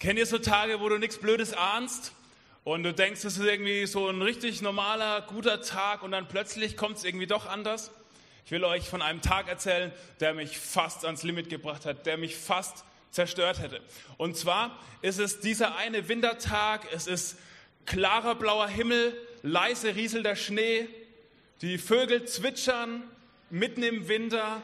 Kennt 0.00 0.18
ihr 0.18 0.24
so 0.24 0.38
Tage, 0.38 0.80
wo 0.80 0.88
du 0.88 0.96
nichts 0.96 1.18
Blödes 1.18 1.52
ahnst 1.52 2.12
und 2.64 2.84
du 2.84 2.94
denkst, 2.94 3.22
es 3.22 3.36
ist 3.36 3.44
irgendwie 3.44 3.84
so 3.84 4.08
ein 4.08 4.22
richtig 4.22 4.62
normaler, 4.62 5.20
guter 5.20 5.60
Tag 5.60 6.02
und 6.02 6.12
dann 6.12 6.26
plötzlich 6.26 6.78
kommt 6.78 6.96
es 6.96 7.04
irgendwie 7.04 7.26
doch 7.26 7.44
anders? 7.44 7.90
Ich 8.46 8.50
will 8.50 8.64
euch 8.64 8.88
von 8.88 9.02
einem 9.02 9.20
Tag 9.20 9.46
erzählen, 9.48 9.92
der 10.20 10.32
mich 10.32 10.58
fast 10.58 11.04
ans 11.04 11.22
Limit 11.22 11.50
gebracht 11.50 11.84
hat, 11.84 12.06
der 12.06 12.16
mich 12.16 12.34
fast 12.38 12.82
zerstört 13.10 13.60
hätte. 13.60 13.82
Und 14.16 14.38
zwar 14.38 14.78
ist 15.02 15.18
es 15.18 15.40
dieser 15.40 15.76
eine 15.76 16.08
Wintertag, 16.08 16.88
es 16.94 17.06
ist 17.06 17.36
klarer 17.84 18.36
blauer 18.36 18.68
Himmel, 18.68 19.14
leise 19.42 19.96
rieselnder 19.96 20.34
Schnee, 20.34 20.88
die 21.60 21.76
Vögel 21.76 22.24
zwitschern 22.24 23.02
mitten 23.50 23.82
im 23.82 24.08
Winter. 24.08 24.62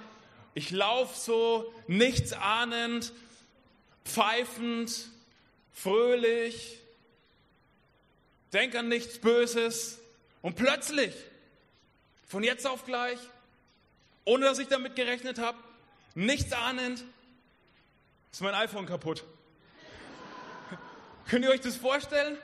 Ich 0.54 0.70
laufe 0.70 1.14
so 1.14 1.74
nichts 1.88 2.32
ahnend, 2.32 3.12
pfeifend 4.06 5.10
fröhlich, 5.76 6.78
denk 8.52 8.74
an 8.74 8.88
nichts 8.88 9.18
Böses 9.18 9.98
und 10.40 10.56
plötzlich, 10.56 11.14
von 12.26 12.42
jetzt 12.42 12.66
auf 12.66 12.86
gleich, 12.86 13.18
ohne 14.24 14.46
dass 14.46 14.58
ich 14.58 14.68
damit 14.68 14.96
gerechnet 14.96 15.38
habe, 15.38 15.58
nichts 16.14 16.52
ahnend, 16.52 17.04
ist 18.32 18.40
mein 18.40 18.54
iPhone 18.54 18.86
kaputt. 18.86 19.24
Könnt 21.28 21.44
ihr 21.44 21.50
euch 21.50 21.60
das 21.60 21.76
vorstellen? 21.76 22.38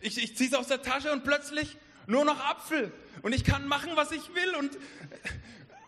Ich, 0.00 0.18
ich 0.18 0.36
ziehe 0.36 0.50
es 0.50 0.56
aus 0.56 0.66
der 0.66 0.82
Tasche 0.82 1.12
und 1.12 1.22
plötzlich 1.24 1.76
nur 2.06 2.24
noch 2.24 2.40
Apfel. 2.44 2.92
Und 3.22 3.32
ich 3.32 3.44
kann 3.44 3.68
machen, 3.68 3.92
was 3.94 4.10
ich 4.10 4.34
will. 4.34 4.54
Und 4.56 4.76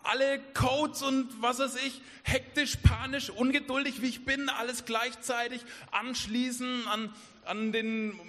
alle 0.07 0.39
Codes 0.53 1.01
und 1.01 1.29
was 1.41 1.59
weiß 1.59 1.75
ich, 1.85 2.01
hektisch, 2.23 2.77
panisch, 2.77 3.29
ungeduldig, 3.29 4.01
wie 4.01 4.07
ich 4.07 4.25
bin, 4.25 4.49
alles 4.49 4.85
gleichzeitig 4.85 5.61
anschließen 5.91 6.87
an, 6.87 7.13
an 7.45 7.71
den 7.71 8.19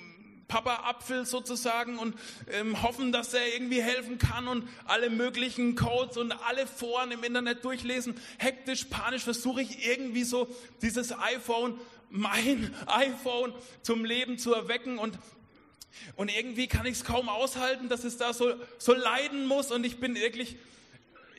Papa 0.49 0.89
Apfel 0.89 1.27
sozusagen 1.27 1.99
und 1.99 2.15
ähm, 2.51 2.83
hoffen, 2.83 3.13
dass 3.13 3.35
er 3.35 3.53
irgendwie 3.53 3.83
helfen 3.83 4.19
kann 4.19 4.49
und 4.49 4.67
alle 4.87 5.11
möglichen 5.11 5.77
Codes 5.77 6.17
und 6.17 6.33
alle 6.33 6.67
Foren 6.67 7.13
im 7.13 7.23
Internet 7.23 7.65
durchlesen. 7.65 8.15
Hektisch, 8.39 8.85
panisch 8.85 9.23
versuche 9.23 9.61
ich 9.61 9.87
irgendwie 9.87 10.25
so 10.25 10.49
dieses 10.81 11.13
iPhone, 11.13 11.79
mein 12.09 12.75
iPhone 12.87 13.53
zum 13.83 14.05
Leben 14.05 14.39
zu 14.39 14.55
erwecken 14.55 14.99
und 14.99 15.19
und 16.15 16.35
irgendwie 16.35 16.69
kann 16.69 16.87
ich 16.87 16.93
es 16.93 17.05
kaum 17.05 17.29
aushalten, 17.29 17.89
dass 17.89 18.05
es 18.05 18.19
da 18.19 18.33
so, 18.33 18.55
so 18.79 18.95
leiden 18.95 19.47
muss 19.47 19.73
und 19.73 19.85
ich 19.85 19.99
bin 19.99 20.15
wirklich 20.15 20.57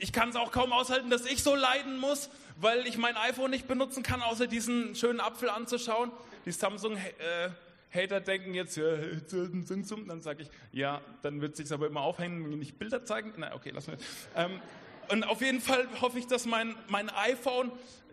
ich 0.00 0.12
kann 0.12 0.30
es 0.30 0.36
auch 0.36 0.50
kaum 0.50 0.72
aushalten, 0.72 1.10
dass 1.10 1.26
ich 1.26 1.42
so 1.42 1.54
leiden 1.54 1.98
muss, 1.98 2.30
weil 2.56 2.86
ich 2.86 2.96
mein 2.96 3.16
iPhone 3.16 3.50
nicht 3.50 3.68
benutzen 3.68 4.02
kann, 4.02 4.22
außer 4.22 4.46
diesen 4.46 4.94
schönen 4.94 5.20
Apfel 5.20 5.50
anzuschauen. 5.50 6.10
Die 6.46 6.52
Samsung-Hater 6.52 8.16
äh, 8.16 8.22
denken 8.22 8.54
jetzt, 8.54 8.78
dann 8.78 10.20
sage 10.20 10.42
ich, 10.42 10.50
ja, 10.72 11.00
dann 11.22 11.40
wird 11.42 11.56
sich 11.56 11.70
aber 11.70 11.86
immer 11.86 12.00
aufhängen, 12.00 12.50
wenn 12.50 12.62
ich 12.62 12.74
Bilder 12.74 13.04
zeigen. 13.04 13.34
Na, 13.36 13.54
okay, 13.54 13.70
lass 13.74 13.86
mal. 13.86 13.98
Ähm, 14.36 14.60
und 15.08 15.24
auf 15.24 15.42
jeden 15.42 15.60
Fall 15.60 15.86
hoffe 16.00 16.18
ich, 16.18 16.26
dass 16.26 16.46
mein, 16.46 16.74
mein 16.88 17.10
iPhone 17.10 17.70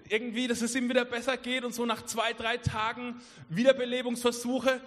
irgendwie, 0.10 0.48
dass 0.48 0.62
es 0.62 0.76
ihm 0.76 0.90
wieder 0.90 1.06
besser 1.06 1.38
geht 1.38 1.64
und 1.64 1.74
so 1.74 1.86
nach 1.86 2.06
zwei, 2.06 2.34
drei 2.34 2.58
Tagen 2.58 3.22
Wiederbelebungsversuche 3.50 4.82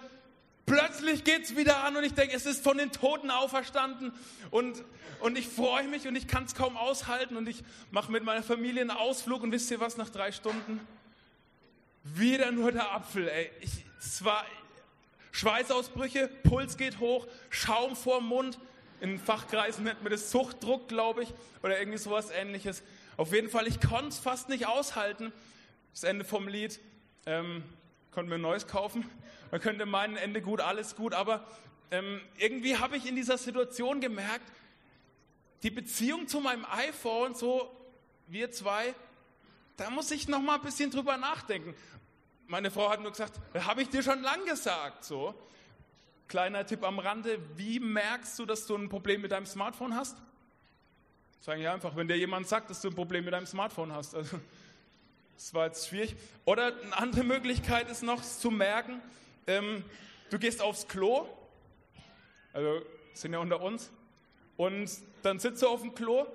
Plötzlich 0.65 1.23
geht 1.23 1.43
es 1.43 1.55
wieder 1.55 1.83
an 1.83 1.95
und 1.95 2.03
ich 2.03 2.13
denke, 2.13 2.35
es 2.35 2.45
ist 2.45 2.63
von 2.63 2.77
den 2.77 2.91
Toten 2.91 3.29
auferstanden 3.29 4.13
und, 4.51 4.83
und 5.19 5.37
ich 5.37 5.47
freue 5.47 5.87
mich 5.87 6.07
und 6.07 6.15
ich 6.15 6.27
kann 6.27 6.45
es 6.45 6.55
kaum 6.55 6.77
aushalten 6.77 7.35
und 7.35 7.47
ich 7.47 7.63
mache 7.89 8.11
mit 8.11 8.23
meiner 8.23 8.43
Familie 8.43 8.81
einen 8.81 8.91
Ausflug 8.91 9.43
und 9.43 9.51
wisst 9.51 9.71
ihr 9.71 9.79
was, 9.79 9.97
nach 9.97 10.09
drei 10.09 10.31
Stunden? 10.31 10.79
Wieder 12.03 12.51
nur 12.51 12.71
der 12.71 12.93
Apfel, 12.93 13.27
ey. 13.27 13.51
Ich, 13.61 13.85
es 13.99 14.23
war 14.23 14.45
Schweißausbrüche, 15.31 16.29
Puls 16.43 16.77
geht 16.77 16.99
hoch, 16.99 17.27
Schaum 17.49 17.95
vorm 17.95 18.27
Mund. 18.27 18.59
In 18.99 19.17
Fachkreisen 19.17 19.83
nennt 19.83 20.03
man 20.03 20.11
das 20.11 20.29
Suchtdruck, 20.31 20.87
glaube 20.87 21.23
ich, 21.23 21.33
oder 21.63 21.79
irgendwie 21.79 21.97
sowas 21.97 22.29
ähnliches. 22.29 22.83
Auf 23.17 23.33
jeden 23.33 23.49
Fall, 23.49 23.67
ich 23.67 23.81
konnte 23.81 24.09
es 24.09 24.19
fast 24.19 24.49
nicht 24.49 24.67
aushalten. 24.67 25.33
Das 25.93 26.03
Ende 26.03 26.23
vom 26.23 26.47
Lied. 26.47 26.79
Ähm, 27.25 27.63
konnte 28.11 28.29
mir 28.29 28.35
ein 28.35 28.41
neues 28.41 28.67
kaufen. 28.67 29.09
Man 29.51 29.61
könnte 29.61 29.85
meinen, 29.85 30.17
Ende 30.17 30.41
gut, 30.41 30.61
alles 30.61 30.95
gut, 30.95 31.13
aber 31.13 31.45
ähm, 31.91 32.21
irgendwie 32.37 32.77
habe 32.77 32.97
ich 32.97 33.07
in 33.07 33.15
dieser 33.15 33.37
Situation 33.37 33.99
gemerkt, 33.99 34.51
die 35.63 35.69
Beziehung 35.69 36.27
zu 36.27 36.39
meinem 36.39 36.65
iPhone, 36.65 37.35
so 37.35 37.69
wir 38.27 38.51
zwei, 38.51 38.95
da 39.77 39.89
muss 39.89 40.11
ich 40.11 40.27
noch 40.27 40.41
mal 40.41 40.55
ein 40.55 40.61
bisschen 40.61 40.91
drüber 40.91 41.17
nachdenken. 41.17 41.75
Meine 42.47 42.71
Frau 42.71 42.89
hat 42.89 43.01
nur 43.01 43.11
gesagt, 43.11 43.39
habe 43.65 43.81
ich 43.81 43.89
dir 43.89 44.03
schon 44.03 44.21
lang 44.21 44.45
gesagt, 44.45 45.03
so. 45.03 45.33
Kleiner 46.27 46.65
Tipp 46.65 46.83
am 46.83 46.99
Rande, 46.99 47.39
wie 47.55 47.79
merkst 47.79 48.39
du, 48.39 48.45
dass 48.45 48.65
du 48.65 48.75
ein 48.75 48.89
Problem 48.89 49.21
mit 49.21 49.31
deinem 49.31 49.45
Smartphone 49.45 49.95
hast? 49.95 50.17
Sagen 51.41 51.61
ja 51.61 51.73
einfach, 51.73 51.95
wenn 51.95 52.07
dir 52.07 52.17
jemand 52.17 52.47
sagt, 52.47 52.69
dass 52.69 52.81
du 52.81 52.89
ein 52.89 52.95
Problem 52.95 53.25
mit 53.25 53.33
deinem 53.33 53.47
Smartphone 53.47 53.91
hast. 53.91 54.15
Also, 54.15 54.39
das 55.41 55.55
war 55.55 55.65
jetzt 55.65 55.87
schwierig. 55.87 56.15
Oder 56.45 56.67
eine 56.67 56.95
andere 56.95 57.23
Möglichkeit 57.23 57.89
ist 57.89 58.03
noch 58.03 58.21
zu 58.21 58.51
merken, 58.51 59.01
ähm, 59.47 59.83
du 60.29 60.37
gehst 60.37 60.61
aufs 60.61 60.87
Klo, 60.87 61.27
also 62.53 62.81
sind 63.15 63.33
ja 63.33 63.39
unter 63.39 63.59
uns, 63.59 63.91
und 64.55 64.87
dann 65.23 65.39
sitzt 65.39 65.63
du 65.63 65.67
auf 65.67 65.81
dem 65.81 65.95
Klo 65.95 66.27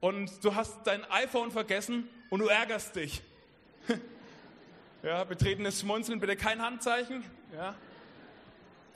und 0.00 0.44
du 0.44 0.54
hast 0.54 0.86
dein 0.86 1.10
iPhone 1.10 1.50
vergessen 1.50 2.06
und 2.28 2.40
du 2.40 2.48
ärgerst 2.48 2.96
dich. 2.96 3.22
ja, 5.02 5.24
betretenes 5.24 5.80
Schmunzeln, 5.80 6.20
bitte 6.20 6.36
kein 6.36 6.60
Handzeichen. 6.60 7.24
Ja. 7.54 7.74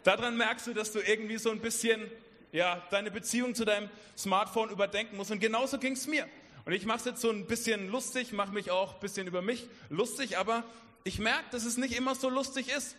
Daran 0.03 0.37
merkst 0.37 0.67
du, 0.67 0.75
dass 0.75 0.93
du 0.93 0.99
irgendwie 0.99 1.39
so 1.39 1.51
ein 1.51 1.61
bisschen 1.61 2.11
ja, 2.53 2.87
deine 2.91 3.11
Beziehung 3.11 3.55
zu 3.55 3.65
deinem 3.65 3.89
Smartphone 4.15 4.69
überdenken 4.69 5.17
musst. 5.17 5.31
Und 5.31 5.41
genauso 5.41 5.79
ging 5.79 5.95
es 5.95 6.07
mir. 6.07 6.29
Und 6.65 6.73
ich 6.73 6.87
mache 6.87 6.99
es 6.99 7.05
jetzt 7.05 7.21
so 7.21 7.31
ein 7.31 7.47
bisschen 7.47 7.91
lustig, 7.91 8.33
mache 8.33 8.53
mich 8.53 8.71
auch 8.71 8.95
ein 8.95 9.01
bisschen 9.01 9.27
über 9.27 9.43
mich 9.43 9.69
lustig, 9.89 10.39
aber 10.39 10.65
ich 11.05 11.19
merke, 11.19 11.45
dass 11.51 11.65
es 11.65 11.77
nicht 11.77 11.97
immer 11.97 12.15
so 12.15 12.29
lustig 12.29 12.69
ist 12.69 12.97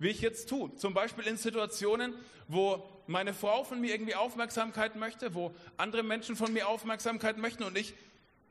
wie 0.00 0.08
ich 0.08 0.22
jetzt 0.22 0.48
tue. 0.48 0.74
Zum 0.76 0.94
Beispiel 0.94 1.26
in 1.26 1.36
Situationen, 1.36 2.14
wo 2.48 2.82
meine 3.06 3.34
Frau 3.34 3.62
von 3.62 3.80
mir 3.80 3.92
irgendwie 3.92 4.14
Aufmerksamkeit 4.14 4.96
möchte, 4.96 5.34
wo 5.34 5.54
andere 5.76 6.02
Menschen 6.02 6.36
von 6.36 6.52
mir 6.52 6.68
Aufmerksamkeit 6.68 7.36
möchten 7.36 7.62
und 7.62 7.76
ich 7.76 7.94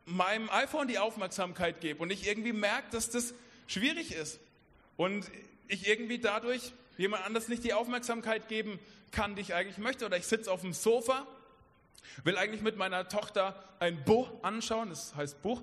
meinem 0.05 0.49
iPhone 0.51 0.87
die 0.87 0.99
Aufmerksamkeit 0.99 1.81
gebe 1.81 2.01
und 2.01 2.11
ich 2.11 2.27
irgendwie 2.27 2.53
merke, 2.53 2.91
dass 2.91 3.09
das 3.09 3.33
schwierig 3.67 4.13
ist 4.13 4.39
und 4.95 5.25
ich 5.67 5.87
irgendwie 5.87 6.19
dadurch 6.19 6.71
jemand 6.97 7.25
anders 7.25 7.47
nicht 7.47 7.63
die 7.63 7.73
Aufmerksamkeit 7.73 8.47
geben 8.47 8.79
kann, 9.11 9.35
die 9.35 9.41
ich 9.41 9.55
eigentlich 9.55 9.79
möchte. 9.79 10.05
Oder 10.05 10.17
ich 10.17 10.27
sitze 10.27 10.51
auf 10.51 10.61
dem 10.61 10.73
Sofa, 10.73 11.25
will 12.23 12.37
eigentlich 12.37 12.61
mit 12.61 12.77
meiner 12.77 13.07
Tochter 13.07 13.55
ein 13.79 14.03
Buch 14.03 14.31
anschauen, 14.41 14.89
das 14.89 15.15
heißt 15.15 15.41
Buch, 15.41 15.61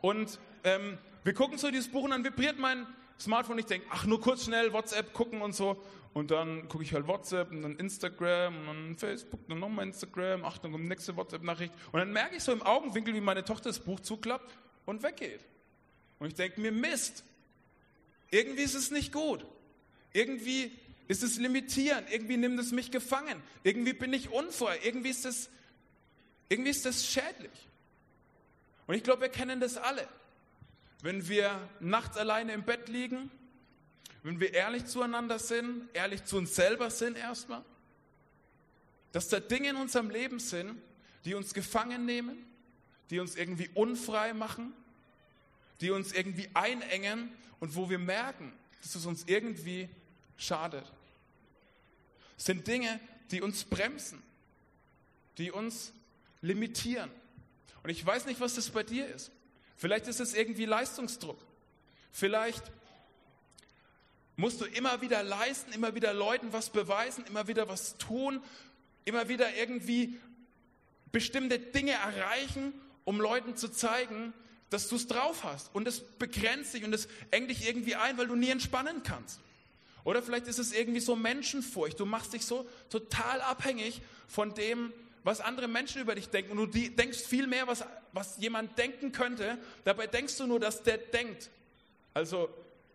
und 0.00 0.38
ähm, 0.64 0.98
wir 1.24 1.34
gucken 1.34 1.58
so 1.58 1.70
dieses 1.70 1.88
Buch 1.88 2.04
und 2.04 2.10
dann 2.10 2.24
vibriert 2.24 2.58
mein 2.58 2.86
Smartphone, 3.18 3.58
ich 3.58 3.66
denke, 3.66 3.86
ach, 3.90 4.06
nur 4.06 4.20
kurz 4.20 4.44
schnell 4.44 4.72
WhatsApp 4.72 5.12
gucken 5.12 5.42
und 5.42 5.54
so. 5.54 5.82
Und 6.14 6.30
dann 6.30 6.68
gucke 6.68 6.84
ich 6.84 6.94
halt 6.94 7.06
WhatsApp 7.06 7.50
und 7.50 7.62
dann 7.62 7.76
Instagram 7.76 8.56
und 8.56 8.66
dann 8.66 8.96
Facebook, 8.96 9.40
dann 9.48 9.58
nochmal 9.58 9.86
Instagram, 9.86 10.44
ach, 10.44 10.58
dann 10.58 10.72
kommt 10.72 10.84
die 10.84 10.88
nächste 10.88 11.16
WhatsApp-Nachricht. 11.16 11.72
Und 11.92 12.00
dann 12.00 12.12
merke 12.12 12.36
ich 12.36 12.42
so 12.42 12.52
im 12.52 12.62
Augenwinkel, 12.62 13.14
wie 13.14 13.20
meine 13.20 13.44
Tochter 13.44 13.68
das 13.68 13.80
Buch 13.80 14.00
zuklappt 14.00 14.50
und 14.86 15.02
weggeht. 15.02 15.40
Und 16.18 16.28
ich 16.28 16.34
denke 16.34 16.60
mir, 16.60 16.72
Mist, 16.72 17.24
irgendwie 18.30 18.62
ist 18.62 18.74
es 18.74 18.90
nicht 18.90 19.12
gut. 19.12 19.44
Irgendwie 20.12 20.72
ist 21.08 21.22
es 21.22 21.38
limitierend, 21.38 22.10
irgendwie 22.10 22.36
nimmt 22.36 22.58
es 22.60 22.70
mich 22.70 22.90
gefangen, 22.90 23.42
irgendwie 23.62 23.94
bin 23.94 24.12
ich 24.12 24.30
unfrei, 24.30 24.78
irgendwie 24.82 25.08
ist 25.08 25.24
es, 25.24 25.48
irgendwie 26.48 26.70
ist 26.70 26.84
das 26.84 27.06
schädlich. 27.06 27.68
Und 28.86 28.94
ich 28.94 29.02
glaube, 29.02 29.22
wir 29.22 29.28
kennen 29.28 29.60
das 29.60 29.76
alle 29.76 30.08
wenn 31.02 31.28
wir 31.28 31.68
nachts 31.80 32.16
alleine 32.16 32.52
im 32.52 32.64
Bett 32.64 32.88
liegen, 32.88 33.30
wenn 34.22 34.40
wir 34.40 34.52
ehrlich 34.52 34.86
zueinander 34.86 35.38
sind, 35.38 35.88
ehrlich 35.94 36.24
zu 36.24 36.36
uns 36.38 36.54
selber 36.54 36.90
sind 36.90 37.16
erstmal, 37.16 37.64
dass 39.12 39.28
da 39.28 39.40
Dinge 39.40 39.70
in 39.70 39.76
unserem 39.76 40.10
Leben 40.10 40.40
sind, 40.40 40.80
die 41.24 41.34
uns 41.34 41.54
gefangen 41.54 42.04
nehmen, 42.04 42.44
die 43.10 43.20
uns 43.20 43.36
irgendwie 43.36 43.70
unfrei 43.74 44.34
machen, 44.34 44.72
die 45.80 45.90
uns 45.90 46.12
irgendwie 46.12 46.48
einengen 46.54 47.30
und 47.60 47.76
wo 47.76 47.88
wir 47.88 47.98
merken, 47.98 48.52
dass 48.82 48.94
es 48.96 49.06
uns 49.06 49.24
irgendwie 49.26 49.88
schadet. 50.36 50.84
Es 52.36 52.44
sind 52.44 52.66
Dinge, 52.66 53.00
die 53.30 53.40
uns 53.40 53.64
bremsen, 53.64 54.22
die 55.38 55.50
uns 55.52 55.92
limitieren. 56.40 57.10
Und 57.82 57.90
ich 57.90 58.04
weiß 58.04 58.26
nicht, 58.26 58.40
was 58.40 58.54
das 58.54 58.70
bei 58.70 58.82
dir 58.82 59.06
ist. 59.06 59.30
Vielleicht 59.76 60.08
ist 60.08 60.20
es 60.20 60.34
irgendwie 60.34 60.64
Leistungsdruck. 60.64 61.38
Vielleicht 62.10 62.62
musst 64.36 64.60
du 64.60 64.64
immer 64.64 65.00
wieder 65.00 65.22
leisten, 65.22 65.72
immer 65.72 65.94
wieder 65.94 66.12
Leuten 66.14 66.52
was 66.52 66.70
beweisen, 66.70 67.24
immer 67.26 67.48
wieder 67.48 67.68
was 67.68 67.96
tun, 67.98 68.42
immer 69.04 69.28
wieder 69.28 69.56
irgendwie 69.56 70.18
bestimmte 71.12 71.58
Dinge 71.58 71.92
erreichen, 71.92 72.72
um 73.04 73.20
Leuten 73.20 73.56
zu 73.56 73.68
zeigen, 73.68 74.32
dass 74.70 74.88
du 74.88 74.96
es 74.96 75.06
drauf 75.06 75.44
hast. 75.44 75.74
Und 75.74 75.88
es 75.88 76.00
begrenzt 76.00 76.74
dich 76.74 76.84
und 76.84 76.92
es 76.92 77.08
engt 77.30 77.50
dich 77.50 77.66
irgendwie 77.66 77.96
ein, 77.96 78.18
weil 78.18 78.26
du 78.26 78.36
nie 78.36 78.50
entspannen 78.50 79.02
kannst. 79.02 79.40
Oder 80.04 80.22
vielleicht 80.22 80.46
ist 80.46 80.58
es 80.58 80.72
irgendwie 80.72 81.00
so 81.00 81.16
Menschenfurcht. 81.16 81.98
Du 81.98 82.06
machst 82.06 82.32
dich 82.32 82.44
so 82.44 82.68
total 82.90 83.40
abhängig 83.40 84.02
von 84.26 84.54
dem, 84.54 84.92
was 85.28 85.42
andere 85.42 85.68
Menschen 85.68 86.00
über 86.00 86.14
dich 86.14 86.30
denken. 86.30 86.58
Und 86.58 86.74
du 86.74 86.88
denkst 86.88 87.18
viel 87.18 87.46
mehr, 87.46 87.66
was, 87.66 87.84
was 88.12 88.38
jemand 88.38 88.78
denken 88.78 89.12
könnte. 89.12 89.58
Dabei 89.84 90.06
denkst 90.06 90.38
du 90.38 90.46
nur, 90.46 90.58
dass 90.58 90.82
der 90.82 90.96
denkt. 90.96 91.50
Also 92.14 92.48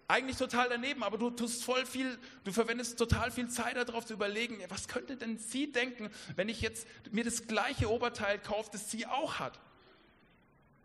eigentlich 0.08 0.38
total 0.38 0.68
daneben, 0.68 1.04
aber 1.04 1.20
du 1.20 1.30
tust 1.30 1.64
voll 1.64 1.86
viel, 1.86 2.18
du 2.44 2.52
verwendest 2.52 2.98
total 2.98 3.30
viel 3.30 3.50
Zeit 3.50 3.78
darauf 3.78 4.08
zu 4.08 4.14
überlegen, 4.14 4.58
was 4.70 4.88
könnte 4.88 5.16
denn 5.16 5.38
sie 5.38 5.72
denken, 5.72 6.10
wenn 6.36 6.50
ich 6.50 6.62
jetzt 6.62 6.88
mir 7.12 7.24
das 7.24 7.46
gleiche 7.46 7.90
Oberteil 7.92 8.40
kaufe, 8.40 8.72
das 8.72 8.90
sie 8.90 9.06
auch 9.06 9.38
hat. 9.38 9.60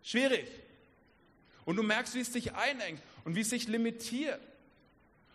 Schwierig. 0.03 0.47
Und 1.65 1.77
du 1.77 1.83
merkst, 1.83 2.13
wie 2.13 2.21
es 2.21 2.31
dich 2.31 2.53
einengt 2.53 3.01
und 3.25 3.35
wie 3.35 3.41
es 3.41 3.49
sich 3.49 3.67
limitiert. 3.67 4.39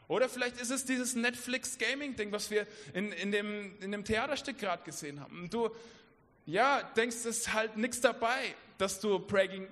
Oder 0.06 0.28
vielleicht 0.28 0.60
ist 0.60 0.70
es 0.70 0.84
dieses 0.84 1.16
Netflix-Gaming-Ding, 1.16 2.30
was 2.30 2.52
wir 2.52 2.68
in, 2.92 3.10
in, 3.10 3.32
dem, 3.32 3.74
in 3.80 3.90
dem 3.90 4.04
Theaterstück 4.04 4.58
gerade 4.58 4.84
gesehen 4.84 5.18
haben. 5.18 5.42
Und 5.42 5.52
du, 5.52 5.70
ja, 6.46 6.82
denkst, 6.96 7.16
es 7.16 7.26
ist 7.26 7.52
halt 7.52 7.76
nichts 7.76 8.00
dabei, 8.00 8.54
dass 8.78 9.00
du 9.00 9.18
Breaking, 9.18 9.66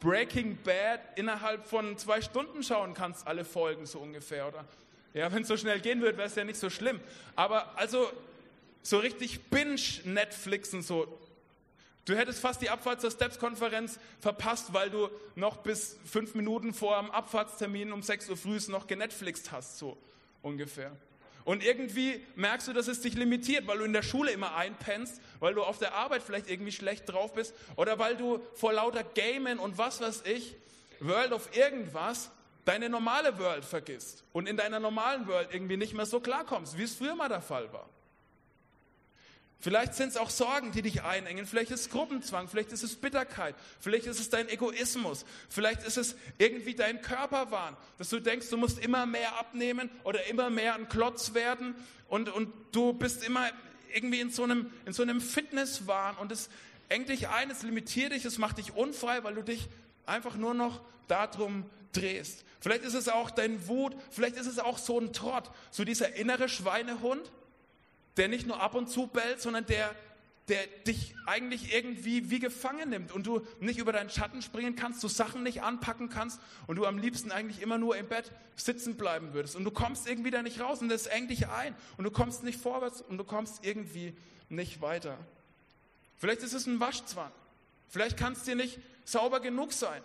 Breaking 0.00 0.58
Bad 0.62 1.00
innerhalb 1.16 1.66
von 1.66 1.96
zwei 1.98 2.20
Stunden 2.20 2.62
schauen 2.62 2.94
kannst, 2.94 3.26
alle 3.26 3.44
Folgen 3.44 3.86
so 3.86 3.98
ungefähr, 3.98 4.48
oder? 4.48 4.64
Ja, 5.14 5.32
wenn 5.32 5.42
es 5.42 5.48
so 5.48 5.56
schnell 5.56 5.80
gehen 5.80 6.00
würde, 6.00 6.18
wäre 6.18 6.28
es 6.28 6.34
ja 6.34 6.44
nicht 6.44 6.60
so 6.60 6.70
schlimm. 6.70 7.00
Aber 7.34 7.76
also 7.78 8.10
so 8.82 8.98
richtig 8.98 9.50
Binge-Netflix 9.50 10.74
und 10.74 10.82
so, 10.82 11.18
Du 12.08 12.16
hättest 12.16 12.40
fast 12.40 12.62
die 12.62 12.70
Abfahrt 12.70 13.02
zur 13.02 13.10
Steps-Konferenz 13.10 14.00
verpasst, 14.18 14.72
weil 14.72 14.88
du 14.88 15.10
noch 15.34 15.58
bis 15.58 15.98
fünf 16.06 16.34
Minuten 16.34 16.72
vor 16.72 16.98
dem 16.98 17.10
Abfahrtstermin 17.10 17.92
um 17.92 18.02
6 18.02 18.30
Uhr 18.30 18.36
früh 18.38 18.58
noch 18.68 18.86
genetflixt 18.86 19.52
hast, 19.52 19.76
so 19.76 19.98
ungefähr. 20.40 20.96
Und 21.48 21.64
irgendwie 21.64 22.22
merkst 22.36 22.68
du, 22.68 22.74
dass 22.74 22.88
es 22.88 23.00
dich 23.00 23.14
limitiert, 23.14 23.66
weil 23.66 23.78
du 23.78 23.84
in 23.84 23.94
der 23.94 24.02
Schule 24.02 24.30
immer 24.32 24.54
einpennst, 24.54 25.18
weil 25.40 25.54
du 25.54 25.62
auf 25.62 25.78
der 25.78 25.94
Arbeit 25.94 26.22
vielleicht 26.22 26.50
irgendwie 26.50 26.72
schlecht 26.72 27.10
drauf 27.10 27.32
bist 27.32 27.54
oder 27.76 27.98
weil 27.98 28.18
du 28.18 28.40
vor 28.52 28.74
lauter 28.74 29.02
Gamen 29.02 29.58
und 29.58 29.78
was 29.78 30.02
weiß 30.02 30.24
ich, 30.26 30.54
World 31.00 31.32
of 31.32 31.48
irgendwas, 31.56 32.30
deine 32.66 32.90
normale 32.90 33.38
World 33.38 33.64
vergisst 33.64 34.24
und 34.34 34.46
in 34.46 34.58
deiner 34.58 34.78
normalen 34.78 35.26
World 35.26 35.48
irgendwie 35.50 35.78
nicht 35.78 35.94
mehr 35.94 36.04
so 36.04 36.20
klarkommst, 36.20 36.76
wie 36.76 36.82
es 36.82 36.96
früher 36.96 37.14
mal 37.14 37.30
der 37.30 37.40
Fall 37.40 37.72
war. 37.72 37.88
Vielleicht 39.60 39.94
sind 39.94 40.10
es 40.10 40.16
auch 40.16 40.30
Sorgen, 40.30 40.70
die 40.70 40.82
dich 40.82 41.02
einengen. 41.02 41.44
Vielleicht 41.44 41.72
ist 41.72 41.80
es 41.80 41.90
Gruppenzwang, 41.90 42.46
vielleicht 42.48 42.70
ist 42.70 42.84
es 42.84 42.94
Bitterkeit, 42.94 43.56
vielleicht 43.80 44.06
ist 44.06 44.20
es 44.20 44.30
dein 44.30 44.48
Egoismus, 44.48 45.24
vielleicht 45.48 45.82
ist 45.82 45.96
es 45.96 46.14
irgendwie 46.38 46.74
dein 46.74 47.02
Körperwahn, 47.02 47.76
dass 47.98 48.08
du 48.08 48.20
denkst, 48.20 48.50
du 48.50 48.56
musst 48.56 48.78
immer 48.78 49.04
mehr 49.04 49.36
abnehmen 49.36 49.90
oder 50.04 50.26
immer 50.26 50.48
mehr 50.48 50.76
ein 50.76 50.88
Klotz 50.88 51.34
werden 51.34 51.74
und, 52.06 52.28
und 52.28 52.52
du 52.70 52.92
bist 52.92 53.24
immer 53.24 53.50
irgendwie 53.92 54.20
in 54.20 54.30
so 54.30 54.44
einem, 54.44 54.70
in 54.86 54.92
so 54.92 55.02
einem 55.02 55.20
Fitnesswahn 55.20 56.16
und 56.18 56.30
es 56.30 56.50
engt 56.88 57.08
dich 57.08 57.28
ein, 57.28 57.50
es 57.50 57.64
limitiert 57.64 58.12
dich, 58.12 58.24
es 58.24 58.38
macht 58.38 58.58
dich 58.58 58.76
unfrei, 58.76 59.24
weil 59.24 59.34
du 59.34 59.42
dich 59.42 59.68
einfach 60.06 60.36
nur 60.36 60.54
noch 60.54 60.82
darum 61.08 61.68
drehst. 61.92 62.44
Vielleicht 62.60 62.84
ist 62.84 62.94
es 62.94 63.08
auch 63.08 63.30
dein 63.32 63.66
Wut, 63.66 63.96
vielleicht 64.10 64.36
ist 64.36 64.46
es 64.46 64.60
auch 64.60 64.78
so 64.78 65.00
ein 65.00 65.12
Trott, 65.12 65.50
so 65.72 65.84
dieser 65.84 66.14
innere 66.14 66.48
Schweinehund, 66.48 67.30
der 68.18 68.28
nicht 68.28 68.46
nur 68.46 68.60
ab 68.60 68.74
und 68.74 68.88
zu 68.88 69.06
bellt, 69.06 69.40
sondern 69.40 69.64
der, 69.66 69.94
der 70.48 70.66
dich 70.86 71.14
eigentlich 71.26 71.74
irgendwie 71.74 72.30
wie 72.30 72.40
gefangen 72.40 72.90
nimmt 72.90 73.12
und 73.12 73.26
du 73.26 73.46
nicht 73.60 73.78
über 73.78 73.92
deinen 73.92 74.10
Schatten 74.10 74.42
springen 74.42 74.76
kannst, 74.76 75.02
du 75.02 75.08
Sachen 75.08 75.42
nicht 75.42 75.62
anpacken 75.62 76.08
kannst 76.08 76.40
und 76.66 76.76
du 76.76 76.84
am 76.84 76.98
liebsten 76.98 77.30
eigentlich 77.30 77.62
immer 77.62 77.78
nur 77.78 77.96
im 77.96 78.08
Bett 78.08 78.32
sitzen 78.56 78.96
bleiben 78.96 79.34
würdest 79.34 79.56
und 79.56 79.64
du 79.64 79.70
kommst 79.70 80.08
irgendwie 80.08 80.30
da 80.30 80.42
nicht 80.42 80.60
raus 80.60 80.82
und 80.82 80.88
das 80.88 81.06
engt 81.06 81.30
dich 81.30 81.48
ein 81.48 81.74
und 81.96 82.04
du 82.04 82.10
kommst 82.10 82.42
nicht 82.42 82.60
vorwärts 82.60 83.00
und 83.00 83.18
du 83.18 83.24
kommst 83.24 83.64
irgendwie 83.64 84.14
nicht 84.48 84.80
weiter. 84.80 85.18
Vielleicht 86.16 86.42
ist 86.42 86.54
es 86.54 86.66
ein 86.66 86.80
Waschzwang. 86.80 87.30
Vielleicht 87.88 88.16
kann 88.16 88.32
es 88.32 88.42
dir 88.42 88.56
nicht 88.56 88.78
sauber 89.04 89.40
genug 89.40 89.72
sein. 89.72 90.02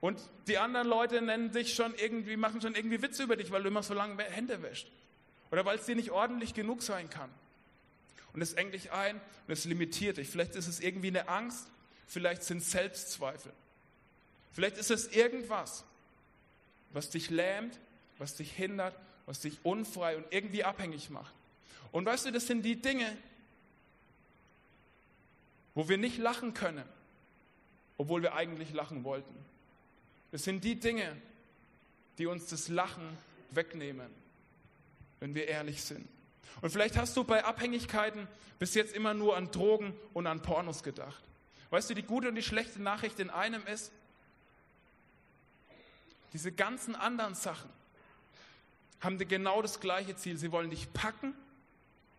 Und 0.00 0.20
die 0.46 0.58
anderen 0.58 0.86
Leute 0.86 1.20
nennen 1.20 1.50
dich 1.50 1.74
schon 1.74 1.94
irgendwie, 1.94 2.36
machen 2.36 2.60
schon 2.60 2.74
irgendwie 2.74 3.02
Witze 3.02 3.24
über 3.24 3.36
dich, 3.36 3.50
weil 3.50 3.62
du 3.62 3.68
immer 3.68 3.82
so 3.82 3.94
lange 3.94 4.22
Hände 4.22 4.62
wäscht. 4.62 4.90
Oder 5.50 5.64
weil 5.64 5.78
es 5.78 5.86
dir 5.86 5.96
nicht 5.96 6.10
ordentlich 6.10 6.54
genug 6.54 6.82
sein 6.82 7.08
kann. 7.10 7.30
Und 8.32 8.42
es 8.42 8.52
engt 8.52 8.74
dich 8.74 8.92
ein 8.92 9.16
und 9.16 9.52
es 9.52 9.64
limitiert 9.64 10.18
dich. 10.18 10.28
Vielleicht 10.28 10.54
ist 10.54 10.68
es 10.68 10.80
irgendwie 10.80 11.08
eine 11.08 11.28
Angst, 11.28 11.66
vielleicht 12.06 12.42
sind 12.42 12.58
es 12.58 12.70
Selbstzweifel. 12.70 13.52
Vielleicht 14.52 14.76
ist 14.76 14.90
es 14.90 15.08
irgendwas, 15.08 15.84
was 16.92 17.10
dich 17.10 17.30
lähmt, 17.30 17.78
was 18.18 18.34
dich 18.34 18.52
hindert, 18.52 18.94
was 19.26 19.40
dich 19.40 19.58
unfrei 19.62 20.16
und 20.16 20.26
irgendwie 20.30 20.64
abhängig 20.64 21.10
macht. 21.10 21.34
Und 21.92 22.04
weißt 22.04 22.26
du, 22.26 22.32
das 22.32 22.46
sind 22.46 22.62
die 22.62 22.76
Dinge, 22.76 23.16
wo 25.74 25.88
wir 25.88 25.96
nicht 25.96 26.18
lachen 26.18 26.54
können, 26.54 26.84
obwohl 27.96 28.22
wir 28.22 28.34
eigentlich 28.34 28.72
lachen 28.72 29.04
wollten. 29.04 29.34
Das 30.32 30.44
sind 30.44 30.64
die 30.64 30.78
Dinge, 30.78 31.16
die 32.18 32.26
uns 32.26 32.46
das 32.46 32.68
Lachen 32.68 33.16
wegnehmen 33.50 34.10
wenn 35.20 35.34
wir 35.34 35.48
ehrlich 35.48 35.82
sind. 35.82 36.08
Und 36.60 36.70
vielleicht 36.70 36.96
hast 36.96 37.16
du 37.16 37.24
bei 37.24 37.44
Abhängigkeiten 37.44 38.26
bis 38.58 38.74
jetzt 38.74 38.94
immer 38.94 39.14
nur 39.14 39.36
an 39.36 39.50
Drogen 39.50 39.94
und 40.12 40.26
an 40.26 40.42
Pornos 40.42 40.82
gedacht. 40.82 41.22
Weißt 41.70 41.90
du, 41.90 41.94
die 41.94 42.02
gute 42.02 42.28
und 42.28 42.34
die 42.34 42.42
schlechte 42.42 42.82
Nachricht 42.82 43.20
in 43.20 43.30
einem 43.30 43.64
ist, 43.66 43.92
diese 46.32 46.52
ganzen 46.52 46.94
anderen 46.94 47.34
Sachen 47.34 47.70
haben 49.00 49.18
genau 49.18 49.62
das 49.62 49.80
gleiche 49.80 50.16
Ziel. 50.16 50.36
Sie 50.36 50.52
wollen 50.52 50.70
dich 50.70 50.92
packen 50.92 51.34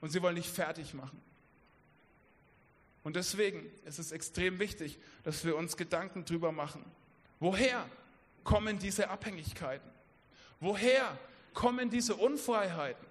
und 0.01 0.10
sie 0.10 0.22
wollen 0.22 0.36
dich 0.36 0.50
fertig 0.50 0.94
machen. 0.94 1.22
Und 3.04 3.16
deswegen 3.16 3.66
ist 3.86 4.00
es 4.00 4.12
extrem 4.12 4.60
wichtig, 4.60 5.00
dass 5.24 5.46
wir 5.46 5.56
uns 5.56 5.78
Gedanken 5.78 6.25
drüber 6.25 6.51
machen. 6.51 6.84
Woher 7.40 7.86
kommen 8.44 8.80
diese 8.80 9.10
Abhängigkeiten? 9.10 9.90
Woher 10.60 11.18
kommen 11.54 11.90
diese 11.90 12.16
Unfreiheiten? 12.16 13.06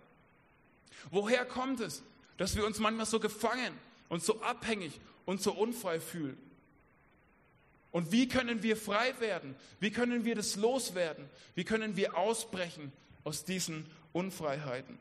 Woher 1.10 1.44
kommt 1.44 1.80
es, 1.80 2.02
dass 2.36 2.56
wir 2.56 2.66
uns 2.66 2.78
manchmal 2.78 3.06
so 3.06 3.20
gefangen 3.20 3.72
und 4.08 4.22
so 4.22 4.40
abhängig 4.42 5.00
und 5.24 5.42
so 5.42 5.52
unfrei 5.52 6.00
fühlen? 6.00 6.38
Und 7.90 8.12
wie 8.12 8.28
können 8.28 8.62
wir 8.62 8.76
frei 8.76 9.18
werden? 9.20 9.56
Wie 9.80 9.90
können 9.90 10.24
wir 10.24 10.34
das 10.34 10.56
loswerden? 10.56 11.28
Wie 11.54 11.64
können 11.64 11.96
wir 11.96 12.16
ausbrechen 12.16 12.92
aus 13.24 13.44
diesen 13.44 13.86
Unfreiheiten? 14.12 14.98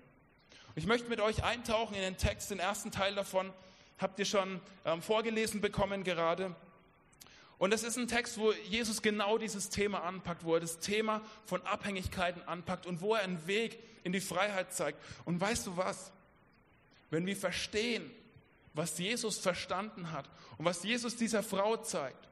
Ich 0.76 0.86
möchte 0.86 1.10
mit 1.10 1.20
euch 1.20 1.44
eintauchen 1.44 1.96
in 1.96 2.02
den 2.02 2.18
Text, 2.18 2.52
den 2.52 2.60
ersten 2.60 2.92
Teil 2.92 3.16
davon 3.16 3.52
habt 3.98 4.20
ihr 4.20 4.26
schon 4.26 4.62
ähm, 4.86 5.02
vorgelesen 5.02 5.62
bekommen 5.62 6.04
gerade. 6.04 6.56
Und 7.60 7.72
das 7.72 7.84
ist 7.84 7.98
ein 7.98 8.08
Text, 8.08 8.38
wo 8.38 8.52
Jesus 8.52 9.02
genau 9.02 9.38
dieses 9.38 9.70
Thema 9.70 10.04
anpackt, 10.04 10.44
wo 10.44 10.54
er 10.54 10.60
das 10.60 10.80
Thema 10.80 11.22
von 11.46 11.62
Abhängigkeiten 11.64 12.44
anpackt 12.44 12.86
und 12.86 13.02
wo 13.02 13.16
er 13.16 13.24
einen 13.24 13.48
Weg 13.48 13.80
in 14.04 14.12
die 14.12 14.22
Freiheit 14.22 14.74
zeigt. 14.74 15.00
Und 15.26 15.42
weißt 15.42 15.68
du 15.68 15.78
was? 15.78 16.12
Wenn 17.10 17.26
wir 17.26 17.36
verstehen, 17.36 18.12
was 18.74 19.00
Jesus 19.00 19.40
verstanden 19.40 20.12
hat 20.12 20.30
und 20.58 20.66
was 20.66 20.84
Jesus 20.84 21.16
dieser 21.16 21.42
Frau 21.42 21.78
zeigt, 21.78 22.28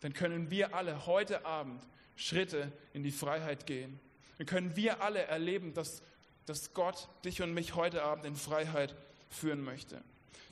dann 0.00 0.12
können 0.12 0.50
wir 0.50 0.74
alle 0.74 1.06
heute 1.06 1.44
Abend 1.44 1.82
Schritte 2.14 2.70
in 2.92 3.02
die 3.02 3.10
Freiheit 3.10 3.66
gehen. 3.66 3.98
Dann 4.38 4.46
können 4.46 4.76
wir 4.76 5.02
alle 5.02 5.22
erleben, 5.22 5.74
dass, 5.74 6.02
dass 6.46 6.72
Gott 6.72 7.08
dich 7.24 7.42
und 7.42 7.52
mich 7.52 7.74
heute 7.74 8.02
Abend 8.02 8.26
in 8.26 8.36
Freiheit 8.36 8.94
führen 9.30 9.62
möchte. 9.62 10.02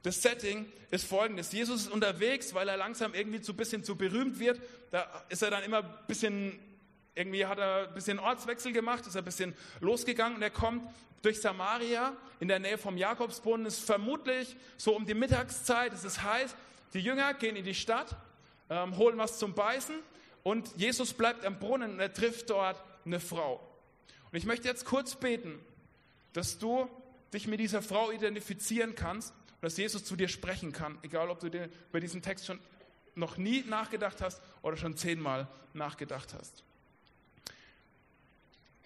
Das 0.02 0.20
Setting 0.20 0.70
ist 0.90 1.06
folgendes. 1.06 1.52
Jesus 1.52 1.82
ist 1.82 1.92
unterwegs, 1.92 2.54
weil 2.54 2.68
er 2.68 2.76
langsam 2.76 3.14
irgendwie 3.14 3.40
zu 3.40 3.54
bisschen 3.54 3.84
zu 3.84 3.96
berühmt 3.96 4.38
wird. 4.38 4.60
Da 4.90 5.24
ist 5.28 5.42
er 5.42 5.50
dann 5.50 5.62
immer 5.62 5.78
ein 5.78 6.06
bisschen, 6.06 6.58
irgendwie 7.14 7.46
hat 7.46 7.58
er 7.58 7.88
ein 7.88 7.94
bisschen 7.94 8.18
Ortswechsel 8.18 8.72
gemacht, 8.72 9.06
ist 9.06 9.14
er 9.14 9.22
ein 9.22 9.24
bisschen 9.24 9.54
losgegangen 9.80 10.36
und 10.36 10.42
er 10.42 10.50
kommt 10.50 10.88
durch 11.22 11.40
Samaria 11.40 12.16
in 12.40 12.48
der 12.48 12.58
Nähe 12.58 12.78
vom 12.78 12.96
Jakobsbrunnen. 12.96 13.66
Ist 13.66 13.80
vermutlich 13.80 14.56
so 14.76 14.96
um 14.96 15.06
die 15.06 15.14
Mittagszeit. 15.14 15.92
Es 15.92 16.04
ist 16.04 16.22
heiß. 16.22 16.56
Die 16.94 17.00
Jünger 17.00 17.32
gehen 17.34 17.56
in 17.56 17.64
die 17.64 17.74
Stadt, 17.74 18.16
ähm, 18.68 18.96
holen 18.96 19.18
was 19.18 19.38
zum 19.38 19.54
Beißen 19.54 19.94
und 20.42 20.76
Jesus 20.76 21.14
bleibt 21.14 21.44
am 21.44 21.58
Brunnen 21.58 21.92
und 21.92 22.00
er 22.00 22.12
trifft 22.12 22.50
dort 22.50 22.82
eine 23.04 23.20
Frau. 23.20 23.60
Und 24.30 24.38
ich 24.38 24.44
möchte 24.44 24.68
jetzt 24.68 24.84
kurz 24.84 25.14
beten, 25.14 25.58
dass 26.32 26.58
du 26.58 26.88
dich 27.32 27.46
mit 27.46 27.60
dieser 27.60 27.82
Frau 27.82 28.10
identifizieren 28.10 28.94
kannst 28.94 29.32
dass 29.62 29.76
Jesus 29.76 30.04
zu 30.04 30.16
dir 30.16 30.28
sprechen 30.28 30.72
kann, 30.72 30.98
egal 31.02 31.30
ob 31.30 31.40
du 31.40 31.48
dir 31.48 31.70
über 31.88 32.00
diesen 32.00 32.20
Text 32.20 32.44
schon 32.44 32.58
noch 33.14 33.36
nie 33.36 33.62
nachgedacht 33.62 34.20
hast 34.20 34.42
oder 34.60 34.76
schon 34.76 34.96
zehnmal 34.96 35.48
nachgedacht 35.72 36.34
hast. 36.34 36.64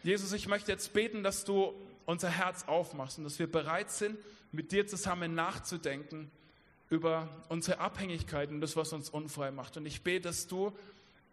Jesus, 0.02 0.32
ich 0.32 0.46
möchte 0.46 0.70
jetzt 0.70 0.92
beten, 0.92 1.24
dass 1.24 1.44
du 1.44 1.74
unser 2.04 2.28
Herz 2.28 2.64
aufmachst 2.68 3.18
und 3.18 3.24
dass 3.24 3.38
wir 3.38 3.50
bereit 3.50 3.90
sind, 3.90 4.18
mit 4.52 4.70
dir 4.70 4.86
zusammen 4.86 5.34
nachzudenken 5.34 6.30
über 6.90 7.28
unsere 7.48 7.80
Abhängigkeiten 7.80 8.56
und 8.56 8.60
das, 8.60 8.76
was 8.76 8.92
uns 8.92 9.08
unfrei 9.08 9.50
macht. 9.50 9.76
Und 9.76 9.86
ich 9.86 10.02
bete, 10.02 10.28
dass 10.28 10.46
du 10.46 10.76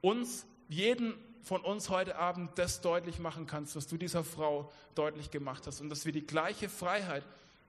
uns 0.01 0.45
jeden 0.69 1.13
von 1.43 1.61
uns 1.61 1.89
heute 1.89 2.15
Abend 2.15 2.57
das 2.57 2.79
deutlich 2.79 3.19
machen 3.19 3.45
kannst, 3.45 3.75
was 3.75 3.87
du 3.87 3.97
dieser 3.97 4.23
Frau 4.23 4.71
deutlich 4.95 5.29
gemacht 5.29 5.67
hast 5.67 5.81
und 5.81 5.89
dass 5.89 6.05
wir 6.05 6.13
die 6.13 6.25
gleiche 6.25 6.69
Freiheit 6.69 7.23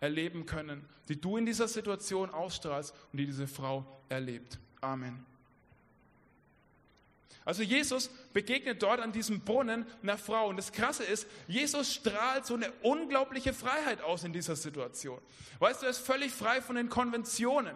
erleben 0.04 0.44
können, 0.44 0.86
die 1.08 1.18
du 1.18 1.38
in 1.38 1.46
dieser 1.46 1.66
Situation 1.66 2.30
ausstrahlst 2.30 2.94
und 3.10 3.18
die 3.18 3.26
diese 3.26 3.48
Frau 3.48 3.86
erlebt. 4.10 4.58
Amen. 4.82 5.24
Also 7.46 7.62
Jesus 7.62 8.08
begegnet 8.32 8.82
dort 8.82 9.00
an 9.00 9.12
diesem 9.12 9.40
Brunnen 9.40 9.86
einer 10.02 10.18
Frau. 10.18 10.48
Und 10.48 10.56
das 10.56 10.72
Krasse 10.72 11.04
ist, 11.04 11.26
Jesus 11.46 11.92
strahlt 11.92 12.44
so 12.44 12.54
eine 12.54 12.70
unglaubliche 12.82 13.52
Freiheit 13.52 14.02
aus 14.02 14.24
in 14.24 14.32
dieser 14.32 14.56
Situation. 14.56 15.20
Weißt 15.58 15.82
du, 15.82 15.86
er 15.86 15.90
ist 15.90 15.98
völlig 15.98 16.32
frei 16.32 16.60
von 16.60 16.76
den 16.76 16.88
Konventionen. 16.90 17.74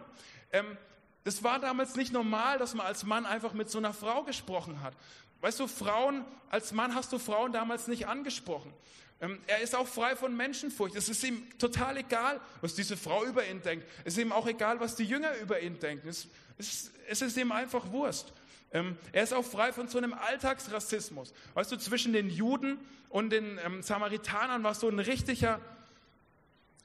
Ähm, 0.51 0.77
das 1.23 1.43
war 1.43 1.59
damals 1.59 1.95
nicht 1.95 2.13
normal, 2.13 2.57
dass 2.57 2.73
man 2.75 2.85
als 2.85 3.03
Mann 3.03 3.25
einfach 3.25 3.53
mit 3.53 3.69
so 3.69 3.77
einer 3.79 3.93
Frau 3.93 4.23
gesprochen 4.23 4.81
hat. 4.81 4.95
Weißt 5.41 5.59
du, 5.59 5.67
Frauen, 5.67 6.25
als 6.49 6.73
Mann 6.73 6.95
hast 6.95 7.11
du 7.11 7.19
Frauen 7.19 7.51
damals 7.53 7.87
nicht 7.87 8.07
angesprochen. 8.07 8.73
Ähm, 9.21 9.39
er 9.47 9.59
ist 9.59 9.75
auch 9.75 9.87
frei 9.87 10.15
von 10.15 10.35
Menschenfurcht. 10.35 10.95
Es 10.95 11.09
ist 11.09 11.23
ihm 11.23 11.47
total 11.57 11.97
egal, 11.97 12.39
was 12.61 12.75
diese 12.75 12.95
Frau 12.95 13.25
über 13.25 13.45
ihn 13.45 13.61
denkt. 13.61 13.85
Es 14.05 14.13
ist 14.13 14.23
ihm 14.23 14.31
auch 14.31 14.47
egal, 14.47 14.79
was 14.79 14.95
die 14.95 15.03
Jünger 15.03 15.35
über 15.37 15.59
ihn 15.59 15.77
denken. 15.79 16.07
Es, 16.07 16.27
es, 16.57 16.91
es 17.07 17.21
ist 17.21 17.37
ihm 17.37 17.51
einfach 17.51 17.91
Wurst. 17.91 18.31
Ähm, 18.71 18.97
er 19.11 19.23
ist 19.23 19.33
auch 19.33 19.43
frei 19.43 19.73
von 19.73 19.87
so 19.87 19.97
einem 19.97 20.13
Alltagsrassismus. 20.13 21.33
Weißt 21.53 21.71
du, 21.71 21.77
zwischen 21.77 22.13
den 22.13 22.29
Juden 22.29 22.79
und 23.09 23.31
den 23.31 23.59
ähm, 23.65 23.81
Samaritanern 23.81 24.63
war 24.63 24.75
so 24.75 24.87
ein 24.87 24.99
richtiger 24.99 25.59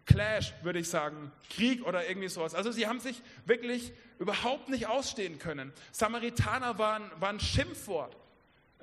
Clash, 0.06 0.54
würde 0.62 0.80
ich 0.80 0.88
sagen, 0.88 1.30
Krieg 1.50 1.86
oder 1.86 2.06
irgendwie 2.06 2.28
sowas. 2.28 2.54
Also 2.54 2.72
sie 2.72 2.86
haben 2.86 3.00
sich 3.00 3.22
wirklich 3.46 3.92
überhaupt 4.18 4.68
nicht 4.68 4.86
ausstehen 4.86 5.38
können. 5.38 5.72
Samaritaner 5.92 6.78
waren, 6.78 7.10
waren 7.20 7.40
Schimpfwort. 7.40 8.16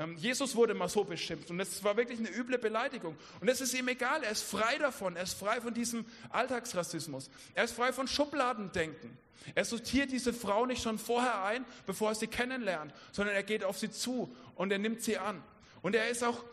Ähm, 0.02 0.18
Jesus 0.18 0.56
wurde 0.56 0.74
mal 0.74 0.90
so 0.90 1.04
beschimpft 1.04 1.52
und 1.52 1.60
das 1.60 1.84
war 1.84 1.96
wirklich 1.96 2.18
eine 2.18 2.34
üble 2.34 2.58
Beleidigung. 2.58 3.16
Und 3.40 3.48
es 3.48 3.62
ist 3.62 3.74
ihm 3.74 3.88
egal, 3.88 4.24
er 4.24 4.32
ist 4.32 4.44
frei 4.44 4.78
davon, 4.80 5.16
er 5.16 5.24
ist 5.24 5.38
frei 5.38 5.62
von 5.62 5.74
diesem 5.74 6.06
Alltagsrassismus. 6.30 7.30
Er 7.54 7.66
ist 7.66 7.74
frei 7.74 7.94
von 7.94 8.08
Schubladendenken. 8.08 9.16
Er 9.54 9.66
sortiert 9.66 10.12
diese 10.12 10.34
Frau 10.34 10.66
nicht 10.66 10.82
schon 10.82 10.98
vorher 10.98 11.44
ein, 11.44 11.66
bevor 11.86 12.10
er 12.10 12.16
sie 12.16 12.28
kennenlernt, 12.28 12.94
sondern 13.12 13.36
er 13.36 13.44
geht 13.44 13.64
auf 13.64 13.78
sie 13.78 13.92
zu 13.92 14.36
und 14.56 14.72
er 14.72 14.80
nimmt 14.80 15.02
sie 15.02 15.18
an. 15.18 15.44
Und 15.82 15.96
er 15.96 16.10
ist 16.10 16.24
auch, 16.24 16.44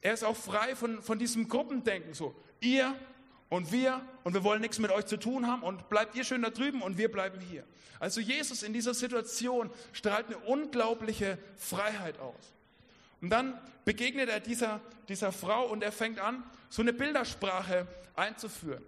er 0.00 0.14
ist 0.14 0.24
auch 0.24 0.36
frei 0.36 0.74
von, 0.74 1.02
von 1.02 1.18
diesem 1.18 1.48
Gruppendenken, 1.48 2.14
so 2.14 2.34
ihr 2.60 2.94
und 3.48 3.70
wir 3.70 4.00
und 4.24 4.34
wir 4.34 4.42
wollen 4.42 4.60
nichts 4.60 4.78
mit 4.80 4.90
euch 4.90 5.06
zu 5.06 5.16
tun 5.16 5.46
haben 5.46 5.62
und 5.62 5.88
bleibt 5.88 6.16
ihr 6.16 6.24
schön 6.24 6.42
da 6.42 6.50
drüben 6.50 6.82
und 6.82 6.98
wir 6.98 7.10
bleiben 7.10 7.40
hier. 7.40 7.64
Also 8.00 8.20
Jesus 8.20 8.62
in 8.62 8.72
dieser 8.72 8.94
Situation 8.94 9.70
strahlt 9.92 10.26
eine 10.26 10.38
unglaubliche 10.38 11.38
Freiheit 11.56 12.18
aus. 12.18 12.55
Und 13.20 13.30
dann 13.30 13.58
begegnet 13.84 14.28
er 14.28 14.40
dieser, 14.40 14.80
dieser 15.08 15.32
Frau 15.32 15.66
und 15.66 15.82
er 15.82 15.92
fängt 15.92 16.18
an, 16.18 16.42
so 16.68 16.82
eine 16.82 16.92
Bildersprache 16.92 17.86
einzuführen. 18.14 18.82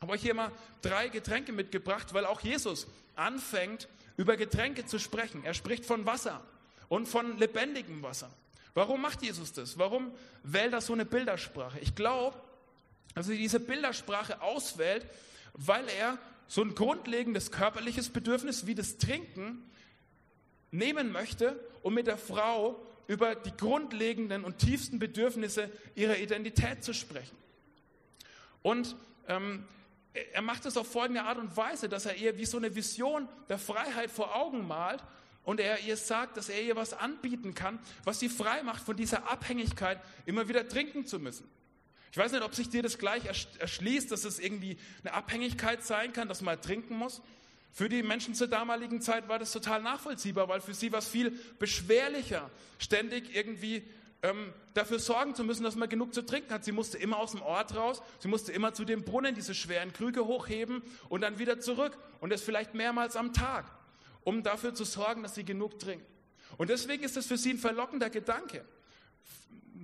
Habe 0.00 0.12
euch 0.12 0.22
hier 0.22 0.34
mal 0.34 0.50
drei 0.82 1.08
Getränke 1.08 1.52
mitgebracht, 1.52 2.12
weil 2.14 2.26
auch 2.26 2.40
Jesus 2.40 2.86
anfängt, 3.14 3.88
über 4.16 4.36
Getränke 4.36 4.86
zu 4.86 4.98
sprechen. 4.98 5.44
Er 5.44 5.54
spricht 5.54 5.84
von 5.84 6.06
Wasser 6.06 6.42
und 6.88 7.06
von 7.06 7.38
lebendigem 7.38 8.02
Wasser. 8.02 8.30
Warum 8.74 9.00
macht 9.02 9.22
Jesus 9.22 9.52
das? 9.52 9.78
Warum 9.78 10.12
wählt 10.42 10.72
er 10.72 10.80
so 10.80 10.92
eine 10.92 11.04
Bildersprache? 11.04 11.78
Ich 11.80 11.94
glaube, 11.94 12.36
dass 13.14 13.28
er 13.28 13.36
diese 13.36 13.60
Bildersprache 13.60 14.42
auswählt, 14.42 15.06
weil 15.54 15.88
er 15.88 16.18
so 16.48 16.62
ein 16.62 16.74
grundlegendes 16.74 17.50
körperliches 17.52 18.10
Bedürfnis 18.10 18.66
wie 18.66 18.74
das 18.74 18.98
Trinken 18.98 19.70
nehmen 20.70 21.12
möchte, 21.12 21.58
um 21.82 21.94
mit 21.94 22.08
der 22.08 22.18
Frau 22.18 22.84
über 23.06 23.34
die 23.34 23.56
grundlegenden 23.56 24.44
und 24.44 24.58
tiefsten 24.58 24.98
Bedürfnisse 24.98 25.70
ihrer 25.94 26.18
Identität 26.18 26.84
zu 26.84 26.94
sprechen. 26.94 27.36
Und 28.62 28.96
ähm, 29.28 29.64
er 30.32 30.42
macht 30.42 30.64
es 30.64 30.76
auf 30.76 30.90
folgende 30.90 31.22
Art 31.24 31.38
und 31.38 31.56
Weise, 31.56 31.88
dass 31.88 32.06
er 32.06 32.16
ihr 32.16 32.38
wie 32.38 32.46
so 32.46 32.56
eine 32.56 32.74
Vision 32.74 33.28
der 33.48 33.58
Freiheit 33.58 34.10
vor 34.10 34.36
Augen 34.36 34.66
malt 34.66 35.02
und 35.42 35.60
er 35.60 35.80
ihr 35.80 35.96
sagt, 35.96 36.36
dass 36.36 36.48
er 36.48 36.62
ihr 36.62 36.76
was 36.76 36.94
anbieten 36.94 37.54
kann, 37.54 37.78
was 38.04 38.20
sie 38.20 38.28
frei 38.28 38.62
macht 38.62 38.82
von 38.82 38.96
dieser 38.96 39.30
Abhängigkeit, 39.30 40.00
immer 40.24 40.48
wieder 40.48 40.68
trinken 40.68 41.06
zu 41.06 41.18
müssen. 41.18 41.48
Ich 42.12 42.18
weiß 42.18 42.30
nicht, 42.30 42.44
ob 42.44 42.54
sich 42.54 42.68
dir 42.68 42.82
das 42.82 42.98
gleich 42.98 43.24
erschließt, 43.58 44.12
dass 44.12 44.24
es 44.24 44.38
irgendwie 44.38 44.78
eine 45.02 45.14
Abhängigkeit 45.14 45.82
sein 45.82 46.12
kann, 46.12 46.28
dass 46.28 46.42
man 46.42 46.60
trinken 46.60 46.96
muss. 46.96 47.20
Für 47.74 47.88
die 47.88 48.04
Menschen 48.04 48.36
zur 48.36 48.46
damaligen 48.46 49.00
Zeit 49.00 49.28
war 49.28 49.40
das 49.40 49.50
total 49.50 49.82
nachvollziehbar, 49.82 50.48
weil 50.48 50.60
für 50.60 50.74
sie 50.74 50.92
war 50.92 51.00
es 51.00 51.08
viel 51.08 51.32
beschwerlicher, 51.58 52.48
ständig 52.78 53.34
irgendwie 53.34 53.82
ähm, 54.22 54.52
dafür 54.74 55.00
sorgen 55.00 55.34
zu 55.34 55.42
müssen, 55.42 55.64
dass 55.64 55.74
man 55.74 55.88
genug 55.88 56.14
zu 56.14 56.22
trinken 56.22 56.54
hat. 56.54 56.64
Sie 56.64 56.70
musste 56.70 56.98
immer 56.98 57.18
aus 57.18 57.32
dem 57.32 57.42
Ort 57.42 57.74
raus, 57.74 58.00
sie 58.20 58.28
musste 58.28 58.52
immer 58.52 58.74
zu 58.74 58.84
dem 58.84 59.02
Brunnen 59.02 59.34
diese 59.34 59.56
schweren 59.56 59.92
Krüge 59.92 60.24
hochheben 60.24 60.82
und 61.08 61.22
dann 61.22 61.40
wieder 61.40 61.58
zurück 61.58 61.98
und 62.20 62.30
das 62.30 62.42
vielleicht 62.42 62.74
mehrmals 62.74 63.16
am 63.16 63.32
Tag, 63.32 63.66
um 64.22 64.44
dafür 64.44 64.72
zu 64.72 64.84
sorgen, 64.84 65.24
dass 65.24 65.34
sie 65.34 65.44
genug 65.44 65.80
trinkt. 65.80 66.06
Und 66.56 66.70
deswegen 66.70 67.02
ist 67.02 67.16
das 67.16 67.26
für 67.26 67.36
sie 67.36 67.54
ein 67.54 67.58
verlockender 67.58 68.08
Gedanke. 68.08 68.64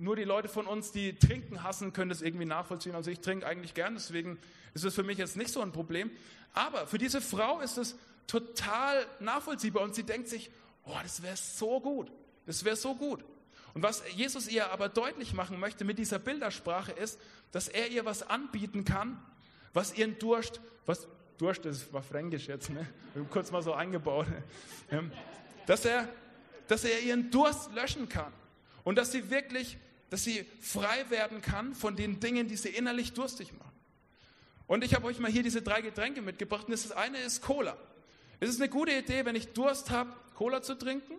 Nur 0.01 0.15
die 0.15 0.23
Leute 0.23 0.49
von 0.49 0.65
uns, 0.65 0.91
die 0.91 1.13
trinken 1.13 1.61
hassen, 1.61 1.93
können 1.93 2.09
das 2.09 2.23
irgendwie 2.23 2.45
nachvollziehen. 2.45 2.95
Also 2.95 3.11
ich 3.11 3.19
trinke 3.19 3.45
eigentlich 3.45 3.75
gern, 3.75 3.93
deswegen 3.93 4.39
ist 4.73 4.83
es 4.83 4.95
für 4.95 5.03
mich 5.03 5.19
jetzt 5.19 5.37
nicht 5.37 5.51
so 5.51 5.61
ein 5.61 5.71
Problem. 5.71 6.09
Aber 6.53 6.87
für 6.87 6.97
diese 6.97 7.21
Frau 7.21 7.59
ist 7.59 7.77
es 7.77 7.95
total 8.25 9.05
nachvollziehbar 9.19 9.83
und 9.83 9.93
sie 9.93 10.01
denkt 10.01 10.27
sich, 10.27 10.49
oh, 10.85 10.97
das 11.03 11.21
wäre 11.21 11.37
so 11.37 11.79
gut, 11.79 12.11
das 12.47 12.65
wäre 12.65 12.75
so 12.75 12.95
gut. 12.95 13.23
Und 13.75 13.83
was 13.83 14.01
Jesus 14.15 14.47
ihr 14.47 14.71
aber 14.71 14.89
deutlich 14.89 15.33
machen 15.33 15.59
möchte 15.59 15.85
mit 15.85 15.99
dieser 15.99 16.17
Bildersprache 16.17 16.93
ist, 16.93 17.19
dass 17.51 17.67
er 17.67 17.89
ihr 17.89 18.03
was 18.03 18.23
anbieten 18.23 18.85
kann, 18.85 19.23
was 19.71 19.95
ihren 19.95 20.17
Durst, 20.17 20.61
was 20.87 21.07
Durst 21.37 21.65
ist, 21.67 21.93
war 21.93 22.01
fränkisch 22.01 22.47
jetzt, 22.47 22.71
ne? 22.71 22.87
kurz 23.29 23.51
mal 23.51 23.61
so 23.61 23.73
eingebaut, 23.73 24.25
ähm, 24.89 25.11
dass 25.67 25.85
er, 25.85 26.09
dass 26.67 26.85
er 26.85 27.01
ihren 27.01 27.29
Durst 27.29 27.71
löschen 27.75 28.09
kann 28.09 28.33
und 28.83 28.97
dass 28.97 29.11
sie 29.11 29.29
wirklich, 29.29 29.77
dass 30.11 30.25
sie 30.25 30.45
frei 30.59 31.09
werden 31.09 31.41
kann 31.41 31.73
von 31.73 31.95
den 31.95 32.19
Dingen, 32.19 32.49
die 32.49 32.57
sie 32.57 32.69
innerlich 32.69 33.13
durstig 33.13 33.53
machen. 33.53 33.71
Und 34.67 34.83
ich 34.83 34.93
habe 34.93 35.07
euch 35.07 35.19
mal 35.19 35.31
hier 35.31 35.41
diese 35.41 35.61
drei 35.61 35.81
Getränke 35.81 36.21
mitgebracht. 36.21 36.65
Und 36.65 36.71
das 36.71 36.91
eine 36.91 37.17
ist 37.19 37.41
Cola. 37.41 37.77
Es 38.41 38.49
ist 38.49 38.59
eine 38.59 38.69
gute 38.69 38.91
Idee, 38.91 39.23
wenn 39.25 39.37
ich 39.37 39.53
Durst 39.53 39.89
habe, 39.89 40.11
Cola 40.35 40.61
zu 40.61 40.75
trinken. 40.75 41.13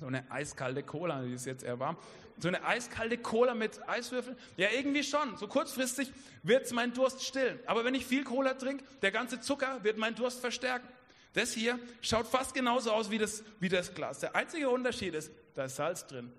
So 0.00 0.06
eine 0.06 0.30
eiskalte 0.30 0.82
Cola, 0.82 1.22
die 1.22 1.34
ist 1.34 1.44
jetzt 1.44 1.64
eher 1.64 1.78
warm. 1.78 1.98
So 2.38 2.48
eine 2.48 2.64
eiskalte 2.64 3.18
Cola 3.18 3.54
mit 3.54 3.86
Eiswürfeln? 3.86 4.38
Ja, 4.56 4.68
irgendwie 4.70 5.04
schon. 5.04 5.36
So 5.36 5.48
kurzfristig 5.48 6.10
wird 6.42 6.64
es 6.64 6.72
meinen 6.72 6.94
Durst 6.94 7.22
stillen. 7.22 7.58
Aber 7.66 7.84
wenn 7.84 7.94
ich 7.94 8.06
viel 8.06 8.24
Cola 8.24 8.54
trinke, 8.54 8.84
der 9.02 9.10
ganze 9.10 9.38
Zucker 9.40 9.84
wird 9.84 9.98
meinen 9.98 10.16
Durst 10.16 10.40
verstärken. 10.40 10.88
Das 11.34 11.52
hier 11.52 11.78
schaut 12.00 12.26
fast 12.26 12.54
genauso 12.54 12.90
aus 12.90 13.10
wie 13.10 13.18
das, 13.18 13.44
wie 13.60 13.68
das 13.68 13.94
Glas. 13.94 14.20
Der 14.20 14.34
einzige 14.34 14.70
Unterschied 14.70 15.14
ist, 15.14 15.30
da 15.54 15.64
ist 15.64 15.76
Salz 15.76 16.06
drin. 16.06 16.32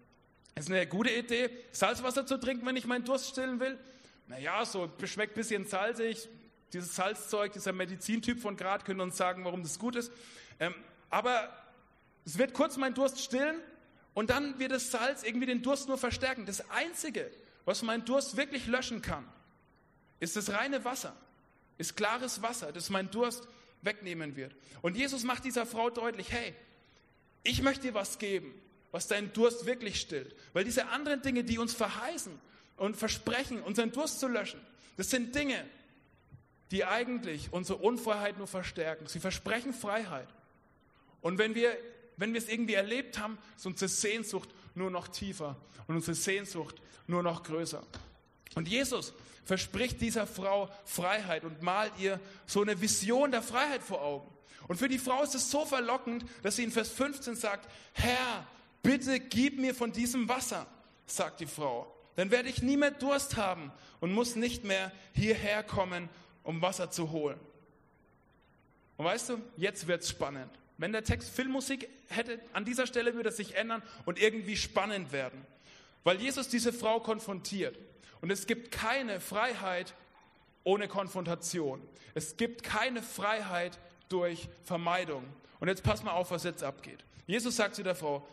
Ist 0.55 0.70
eine 0.70 0.86
gute 0.88 1.12
Idee, 1.12 1.50
Salzwasser 1.72 2.25
zu 2.25 2.38
trinken, 2.38 2.65
wenn 2.65 2.75
ich 2.75 2.86
meinen 2.86 3.05
Durst 3.05 3.29
stillen 3.29 3.60
will 3.60 3.77
naja, 4.31 4.63
so 4.65 4.89
schmeckt 5.03 5.34
ein 5.34 5.36
bisschen 5.36 5.65
salzig. 5.65 6.29
Dieses 6.72 6.96
Salzzeug, 6.96 7.51
dieser 7.51 7.74
Medizintyp 7.74 8.39
von 8.39 8.55
Grad 8.55 8.86
könnte 8.86 9.03
uns 9.03 9.17
sagen, 9.17 9.43
warum 9.43 9.62
das 9.62 9.77
gut 9.77 9.98
ist. 9.98 10.10
Ähm, 10.58 10.74
aber 11.10 11.53
es 12.24 12.38
wird 12.38 12.53
kurz 12.53 12.77
meinen 12.77 12.93
Durst 12.93 13.20
stillen 13.20 13.58
und 14.13 14.29
dann 14.29 14.58
wird 14.58 14.72
das 14.72 14.89
Salz 14.89 15.24
irgendwie 15.24 15.48
den 15.48 15.62
Durst 15.62 15.89
nur 15.89 15.98
verstärken. 15.98 16.46
Das 16.46 16.70
Einzige, 16.70 17.29
was 17.65 17.81
meinen 17.81 18.05
Durst 18.05 18.38
wirklich 18.38 18.67
löschen 18.67 19.01
kann, 19.01 19.27
ist 20.22 20.38
das 20.38 20.53
reine 20.53 20.86
Wasser, 20.86 21.13
ist 21.77 21.98
klares 21.98 22.41
Wasser, 22.41 22.72
das 22.72 22.89
meinen 22.89 23.12
Durst 23.12 23.50
wegnehmen 23.81 24.38
wird. 24.38 24.55
Und 24.81 24.96
Jesus 24.96 25.25
macht 25.25 25.43
dieser 25.43 25.65
Frau 25.65 25.89
deutlich, 25.89 26.31
hey, 26.31 26.55
ich 27.43 27.62
möchte 27.62 27.88
dir 27.88 27.96
was 27.96 28.17
geben, 28.17 28.53
was 28.91 29.07
deinen 29.07 29.33
Durst 29.33 29.65
wirklich 29.65 30.00
stillt. 30.00 30.36
Weil 30.53 30.63
diese 30.63 30.88
anderen 30.88 31.21
Dinge, 31.21 31.43
die 31.43 31.57
uns 31.57 31.74
verheißen, 31.74 32.39
und 32.81 32.98
versprechen, 32.98 33.62
unseren 33.62 33.91
Durst 33.91 34.19
zu 34.19 34.27
löschen. 34.27 34.60
Das 34.98 35.12
sind 35.12 35.36
Dinge, 35.36 35.63
die 36.71 36.83
eigentlich 36.83 37.53
unsere 37.53 37.77
Unfreiheit 37.77 38.39
nur 38.39 38.48
verstärken. 38.48 39.05
Sie 39.05 39.19
versprechen 39.19 39.71
Freiheit. 39.71 40.27
Und 41.21 41.38
wenn 41.38 41.53
wir, 41.53 41.77
wenn 42.17 42.33
wir 42.33 42.39
es 42.39 42.50
irgendwie 42.50 42.74
erlebt 42.74 43.19
haben, 43.19 43.38
ist 43.55 43.67
unsere 43.67 43.88
Sehnsucht 43.88 44.50
nur 44.74 44.89
noch 44.89 45.10
tiefer 45.10 45.57
und 45.86 45.95
unsere 45.95 46.15
Sehnsucht 46.15 46.81
nur 47.05 47.21
noch 47.21 47.43
größer. 47.43 47.83
Und 48.55 48.67
Jesus 48.67 49.13
verspricht 49.45 50.01
dieser 50.01 50.25
Frau 50.25 50.67
Freiheit 50.83 51.43
und 51.43 51.62
malt 51.62 51.93
ihr 52.00 52.19
so 52.48 52.63
eine 52.63 52.81
Vision 52.81 53.29
der 53.29 53.43
Freiheit 53.43 53.83
vor 53.83 54.01
Augen. 54.01 54.27
Und 54.67 54.77
für 54.77 54.88
die 54.89 54.98
Frau 54.98 55.21
ist 55.21 55.36
es 55.36 55.51
so 55.51 55.65
verlockend, 55.65 56.25
dass 56.41 56.55
sie 56.55 56.63
in 56.63 56.71
Vers 56.71 56.89
15 56.89 57.36
sagt, 57.36 57.69
Herr, 57.93 58.48
bitte 58.81 59.19
gib 59.19 59.59
mir 59.59 59.73
von 59.75 59.91
diesem 59.91 60.27
Wasser, 60.29 60.67
sagt 61.05 61.39
die 61.39 61.47
Frau. 61.47 61.93
Dann 62.15 62.31
werde 62.31 62.50
ich 62.50 62.61
nie 62.61 62.77
mehr 62.77 62.91
Durst 62.91 63.38
haben 63.38 63.71
und 64.00 64.13
muss 64.13 64.35
nicht 64.35 64.63
mehr 64.63 64.91
hierher 65.13 65.63
kommen, 65.63 66.09
um 66.43 66.61
Wasser 66.61 66.91
zu 66.91 67.11
holen. 67.11 67.39
Und 68.97 69.05
weißt 69.05 69.29
du, 69.29 69.41
jetzt 69.57 69.88
wird 69.88 70.03
es 70.03 70.09
spannend. 70.09 70.51
Wenn 70.77 70.91
der 70.91 71.03
Text 71.03 71.29
Filmmusik 71.29 71.89
hätte, 72.09 72.39
an 72.53 72.65
dieser 72.65 72.88
Stelle 72.88 73.13
würde 73.15 73.29
es 73.29 73.38
sich 73.38 73.55
ändern 73.55 73.81
und 74.05 74.19
irgendwie 74.19 74.57
spannend 74.57 75.11
werden. 75.11 75.45
Weil 76.03 76.19
Jesus 76.19 76.50
diese 76.50 76.73
Frau 76.73 77.00
konfrontiert. 77.00 77.77
Und 78.21 78.31
es 78.31 78.47
gibt 78.47 78.71
keine 78.71 79.19
Freiheit 79.19 79.93
ohne 80.63 80.88
Konfrontation. 80.88 81.81
Es 82.13 82.38
gibt 82.38 82.63
keine 82.63 83.01
Freiheit 83.01 83.79
durch 84.09 84.50
Vermeidung. 84.63 85.23
Und 85.59 85.67
jetzt 85.67 85.83
pass 85.83 86.03
mal 86.03 86.11
auf, 86.11 86.31
was 86.31 86.43
jetzt 86.43 86.63
abgeht. 86.63 87.03
Jesus 87.27 87.55
sagt 87.55 87.75
zu 87.75 87.83
der 87.83 87.95
Frau, 87.95 88.27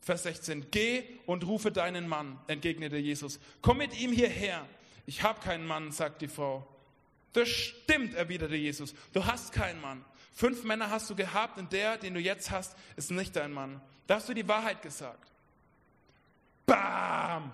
Vers 0.00 0.22
16, 0.22 0.70
geh 0.70 1.04
und 1.26 1.46
rufe 1.46 1.70
deinen 1.70 2.08
Mann, 2.08 2.38
entgegnete 2.46 2.96
Jesus. 2.96 3.40
Komm 3.60 3.78
mit 3.78 3.98
ihm 3.98 4.12
hierher. 4.12 4.66
Ich 5.06 5.22
habe 5.22 5.40
keinen 5.40 5.66
Mann, 5.66 5.92
sagt 5.92 6.22
die 6.22 6.28
Frau. 6.28 6.66
Das 7.32 7.48
stimmt, 7.48 8.14
erwiderte 8.14 8.56
Jesus. 8.56 8.94
Du 9.12 9.24
hast 9.24 9.52
keinen 9.52 9.80
Mann. 9.80 10.04
Fünf 10.32 10.64
Männer 10.64 10.90
hast 10.90 11.10
du 11.10 11.14
gehabt 11.14 11.58
und 11.58 11.72
der, 11.72 11.98
den 11.98 12.14
du 12.14 12.20
jetzt 12.20 12.50
hast, 12.50 12.76
ist 12.96 13.10
nicht 13.10 13.34
dein 13.36 13.52
Mann. 13.52 13.80
Da 14.06 14.16
hast 14.16 14.28
du 14.28 14.34
die 14.34 14.46
Wahrheit 14.46 14.82
gesagt. 14.82 15.32
Bam! 16.64 17.52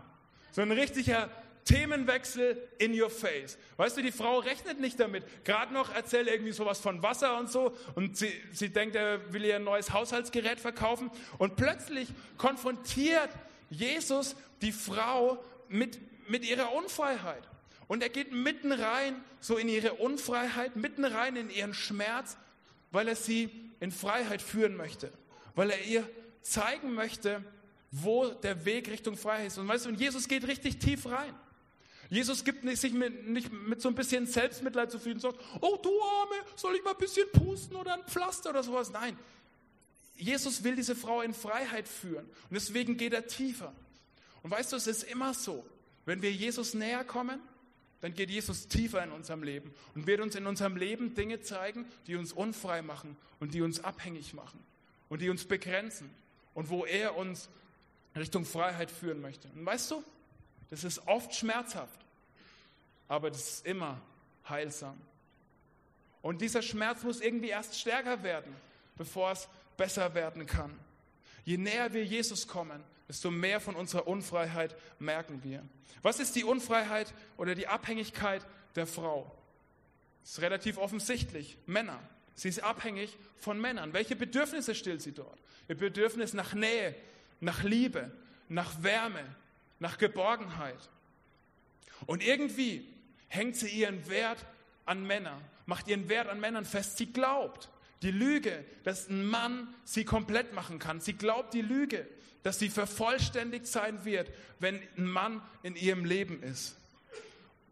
So 0.53 0.63
ein 0.63 0.71
richtiger 0.71 1.31
Themenwechsel 1.65 2.59
in 2.79 3.01
your 3.01 3.11
face. 3.11 3.57
Weißt 3.77 3.97
du, 3.97 4.03
die 4.03 4.13
Frau 4.13 4.39
rechnet 4.39 4.81
nicht 4.81 5.01
damit. 5.01 5.25
Gerade 5.45 5.73
noch 5.73 5.95
erzählt 5.95 6.29
irgendwie 6.29 6.53
sowas 6.53 6.81
von 6.81 7.03
Wasser 7.03 7.39
und 7.39 7.51
so 7.51 7.75
und 7.95 8.17
sie, 8.17 8.33
sie 8.53 8.69
denkt, 8.69 8.97
er 8.97 9.33
will 9.33 9.45
ihr 9.45 9.57
ein 9.57 9.65
neues 9.65 9.93
Haushaltsgerät 9.93 10.61
verkaufen 10.61 11.11
und 11.39 11.57
plötzlich 11.57 12.09
konfrontiert 12.37 13.31
Jesus 13.71 14.37
die 14.61 14.73
Frau 14.73 15.43
mit, 15.69 15.99
mit 16.29 16.45
ihrer 16.45 16.73
Unfreiheit. 16.73 17.43
Und 17.87 18.03
er 18.03 18.09
geht 18.09 18.33
mitten 18.33 18.73
rein, 18.73 19.17
so 19.41 19.57
in 19.57 19.69
ihre 19.69 19.95
Unfreiheit, 19.95 20.77
mitten 20.77 21.05
rein 21.05 21.37
in 21.37 21.51
ihren 21.51 21.75
Schmerz, 21.75 22.37
weil 22.91 23.09
er 23.09 23.17
sie 23.17 23.51
in 23.81 23.91
Freiheit 23.91 24.41
führen 24.41 24.77
möchte, 24.77 25.13
weil 25.55 25.71
er 25.71 25.83
ihr 25.85 26.09
zeigen 26.43 26.95
möchte, 26.95 27.43
wo 27.91 28.29
der 28.29 28.65
Weg 28.65 28.89
Richtung 28.89 29.17
Freiheit 29.17 29.49
ist. 29.49 29.59
Und 29.59 29.69
weißt 29.69 29.87
du, 29.87 29.91
und 29.91 30.01
Jesus 30.01 30.29
geht 30.29 30.47
richtig 30.47 30.79
tief 30.79 31.07
rein. 31.07 31.35
Jesus 32.15 32.45
gibt 32.45 32.65
sich 32.79 32.93
mit, 32.93 33.27
nicht 33.27 33.53
mit 33.53 33.83
so 33.83 33.89
ein 33.89 33.97
bisschen 33.97 34.27
Selbstmitleid 34.27 34.89
zufrieden 34.89 35.17
und 35.17 35.21
sagt, 35.21 35.41
oh 35.61 35.77
du 35.83 35.91
Arme, 36.01 36.37
soll 36.55 36.77
ich 36.77 36.85
mal 36.85 36.93
ein 36.93 36.97
bisschen 36.97 37.27
pusten 37.33 37.75
oder 37.75 37.95
ein 37.95 38.05
Pflaster 38.05 38.51
oder 38.51 38.63
sowas? 38.63 38.91
Nein, 38.91 39.19
Jesus 40.15 40.63
will 40.63 40.77
diese 40.77 40.95
Frau 40.95 41.23
in 41.23 41.35
Freiheit 41.35 41.89
führen 41.89 42.25
und 42.25 42.53
deswegen 42.53 42.97
geht 42.97 43.15
er 43.15 43.27
tiefer. 43.27 43.73
Und 44.45 44.53
weißt 44.53 44.71
du, 44.71 44.77
es 44.77 44.87
ist 44.87 45.03
immer 45.03 45.35
so, 45.35 45.67
wenn 46.05 46.23
wir 46.23 46.31
Jesus 46.31 46.75
näher 46.75 47.03
kommen, 47.03 47.41
dann 48.01 48.15
geht 48.15 48.31
Jesus 48.31 48.69
tiefer 48.69 49.03
in 49.03 49.11
unserem 49.11 49.43
Leben 49.43 49.75
und 49.97 50.07
wird 50.07 50.21
uns 50.21 50.37
in 50.37 50.47
unserem 50.47 50.77
Leben 50.77 51.15
Dinge 51.15 51.41
zeigen, 51.41 51.85
die 52.07 52.15
uns 52.15 52.33
unfrei 52.33 52.83
machen 52.83 53.17
und 53.41 53.55
die 53.55 53.63
uns 53.63 53.83
abhängig 53.83 54.35
machen 54.35 54.61
und 55.09 55.21
die 55.21 55.31
uns 55.31 55.47
begrenzen 55.47 56.11
und 56.53 56.69
wo 56.69 56.85
er 56.85 57.17
uns 57.17 57.49
Richtung 58.15 58.45
Freiheit 58.45 58.93
führen 58.93 59.21
möchte. 59.21 59.49
Und 59.57 59.67
weißt 59.67 59.91
du, 59.91 60.05
das 60.71 60.85
ist 60.85 61.09
oft 61.09 61.35
schmerzhaft, 61.35 62.04
aber 63.09 63.31
das 63.31 63.41
ist 63.41 63.67
immer 63.67 64.01
heilsam. 64.49 65.01
Und 66.23 66.41
dieser 66.41 66.63
Schmerz 66.63 67.03
muss 67.03 67.21
irgendwie 67.21 67.51
erst 67.51 67.79
stärker 67.79 68.23
werden, 68.23 68.55
bevor 68.97 69.33
es 69.33 69.49
besser 69.77 70.15
werden 70.15 70.47
kann. 70.47 70.79
Je 71.45 71.59
näher 71.59 71.93
wir 71.93 72.05
Jesus 72.05 72.49
kommen, 72.49 72.83
desto 73.09 73.31
mehr 73.31 73.61
von 73.61 73.77
unserer 73.77 74.07
Unfreiheit 74.07 74.75
merken 74.99 75.43
wir. 75.45 75.63
Was 76.03 76.21
ist 76.21 76.37
die 76.37 76.45
Unfreiheit 76.45 77.13
oder 77.37 77.55
die 77.55 77.69
Abhängigkeit 77.69 78.47
der 78.77 78.87
Frau? 78.87 79.31
Das 80.23 80.33
ist 80.33 80.41
relativ 80.41 80.79
offensichtlich. 80.79 81.59
Männer. 81.67 82.01
Sie 82.35 82.49
ist 82.49 82.63
abhängig 82.63 83.17
von 83.37 83.61
Männern. 83.61 83.93
Welche 83.93 84.17
Bedürfnisse 84.17 84.75
stillt 84.75 85.03
sie 85.03 85.13
dort? 85.13 85.39
Ihr 85.69 85.77
Bedürfnis 85.77 86.33
nach 86.33 86.55
Nähe, 86.55 86.95
nach 87.41 87.63
Liebe, 87.63 88.11
nach 88.49 88.83
Wärme, 88.83 89.25
nach 89.79 89.99
Geborgenheit. 89.99 90.89
Und 92.07 92.23
irgendwie 92.23 92.89
hängt 93.29 93.57
sie 93.57 93.69
ihren 93.69 94.09
Wert 94.09 94.45
an 94.85 95.07
Männer, 95.07 95.41
macht 95.67 95.89
ihren 95.89 96.09
Wert 96.09 96.29
an 96.29 96.41
Männern 96.41 96.65
fest. 96.65 96.99
Sie 96.99 97.13
glaubt 97.13 97.71
die 98.03 98.11
Lüge, 98.11 98.65
dass 98.85 99.09
ein 99.09 99.25
Mann 99.25 99.69
sie 99.85 100.05
komplett 100.05 100.53
machen 100.53 100.79
kann. 100.79 101.01
Sie 101.01 101.15
glaubt 101.15 101.55
die 101.55 101.63
Lüge, 101.63 102.07
dass 102.43 102.59
sie 102.59 102.69
vervollständigt 102.69 103.67
sein 103.67 104.05
wird, 104.05 104.31
wenn 104.59 104.81
ein 104.97 105.07
Mann 105.07 105.43
in 105.63 105.77
ihrem 105.77 106.05
Leben 106.05 106.43
ist. 106.43 106.77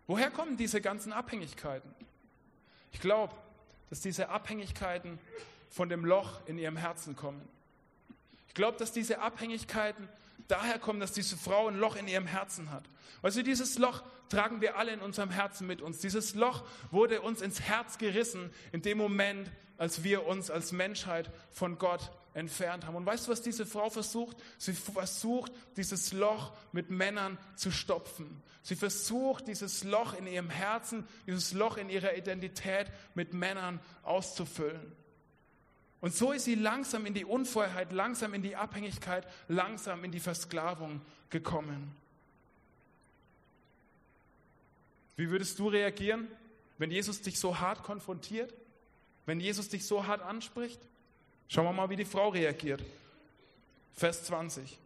Woher 0.07 0.31
kommen 0.31 0.57
diese 0.57 0.81
ganzen 0.81 1.13
Abhängigkeiten? 1.13 1.91
Ich 2.93 3.01
glaube, 3.01 3.35
dass 3.91 4.01
diese 4.01 4.31
Abhängigkeiten 4.31 5.19
von 5.69 5.89
dem 5.89 6.05
Loch 6.05 6.41
in 6.47 6.59
ihrem 6.59 6.77
Herzen 6.77 7.15
kommen. 7.15 7.47
Ich 8.49 8.55
glaube, 8.55 8.79
dass 8.79 8.93
diese 8.93 9.21
Abhängigkeiten 9.21 10.09
daher 10.49 10.79
kommen, 10.79 11.01
dass 11.01 11.13
diese 11.13 11.37
Frau 11.37 11.69
ein 11.69 11.79
Loch 11.79 11.97
in 11.97 12.09
ihrem 12.09 12.27
Herzen 12.27 12.71
hat. 12.71 12.85
Also 13.23 13.43
dieses 13.43 13.79
Loch 13.79 14.03
tragen 14.29 14.61
wir 14.61 14.77
alle 14.77 14.93
in 14.93 15.01
unserem 15.01 15.31
Herzen 15.31 15.67
mit 15.67 15.81
uns. 15.81 15.99
Dieses 15.99 16.35
Loch 16.35 16.65
wurde 16.91 17.21
uns 17.23 17.41
ins 17.41 17.61
Herz 17.61 17.99
gerissen 17.99 18.51
in 18.73 18.83
dem 18.83 18.99
Moment, 18.99 19.51
als 19.79 20.05
wir 20.05 20.27
uns 20.27 20.51
als 20.51 20.73
Menschheit 20.73 21.31
von 21.51 21.79
Gott 21.79 22.11
entfernt 22.35 22.87
haben. 22.87 22.97
Und 22.97 23.07
weißt 23.07 23.27
du, 23.27 23.33
was 23.33 23.43
diese 23.43 23.67
Frau 23.67 23.91
versucht? 23.91 24.37
Sie 24.59 24.73
versucht, 24.73 25.53
dieses 25.77 26.13
Loch 26.13 26.53
mit 26.73 26.91
Männern 26.91 27.39
zu 27.57 27.71
stopfen. 27.71 28.43
Sie 28.63 28.77
versucht, 28.77 29.49
dieses 29.49 29.85
Loch 29.85 30.15
in 30.15 30.27
ihrem 30.27 30.51
Herzen, 30.51 31.07
dieses 31.27 31.53
Loch 31.53 31.77
in 31.77 31.91
ihrer 31.91 32.17
Identität 32.17 32.87
mit 33.15 33.35
Männern 33.35 33.81
auszufüllen. 34.03 34.93
Und 36.03 36.13
so 36.13 36.33
ist 36.33 36.47
sie 36.47 36.57
langsam 36.57 37.07
in 37.07 37.15
die 37.15 37.25
Unfreiheit, 37.25 37.93
langsam 37.93 38.35
in 38.35 38.43
die 38.43 38.57
Abhängigkeit, 38.57 39.25
langsam 39.47 40.03
in 40.03 40.11
die 40.11 40.19
Versklavung 40.19 41.01
gekommen. 41.31 41.95
Wie 45.15 45.31
würdest 45.31 45.61
du 45.61 45.69
reagieren, 45.69 46.27
wenn 46.79 46.91
Jesus 46.91 47.23
dich 47.23 47.39
so 47.39 47.61
hart 47.61 47.85
konfrontiert? 47.85 48.53
Wenn 49.27 49.39
Jesus 49.39 49.69
dich 49.69 49.87
so 49.87 50.05
hart 50.05 50.23
anspricht? 50.23 50.81
Schauen 51.47 51.67
wir 51.67 51.73
mal, 51.73 51.89
wie 51.89 51.97
die 51.97 52.05
Frau 52.05 52.31
reagiert. 52.31 52.83
Vers 53.95 54.25
20. 54.25 54.77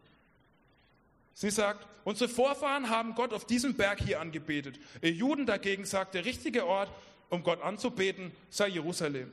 Sie 1.33 1.49
sagt, 1.49 1.87
unsere 2.03 2.29
Vorfahren 2.29 2.91
haben 2.91 3.15
Gott 3.15 3.33
auf 3.33 3.45
diesem 3.45 3.73
Berg 3.73 4.01
hier 4.01 4.21
angebetet. 4.21 4.79
Ihr 5.01 5.13
Juden 5.13 5.47
dagegen 5.47 5.85
sagt, 5.85 6.13
der 6.13 6.25
richtige 6.25 6.67
Ort, 6.67 6.91
um 7.31 7.41
Gott 7.41 7.63
anzubeten, 7.63 8.31
sei 8.51 8.67
Jerusalem. 8.67 9.31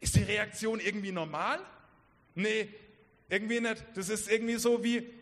Ist 0.00 0.16
die 0.16 0.22
Reaktion 0.22 0.80
irgendwie 0.80 1.12
normal? 1.12 1.60
Nee, 2.34 2.68
irgendwie 3.28 3.60
nicht. 3.60 3.84
Das 3.94 4.08
ist 4.08 4.30
irgendwie 4.30 4.56
so 4.56 4.84
wie, 4.84 5.12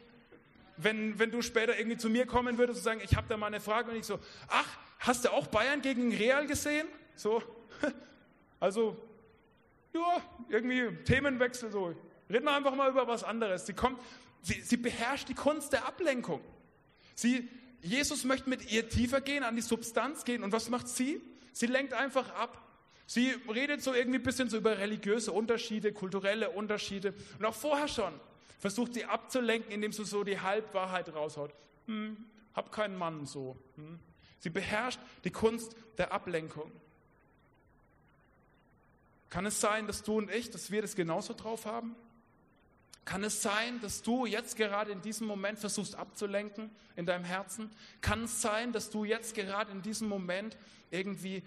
wenn, 0.77 1.19
wenn 1.19 1.31
du 1.31 1.43
später 1.43 1.79
irgendwie 1.79 1.97
zu 1.97 2.11
mir 2.11 2.27
kommen 2.27 2.59
würdest 2.59 2.81
und 2.81 2.85
sagen, 2.85 3.01
ich 3.03 3.17
habe 3.17 3.27
da 3.29 3.37
mal 3.37 3.47
eine 3.47 3.61
Frage 3.61 3.91
und 3.91 3.97
ich 3.97 4.07
so, 4.07 4.19
ach, 4.49 4.69
hast 4.99 5.25
du 5.25 5.33
auch 5.33 5.47
Bayern 5.47 5.81
gegen 5.81 6.15
Real 6.15 6.47
gesehen? 6.47 6.87
So, 7.15 7.43
also, 8.61 8.97
ja, 9.93 10.23
irgendwie 10.49 10.97
Themenwechsel 11.05 11.71
so. 11.71 11.95
Reden 12.29 12.45
wir 12.45 12.55
einfach 12.55 12.75
mal 12.75 12.91
über 12.91 13.07
was 13.07 13.23
anderes. 13.23 13.67
Sie 13.67 13.75
kommt, 13.75 14.01
sie, 14.43 14.61
sie 14.61 14.77
beherrscht 14.77 15.29
die 15.29 15.35
Kunst 15.35 15.73
der 15.73 15.87
Ablenkung. 15.87 16.41
Sie, 17.15 17.49
Jesus 17.81 18.25
möchte 18.25 18.49
mit 18.49 18.73
ihr 18.73 18.89
tiefer 18.89 19.21
gehen, 19.21 19.45
an 19.45 19.55
die 19.55 19.63
Substanz 19.63 20.25
gehen. 20.25 20.43
Und 20.43 20.53
was 20.53 20.69
macht 20.69 20.89
sie? 20.89 21.21
Sie 21.53 21.67
lenkt 21.67 21.93
einfach 21.93 22.35
ab. 22.35 22.61
Sie 23.07 23.35
redet 23.53 23.83
so 23.83 23.93
irgendwie 23.93 24.19
ein 24.19 24.23
bisschen 24.23 24.49
so 24.49 24.57
über 24.57 24.79
religiöse 24.79 25.33
Unterschiede, 25.33 25.93
kulturelle 25.93 26.51
Unterschiede. 26.51 27.15
Und 27.39 27.45
auch 27.45 27.55
vorher 27.55 27.89
schon 27.89 28.13
versucht 28.59 28.95
sie 28.95 29.05
abzulenken, 29.05 29.71
indem 29.71 29.93
sie 29.93 30.05
so 30.05 30.25
die 30.25 30.41
Halbwahrheit 30.41 31.13
raushaut. 31.15 31.53
Hm, 31.87 32.17
hab 32.55 32.73
keinen 32.73 32.97
Mann 32.97 33.27
so. 33.27 33.57
Hm. 33.77 33.99
Sie 34.39 34.51
beherrscht 34.51 35.01
die 35.25 35.31
Kunst 35.31 35.77
der 35.99 36.13
Ablenkung. 36.13 36.71
Kann 39.29 39.47
es 39.47 39.61
sein, 39.61 39.87
dass 39.87 40.03
du 40.03 40.19
und 40.19 40.31
ich, 40.31 40.51
dass 40.51 40.71
wir 40.71 40.81
das 40.81 40.95
genauso 40.95 41.35
drauf 41.35 41.67
haben? 41.67 41.97
Kann 43.05 43.23
es 43.23 43.43
sein, 43.43 43.81
dass 43.81 44.03
du 44.03 44.25
jetzt 44.25 44.57
gerade 44.57 44.93
in 44.93 45.03
diesem 45.03 45.27
Moment 45.27 45.59
versuchst 45.59 45.95
abzulenken 45.95 46.71
in 46.97 47.05
deinem 47.05 47.25
Herzen? 47.25 47.71
Kann 48.01 48.25
es 48.25 48.41
sein, 48.41 48.73
dass 48.73 48.91
du 48.91 49.05
jetzt 49.05 49.35
gerade 49.35 49.73
in 49.73 49.83
diesem 49.83 50.09
Moment 50.09 50.57
irgendwie 50.91 51.43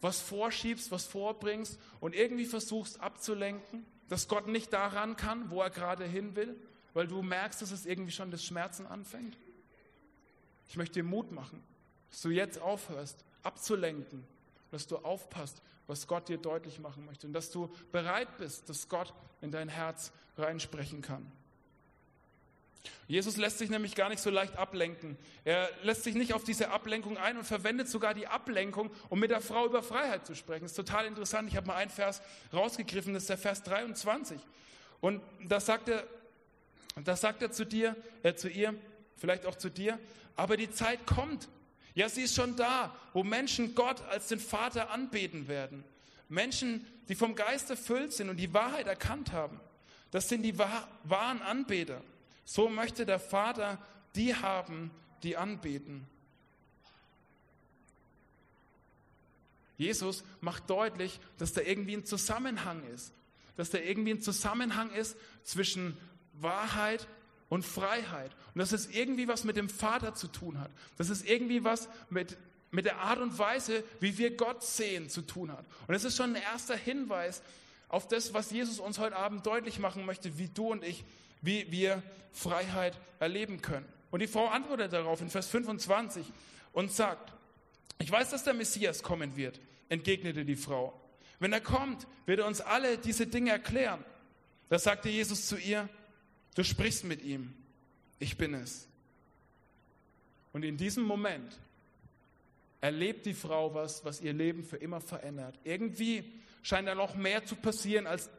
was 0.00 0.20
vorschiebst, 0.20 0.90
was 0.90 1.06
vorbringst 1.06 1.78
und 2.00 2.14
irgendwie 2.14 2.46
versuchst 2.46 3.00
abzulenken, 3.00 3.84
dass 4.08 4.28
Gott 4.28 4.48
nicht 4.48 4.72
daran 4.72 5.16
kann, 5.16 5.50
wo 5.50 5.60
er 5.62 5.70
gerade 5.70 6.04
hin 6.04 6.34
will, 6.36 6.56
weil 6.94 7.06
du 7.06 7.22
merkst, 7.22 7.62
dass 7.62 7.70
es 7.70 7.86
irgendwie 7.86 8.12
schon 8.12 8.30
das 8.30 8.44
Schmerzen 8.44 8.86
anfängt? 8.86 9.36
Ich 10.68 10.76
möchte 10.76 10.94
dir 10.94 11.04
Mut 11.04 11.32
machen, 11.32 11.62
dass 12.10 12.22
du 12.22 12.30
jetzt 12.30 12.60
aufhörst, 12.60 13.24
abzulenken, 13.42 14.24
dass 14.70 14.86
du 14.86 14.98
aufpasst, 14.98 15.62
was 15.86 16.06
Gott 16.06 16.28
dir 16.28 16.38
deutlich 16.38 16.78
machen 16.78 17.04
möchte 17.04 17.26
und 17.26 17.32
dass 17.32 17.50
du 17.50 17.68
bereit 17.92 18.36
bist, 18.38 18.68
dass 18.68 18.88
Gott 18.88 19.12
in 19.40 19.50
dein 19.50 19.68
Herz 19.68 20.12
reinsprechen 20.36 21.02
kann. 21.02 21.30
Jesus 23.06 23.36
lässt 23.36 23.58
sich 23.58 23.70
nämlich 23.70 23.94
gar 23.94 24.08
nicht 24.08 24.22
so 24.22 24.30
leicht 24.30 24.56
ablenken. 24.56 25.16
Er 25.44 25.68
lässt 25.82 26.04
sich 26.04 26.14
nicht 26.14 26.32
auf 26.32 26.44
diese 26.44 26.70
Ablenkung 26.70 27.18
ein 27.18 27.36
und 27.36 27.44
verwendet 27.44 27.88
sogar 27.88 28.14
die 28.14 28.26
Ablenkung, 28.26 28.90
um 29.08 29.18
mit 29.18 29.30
der 29.30 29.40
Frau 29.40 29.66
über 29.66 29.82
Freiheit 29.82 30.26
zu 30.26 30.34
sprechen. 30.34 30.62
Das 30.62 30.72
ist 30.72 30.76
total 30.76 31.06
interessant. 31.06 31.48
Ich 31.48 31.56
habe 31.56 31.66
mal 31.66 31.76
einen 31.76 31.90
Vers 31.90 32.22
rausgegriffen, 32.52 33.12
das 33.12 33.24
ist 33.24 33.30
der 33.30 33.38
Vers 33.38 33.62
23. 33.64 34.40
Und 35.00 35.20
da 35.44 35.60
sagt 35.60 35.88
er, 35.88 36.06
das 37.04 37.20
sagt 37.20 37.42
er 37.42 37.50
zu 37.50 37.64
dir, 37.64 37.96
äh, 38.22 38.34
zu 38.34 38.48
ihr, 38.48 38.74
vielleicht 39.16 39.46
auch 39.46 39.56
zu 39.56 39.70
dir, 39.70 39.98
aber 40.36 40.56
die 40.56 40.70
Zeit 40.70 41.06
kommt. 41.06 41.48
Ja, 41.94 42.08
sie 42.08 42.22
ist 42.22 42.34
schon 42.34 42.56
da, 42.56 42.94
wo 43.12 43.24
Menschen 43.24 43.74
Gott 43.74 44.00
als 44.08 44.28
den 44.28 44.38
Vater 44.38 44.90
anbeten 44.90 45.48
werden. 45.48 45.84
Menschen, 46.28 46.86
die 47.08 47.14
vom 47.14 47.34
Geist 47.34 47.70
erfüllt 47.70 48.12
sind 48.12 48.28
und 48.28 48.36
die 48.36 48.54
Wahrheit 48.54 48.86
erkannt 48.86 49.32
haben. 49.32 49.60
Das 50.12 50.28
sind 50.28 50.42
die 50.42 50.56
wahren 50.58 51.42
Anbeter. 51.42 52.02
So 52.50 52.68
möchte 52.68 53.06
der 53.06 53.20
Vater 53.20 53.78
die 54.16 54.34
haben, 54.34 54.90
die 55.22 55.36
anbeten. 55.36 56.04
Jesus 59.76 60.24
macht 60.40 60.68
deutlich, 60.68 61.20
dass 61.38 61.52
da 61.52 61.60
irgendwie 61.60 61.94
ein 61.94 62.04
Zusammenhang 62.04 62.82
ist. 62.92 63.12
Dass 63.56 63.70
da 63.70 63.78
irgendwie 63.78 64.14
ein 64.14 64.20
Zusammenhang 64.20 64.90
ist 64.90 65.16
zwischen 65.44 65.96
Wahrheit 66.40 67.06
und 67.50 67.64
Freiheit. 67.64 68.34
Und 68.52 68.58
dass 68.58 68.72
es 68.72 68.88
irgendwie 68.88 69.28
was 69.28 69.44
mit 69.44 69.56
dem 69.56 69.68
Vater 69.68 70.16
zu 70.16 70.26
tun 70.26 70.58
hat. 70.58 70.72
Dass 70.96 71.08
es 71.08 71.22
irgendwie 71.22 71.62
was 71.62 71.88
mit, 72.08 72.36
mit 72.72 72.84
der 72.84 72.98
Art 72.98 73.20
und 73.20 73.38
Weise, 73.38 73.84
wie 74.00 74.18
wir 74.18 74.36
Gott 74.36 74.64
sehen, 74.64 75.08
zu 75.08 75.22
tun 75.22 75.52
hat. 75.52 75.64
Und 75.86 75.94
es 75.94 76.02
ist 76.02 76.16
schon 76.16 76.34
ein 76.34 76.42
erster 76.42 76.74
Hinweis 76.74 77.42
auf 77.86 78.08
das, 78.08 78.34
was 78.34 78.50
Jesus 78.50 78.80
uns 78.80 78.98
heute 78.98 79.14
Abend 79.14 79.46
deutlich 79.46 79.78
machen 79.78 80.04
möchte, 80.04 80.36
wie 80.36 80.48
du 80.48 80.72
und 80.72 80.82
ich 80.82 81.04
wie 81.42 81.70
wir 81.70 82.02
Freiheit 82.32 82.98
erleben 83.18 83.60
können. 83.62 83.86
Und 84.10 84.20
die 84.20 84.26
Frau 84.26 84.48
antwortet 84.48 84.92
darauf 84.92 85.20
in 85.20 85.30
Vers 85.30 85.48
25 85.48 86.26
und 86.72 86.92
sagt, 86.92 87.32
ich 87.98 88.10
weiß, 88.10 88.30
dass 88.30 88.44
der 88.44 88.54
Messias 88.54 89.02
kommen 89.02 89.36
wird, 89.36 89.60
entgegnete 89.88 90.44
die 90.44 90.56
Frau. 90.56 90.98
Wenn 91.38 91.52
er 91.52 91.60
kommt, 91.60 92.06
wird 92.26 92.40
er 92.40 92.46
uns 92.46 92.60
alle 92.60 92.98
diese 92.98 93.26
Dinge 93.26 93.50
erklären. 93.50 94.04
Da 94.68 94.78
sagte 94.78 95.08
Jesus 95.08 95.46
zu 95.46 95.56
ihr, 95.56 95.88
du 96.54 96.62
sprichst 96.62 97.04
mit 97.04 97.22
ihm, 97.22 97.54
ich 98.18 98.36
bin 98.36 98.54
es. 98.54 98.88
Und 100.52 100.64
in 100.64 100.76
diesem 100.76 101.04
Moment 101.04 101.58
erlebt 102.80 103.26
die 103.26 103.34
Frau 103.34 103.74
was, 103.74 104.04
was 104.04 104.20
ihr 104.20 104.32
Leben 104.32 104.64
für 104.64 104.76
immer 104.76 105.00
verändert. 105.00 105.58
Irgendwie 105.64 106.24
scheint 106.62 106.88
da 106.88 106.94
noch 106.94 107.14
mehr 107.14 107.44
zu 107.44 107.56
passieren, 107.56 108.06
als 108.06 108.30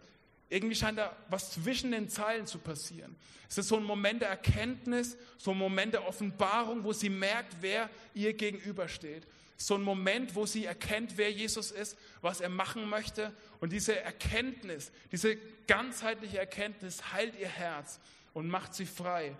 irgendwie 0.51 0.75
scheint 0.75 0.97
da 0.97 1.15
was 1.29 1.51
zwischen 1.51 1.91
den 1.91 2.09
Zeilen 2.09 2.45
zu 2.45 2.59
passieren. 2.59 3.15
Es 3.49 3.57
ist 3.57 3.69
so 3.69 3.77
ein 3.77 3.83
Moment 3.83 4.21
der 4.21 4.29
Erkenntnis, 4.29 5.17
so 5.37 5.51
ein 5.51 5.57
Moment 5.57 5.93
der 5.93 6.05
Offenbarung, 6.07 6.83
wo 6.83 6.91
sie 6.91 7.09
merkt, 7.09 7.55
wer 7.61 7.89
ihr 8.13 8.33
gegenübersteht. 8.33 9.25
So 9.55 9.75
ein 9.75 9.81
Moment, 9.81 10.35
wo 10.35 10.45
sie 10.45 10.65
erkennt, 10.65 11.17
wer 11.17 11.31
Jesus 11.31 11.71
ist, 11.71 11.97
was 12.21 12.41
er 12.41 12.49
machen 12.49 12.89
möchte. 12.89 13.33
Und 13.61 13.71
diese 13.71 13.97
Erkenntnis, 13.99 14.91
diese 15.11 15.37
ganzheitliche 15.67 16.39
Erkenntnis 16.39 17.13
heilt 17.13 17.39
ihr 17.39 17.47
Herz 17.47 17.99
und 18.33 18.47
macht 18.49 18.73
sie 18.73 18.85
frei 18.85 19.35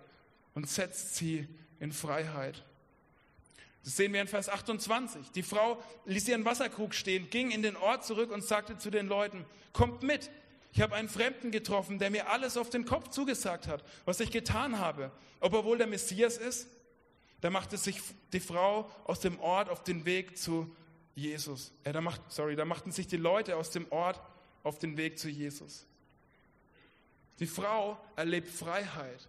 und 0.54 0.70
setzt 0.70 1.16
sie 1.16 1.48
in 1.80 1.92
Freiheit. 1.92 2.64
Das 3.84 3.98
sehen 3.98 4.14
wir 4.14 4.22
in 4.22 4.28
Vers 4.28 4.48
28. 4.48 5.32
Die 5.32 5.44
Frau 5.44 5.82
ließ 6.06 6.28
ihren 6.28 6.46
Wasserkrug 6.46 6.94
stehen, 6.94 7.30
ging 7.30 7.52
in 7.52 7.64
den 7.64 7.76
Ort 7.76 8.06
zurück 8.06 8.32
und 8.32 8.44
sagte 8.44 8.78
zu 8.78 8.92
den 8.92 9.08
Leuten, 9.08 9.44
kommt 9.74 10.04
mit, 10.04 10.30
ich 10.74 10.82
habe 10.82 10.96
einen 10.96 11.10
Fremden 11.10 11.52
getroffen, 11.52 12.00
der 12.00 12.10
mir 12.12 12.30
alles 12.30 12.56
auf 12.56 12.70
den 12.70 12.86
Kopf 12.86 13.10
zugesagt 13.10 13.68
hat, 13.68 13.84
was 14.06 14.20
ich 14.20 14.32
getan 14.32 14.80
habe. 14.80 15.12
Ob 15.40 15.54
er 15.54 15.66
wohl 15.66 15.78
der 15.78 15.88
Messias 15.88 16.38
ist? 16.38 16.68
Da 17.42 17.50
machte 17.50 17.78
sich 17.78 18.00
die 18.32 18.40
Frau 18.40 18.90
aus 19.04 19.20
dem 19.20 19.40
Ort 19.40 19.70
auf 19.70 19.84
den 19.84 20.06
Weg 20.06 20.38
zu 20.38 20.74
Jesus. 21.16 21.74
Äh, 21.84 21.92
da, 21.92 22.00
macht, 22.00 22.22
sorry, 22.30 22.56
da 22.56 22.66
machten 22.66 22.92
sich 22.92 23.08
die 23.08 23.18
Leute 23.18 23.58
aus 23.58 23.72
dem 23.72 23.92
Ort 23.92 24.22
auf 24.64 24.80
den 24.80 24.96
Weg 24.96 25.20
zu 25.20 25.28
Jesus. 25.28 25.86
Die 27.40 27.48
Frau 27.48 27.98
erlebt 28.16 28.48
Freiheit. 28.48 29.28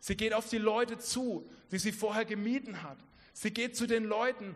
Sie 0.00 0.16
geht 0.16 0.32
auf 0.32 0.48
die 0.48 0.58
Leute 0.58 0.98
zu, 0.98 1.48
die 1.72 1.78
sie 1.78 1.92
vorher 1.92 2.24
gemieden 2.24 2.82
hat. 2.82 2.98
Sie 3.32 3.50
geht 3.50 3.76
zu 3.76 3.86
den 3.86 4.04
Leuten, 4.04 4.54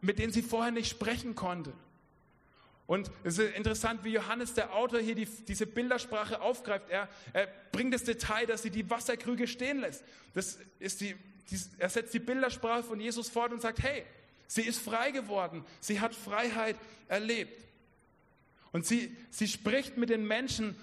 mit 0.00 0.18
denen 0.18 0.32
sie 0.32 0.42
vorher 0.42 0.72
nicht 0.72 0.90
sprechen 0.90 1.34
konnte. 1.34 1.72
Und 2.86 3.10
es 3.22 3.38
ist 3.38 3.56
interessant, 3.56 4.04
wie 4.04 4.10
Johannes, 4.10 4.54
der 4.54 4.74
Autor, 4.74 5.00
hier 5.00 5.14
die, 5.14 5.26
diese 5.26 5.66
Bildersprache 5.66 6.40
aufgreift. 6.40 6.90
Er, 6.90 7.08
er, 7.32 7.48
bringt 7.72 7.94
das 7.94 8.04
Detail, 8.04 8.46
dass 8.46 8.62
sie 8.62 8.70
die 8.70 8.88
Wasserkrüge 8.90 9.46
stehen 9.46 9.80
lässt. 9.80 10.04
Das 10.34 10.58
ist 10.78 11.00
die, 11.00 11.16
die, 11.50 11.58
er 11.78 11.88
setzt 11.88 12.12
die 12.12 12.18
Bildersprache 12.18 12.82
von 12.82 13.00
Jesus 13.00 13.28
fort 13.30 13.52
und 13.52 13.62
sagt, 13.62 13.82
hey, 13.82 14.04
sie 14.46 14.62
ist 14.62 14.80
frei 14.80 15.12
geworden. 15.12 15.64
Sie 15.80 16.00
hat 16.00 16.14
Freiheit 16.14 16.76
erlebt. 17.08 17.64
Und 18.72 18.84
sie, 18.84 19.16
sie 19.30 19.48
spricht 19.48 19.96
mit 19.96 20.10
den 20.10 20.26
Menschen, 20.26 20.76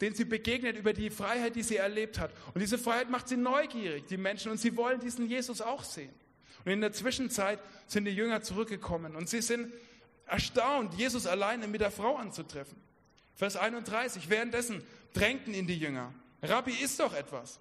denen 0.00 0.16
sie 0.16 0.24
begegnet, 0.24 0.76
über 0.76 0.92
die 0.92 1.10
Freiheit, 1.10 1.54
die 1.54 1.62
sie 1.62 1.76
erlebt 1.76 2.18
hat. 2.18 2.32
Und 2.52 2.60
diese 2.60 2.78
Freiheit 2.78 3.10
macht 3.10 3.28
sie 3.28 3.36
neugierig, 3.36 4.06
die 4.06 4.16
Menschen, 4.16 4.50
und 4.50 4.58
sie 4.58 4.76
wollen 4.76 4.98
diesen 4.98 5.28
Jesus 5.28 5.60
auch 5.60 5.84
sehen. 5.84 6.10
Und 6.64 6.72
in 6.72 6.80
der 6.80 6.92
Zwischenzeit 6.92 7.60
sind 7.86 8.06
die 8.06 8.10
Jünger 8.10 8.42
zurückgekommen 8.42 9.14
und 9.14 9.28
sie 9.28 9.42
sind 9.42 9.72
erstaunt, 10.26 10.94
Jesus 10.94 11.26
alleine 11.26 11.66
mit 11.66 11.80
der 11.80 11.90
Frau 11.90 12.16
anzutreffen. 12.16 12.76
Vers 13.36 13.56
31, 13.56 14.28
währenddessen 14.28 14.82
drängten 15.12 15.54
ihn 15.54 15.66
die 15.66 15.78
Jünger, 15.78 16.12
Rabbi, 16.42 16.72
isst 16.72 17.00
doch 17.00 17.14
etwas. 17.14 17.58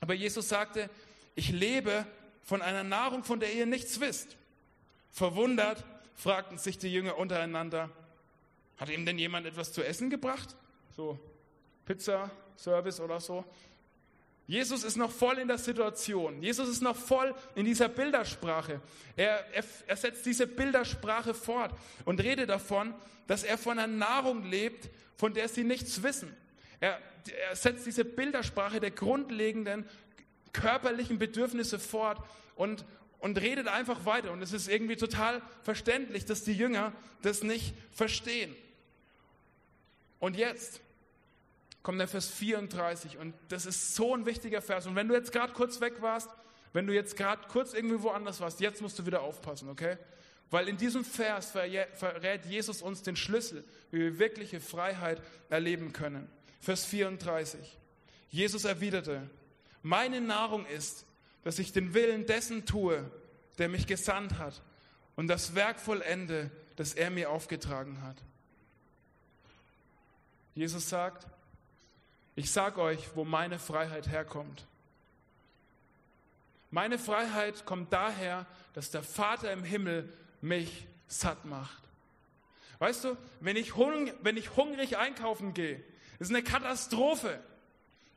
Aber 0.00 0.14
Jesus 0.14 0.48
sagte, 0.48 0.90
ich 1.34 1.50
lebe 1.50 2.06
von 2.42 2.62
einer 2.62 2.82
Nahrung, 2.82 3.22
von 3.22 3.38
der 3.38 3.52
ihr 3.52 3.66
nichts 3.66 4.00
wisst. 4.00 4.36
Verwundert 5.10 5.84
fragten 6.16 6.58
sich 6.58 6.78
die 6.78 6.92
Jünger 6.92 7.16
untereinander, 7.18 7.90
hat 8.76 8.88
ihm 8.88 9.04
denn 9.04 9.18
jemand 9.18 9.46
etwas 9.46 9.72
zu 9.72 9.82
essen 9.82 10.10
gebracht? 10.10 10.56
So 10.96 11.18
Pizza, 11.84 12.30
Service 12.56 13.00
oder 13.00 13.20
so. 13.20 13.44
Jesus 14.50 14.82
ist 14.82 14.96
noch 14.96 15.12
voll 15.12 15.38
in 15.38 15.46
der 15.46 15.58
Situation. 15.58 16.42
Jesus 16.42 16.68
ist 16.68 16.82
noch 16.82 16.96
voll 16.96 17.32
in 17.54 17.64
dieser 17.64 17.88
Bildersprache. 17.88 18.80
Er, 19.14 19.44
er, 19.54 19.62
er, 19.86 19.96
setzt 19.96 20.26
diese 20.26 20.48
Bildersprache 20.48 21.34
fort 21.34 21.72
und 22.04 22.20
redet 22.20 22.50
davon, 22.50 22.92
dass 23.28 23.44
er 23.44 23.56
von 23.56 23.78
einer 23.78 23.86
Nahrung 23.86 24.42
lebt, 24.42 24.90
von 25.14 25.34
der 25.34 25.46
sie 25.46 25.62
nichts 25.62 26.02
wissen. 26.02 26.36
Er, 26.80 26.98
er 27.48 27.54
setzt 27.54 27.86
diese 27.86 28.04
Bildersprache 28.04 28.80
der 28.80 28.90
grundlegenden 28.90 29.86
körperlichen 30.52 31.20
Bedürfnisse 31.20 31.78
fort 31.78 32.18
und, 32.56 32.84
und 33.20 33.40
redet 33.40 33.68
einfach 33.68 34.04
weiter. 34.04 34.32
Und 34.32 34.42
es 34.42 34.52
ist 34.52 34.66
irgendwie 34.66 34.96
total 34.96 35.42
verständlich, 35.62 36.24
dass 36.24 36.42
die 36.42 36.54
Jünger 36.54 36.92
das 37.22 37.44
nicht 37.44 37.72
verstehen. 37.92 38.52
Und 40.18 40.36
jetzt 40.36 40.80
kommt 41.82 41.98
der 41.98 42.08
Vers 42.08 42.28
34 42.28 43.18
und 43.18 43.34
das 43.48 43.66
ist 43.66 43.94
so 43.94 44.14
ein 44.14 44.26
wichtiger 44.26 44.60
Vers. 44.60 44.86
Und 44.86 44.96
wenn 44.96 45.08
du 45.08 45.14
jetzt 45.14 45.32
gerade 45.32 45.52
kurz 45.52 45.80
weg 45.80 46.02
warst, 46.02 46.28
wenn 46.72 46.86
du 46.86 46.94
jetzt 46.94 47.16
gerade 47.16 47.42
kurz 47.48 47.72
irgendwie 47.74 48.02
woanders 48.02 48.40
warst, 48.40 48.60
jetzt 48.60 48.80
musst 48.82 48.98
du 48.98 49.06
wieder 49.06 49.22
aufpassen, 49.22 49.68
okay? 49.68 49.96
Weil 50.50 50.68
in 50.68 50.76
diesem 50.76 51.04
Vers 51.04 51.52
verrät 51.52 52.44
Jesus 52.46 52.82
uns 52.82 53.02
den 53.02 53.16
Schlüssel, 53.16 53.64
wie 53.90 54.00
wir 54.00 54.18
wirkliche 54.18 54.60
Freiheit 54.60 55.22
erleben 55.48 55.92
können. 55.92 56.28
Vers 56.60 56.84
34. 56.84 57.78
Jesus 58.30 58.64
erwiderte, 58.64 59.28
meine 59.82 60.20
Nahrung 60.20 60.66
ist, 60.66 61.06
dass 61.44 61.58
ich 61.58 61.72
den 61.72 61.94
Willen 61.94 62.26
dessen 62.26 62.66
tue, 62.66 63.10
der 63.58 63.68
mich 63.68 63.86
gesandt 63.86 64.38
hat 64.38 64.60
und 65.16 65.28
das 65.28 65.54
Werk 65.54 65.80
vollende, 65.80 66.50
das 66.76 66.94
er 66.94 67.10
mir 67.10 67.30
aufgetragen 67.30 68.02
hat. 68.02 68.16
Jesus 70.54 70.88
sagt, 70.88 71.26
ich 72.40 72.50
sage 72.50 72.80
euch, 72.80 73.14
wo 73.14 73.24
meine 73.24 73.58
Freiheit 73.58 74.08
herkommt. 74.08 74.66
Meine 76.70 76.98
Freiheit 76.98 77.66
kommt 77.66 77.92
daher, 77.92 78.46
dass 78.72 78.90
der 78.90 79.02
Vater 79.02 79.52
im 79.52 79.62
Himmel 79.62 80.10
mich 80.40 80.86
satt 81.06 81.44
macht. 81.44 81.82
Weißt 82.78 83.04
du, 83.04 83.18
wenn 83.40 83.56
ich, 83.56 83.76
hung, 83.76 84.10
wenn 84.22 84.38
ich 84.38 84.56
hungrig 84.56 84.96
einkaufen 84.96 85.52
gehe, 85.52 85.84
ist 86.18 86.30
eine 86.30 86.42
Katastrophe. 86.42 87.38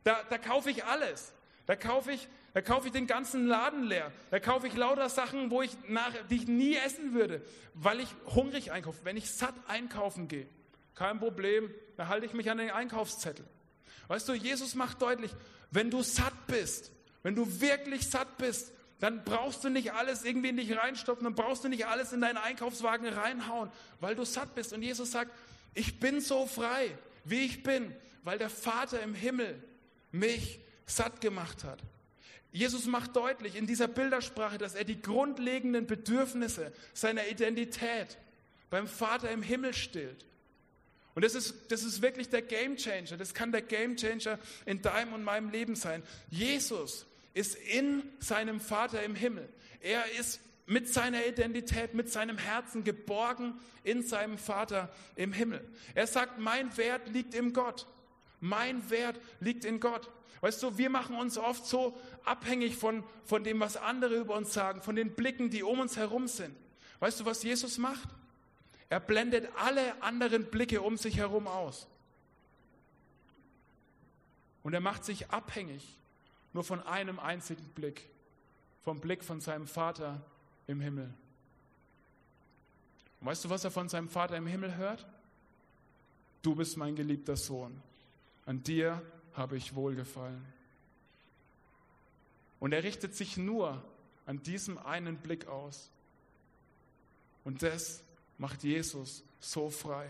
Da, 0.05 0.23
da 0.29 0.37
kaufe 0.37 0.71
ich 0.71 0.85
alles. 0.85 1.33
Da 1.65 1.75
kaufe 1.75 2.13
ich, 2.13 2.29
da 2.53 2.61
kaufe 2.61 2.87
ich 2.87 2.93
den 2.93 3.07
ganzen 3.07 3.45
Laden 3.45 3.83
leer. 3.83 4.09
Da 4.31 4.39
kaufe 4.39 4.67
ich 4.67 4.73
lauter 4.73 5.09
Sachen, 5.09 5.51
wo 5.51 5.61
ich 5.61 5.75
nach, 5.89 6.13
die 6.29 6.37
ich 6.37 6.47
nie 6.47 6.77
essen 6.77 7.13
würde, 7.13 7.41
weil 7.73 7.99
ich 7.99 8.07
hungrig 8.27 8.71
einkaufe. 8.71 8.99
Wenn 9.03 9.17
ich 9.17 9.29
satt 9.29 9.55
einkaufen 9.67 10.29
gehe, 10.29 10.47
kein 10.95 11.19
Problem, 11.19 11.73
da 11.97 12.07
halte 12.07 12.25
ich 12.25 12.33
mich 12.33 12.49
an 12.49 12.59
den 12.59 12.69
Einkaufszettel. 12.69 13.45
Weißt 14.07 14.27
du, 14.27 14.33
Jesus 14.33 14.75
macht 14.75 15.01
deutlich, 15.01 15.31
wenn 15.71 15.89
du 15.89 16.03
satt 16.03 16.47
bist, 16.47 16.91
wenn 17.23 17.35
du 17.35 17.61
wirklich 17.61 18.09
satt 18.09 18.37
bist, 18.37 18.71
dann 18.99 19.23
brauchst 19.23 19.63
du 19.63 19.69
nicht 19.69 19.93
alles 19.93 20.23
irgendwie 20.23 20.49
in 20.49 20.57
dich 20.57 20.77
reinstopfen, 20.77 21.25
dann 21.25 21.35
brauchst 21.35 21.63
du 21.63 21.67
nicht 21.67 21.87
alles 21.87 22.13
in 22.13 22.21
deinen 22.21 22.37
Einkaufswagen 22.37 23.07
reinhauen, 23.07 23.69
weil 23.99 24.15
du 24.15 24.23
satt 24.23 24.55
bist. 24.55 24.71
Und 24.71 24.81
Jesus 24.81 25.11
sagt, 25.11 25.31
ich 25.73 25.99
bin 25.99 26.21
so 26.21 26.45
frei, 26.45 26.97
wie 27.25 27.45
ich 27.45 27.63
bin, 27.63 27.93
weil 28.23 28.37
der 28.37 28.49
Vater 28.49 29.01
im 29.01 29.13
Himmel 29.13 29.61
mich 30.11 30.59
satt 30.85 31.21
gemacht 31.21 31.63
hat. 31.63 31.79
Jesus 32.51 32.85
macht 32.85 33.15
deutlich 33.15 33.55
in 33.55 33.65
dieser 33.65 33.87
Bildersprache, 33.87 34.59
dass 34.59 34.75
er 34.75 34.83
die 34.83 35.01
grundlegenden 35.01 35.87
Bedürfnisse 35.87 36.71
seiner 36.93 37.27
Identität 37.27 38.17
beim 38.69 38.87
Vater 38.87 39.31
im 39.31 39.41
Himmel 39.41 39.73
stillt. 39.73 40.25
Und 41.15 41.23
das 41.23 41.35
ist, 41.35 41.55
das 41.69 41.83
ist 41.83 42.01
wirklich 42.01 42.29
der 42.29 42.41
Game 42.41 42.75
Changer. 42.75 43.17
Das 43.17 43.33
kann 43.33 43.51
der 43.51 43.61
Game 43.61 43.95
Changer 43.95 44.39
in 44.65 44.81
deinem 44.81 45.13
und 45.13 45.23
meinem 45.23 45.49
Leben 45.49 45.75
sein. 45.75 46.01
Jesus 46.29 47.05
ist 47.33 47.55
in 47.55 48.03
seinem 48.19 48.59
Vater 48.59 49.03
im 49.03 49.15
Himmel. 49.15 49.47
Er 49.79 50.03
ist 50.19 50.39
mit 50.65 50.91
seiner 50.91 51.25
Identität, 51.25 51.93
mit 51.93 52.11
seinem 52.11 52.37
Herzen 52.37 52.83
geborgen 52.83 53.53
in 53.83 54.01
seinem 54.01 54.37
Vater 54.37 54.89
im 55.15 55.33
Himmel. 55.33 55.67
Er 55.93 56.07
sagt, 56.07 56.39
mein 56.39 56.75
Wert 56.77 57.09
liegt 57.09 57.35
in 57.35 57.53
Gott. 57.53 57.85
Mein 58.39 58.89
Wert 58.89 59.19
liegt 59.39 59.65
in 59.65 59.79
Gott. 59.79 60.09
Weißt 60.41 60.61
du, 60.63 60.77
wir 60.77 60.89
machen 60.89 61.15
uns 61.15 61.37
oft 61.37 61.65
so 61.65 61.97
abhängig 62.25 62.75
von, 62.75 63.03
von 63.23 63.43
dem, 63.43 63.59
was 63.59 63.77
andere 63.77 64.15
über 64.15 64.35
uns 64.35 64.53
sagen, 64.53 64.81
von 64.81 64.95
den 64.95 65.15
Blicken, 65.15 65.49
die 65.49 65.63
um 65.63 65.79
uns 65.79 65.95
herum 65.95 66.27
sind. 66.27 66.55
Weißt 66.99 67.19
du, 67.19 67.25
was 67.25 67.43
Jesus 67.43 67.77
macht? 67.77 68.09
Er 68.93 68.99
blendet 68.99 69.49
alle 69.55 69.99
anderen 70.03 70.45
Blicke 70.51 70.79
um 70.83 70.97
sich 70.97 71.17
herum 71.17 71.47
aus. 71.47 71.87
Und 74.61 74.75
er 74.75 74.81
macht 74.81 75.03
sich 75.03 75.31
abhängig 75.31 75.97
nur 76.53 76.63
von 76.63 76.79
einem 76.79 77.17
einzigen 77.17 77.67
Blick, 77.69 78.07
vom 78.83 78.99
Blick 78.99 79.23
von 79.23 79.41
seinem 79.41 79.65
Vater 79.65 80.21
im 80.67 80.79
Himmel. 80.79 81.11
Und 83.19 83.25
weißt 83.25 83.45
du, 83.45 83.49
was 83.49 83.63
er 83.63 83.71
von 83.71 83.89
seinem 83.89 84.09
Vater 84.09 84.37
im 84.37 84.45
Himmel 84.45 84.75
hört? 84.75 85.07
Du 86.43 86.53
bist 86.53 86.77
mein 86.77 86.95
geliebter 86.95 87.35
Sohn. 87.35 87.81
An 88.45 88.61
dir 88.61 89.01
habe 89.33 89.57
ich 89.57 89.73
wohlgefallen. 89.73 90.45
Und 92.59 92.73
er 92.73 92.83
richtet 92.83 93.15
sich 93.15 93.37
nur 93.37 93.83
an 94.27 94.43
diesem 94.43 94.77
einen 94.77 95.17
Blick 95.17 95.47
aus. 95.47 95.89
Und 97.43 97.63
das 97.63 98.03
macht 98.43 98.65
Jesus 98.65 99.23
so 99.39 99.69
frei. 99.69 100.05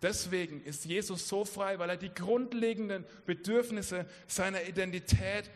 Deswegen 0.00 0.64
ist 0.64 0.86
Jesus 0.86 1.28
so 1.28 1.44
frei, 1.44 1.78
weil 1.78 1.90
er 1.90 1.98
die 1.98 2.08
grundlegenden 2.08 3.04
Bedürfnisse 3.26 4.06
seiner 4.26 4.62
Identität 4.62 5.50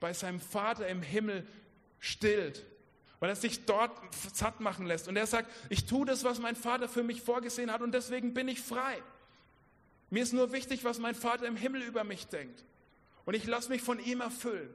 bei 0.00 0.12
seinem 0.12 0.40
Vater 0.40 0.88
im 0.88 1.02
Himmel 1.02 1.46
stillt, 2.00 2.66
weil 3.20 3.30
er 3.30 3.36
sich 3.36 3.64
dort 3.64 3.92
satt 4.34 4.58
machen 4.58 4.86
lässt. 4.86 5.06
Und 5.06 5.14
er 5.14 5.28
sagt, 5.28 5.48
ich 5.68 5.86
tue 5.86 6.04
das, 6.04 6.24
was 6.24 6.40
mein 6.40 6.56
Vater 6.56 6.88
für 6.88 7.04
mich 7.04 7.22
vorgesehen 7.22 7.70
hat 7.70 7.80
und 7.80 7.92
deswegen 7.92 8.34
bin 8.34 8.48
ich 8.48 8.60
frei. 8.60 9.00
Mir 10.10 10.24
ist 10.24 10.32
nur 10.32 10.50
wichtig, 10.50 10.82
was 10.82 10.98
mein 10.98 11.14
Vater 11.14 11.46
im 11.46 11.54
Himmel 11.54 11.82
über 11.82 12.02
mich 12.02 12.26
denkt. 12.26 12.64
Und 13.24 13.34
ich 13.34 13.46
lasse 13.46 13.68
mich 13.68 13.82
von 13.82 14.00
ihm 14.00 14.20
erfüllen. 14.20 14.74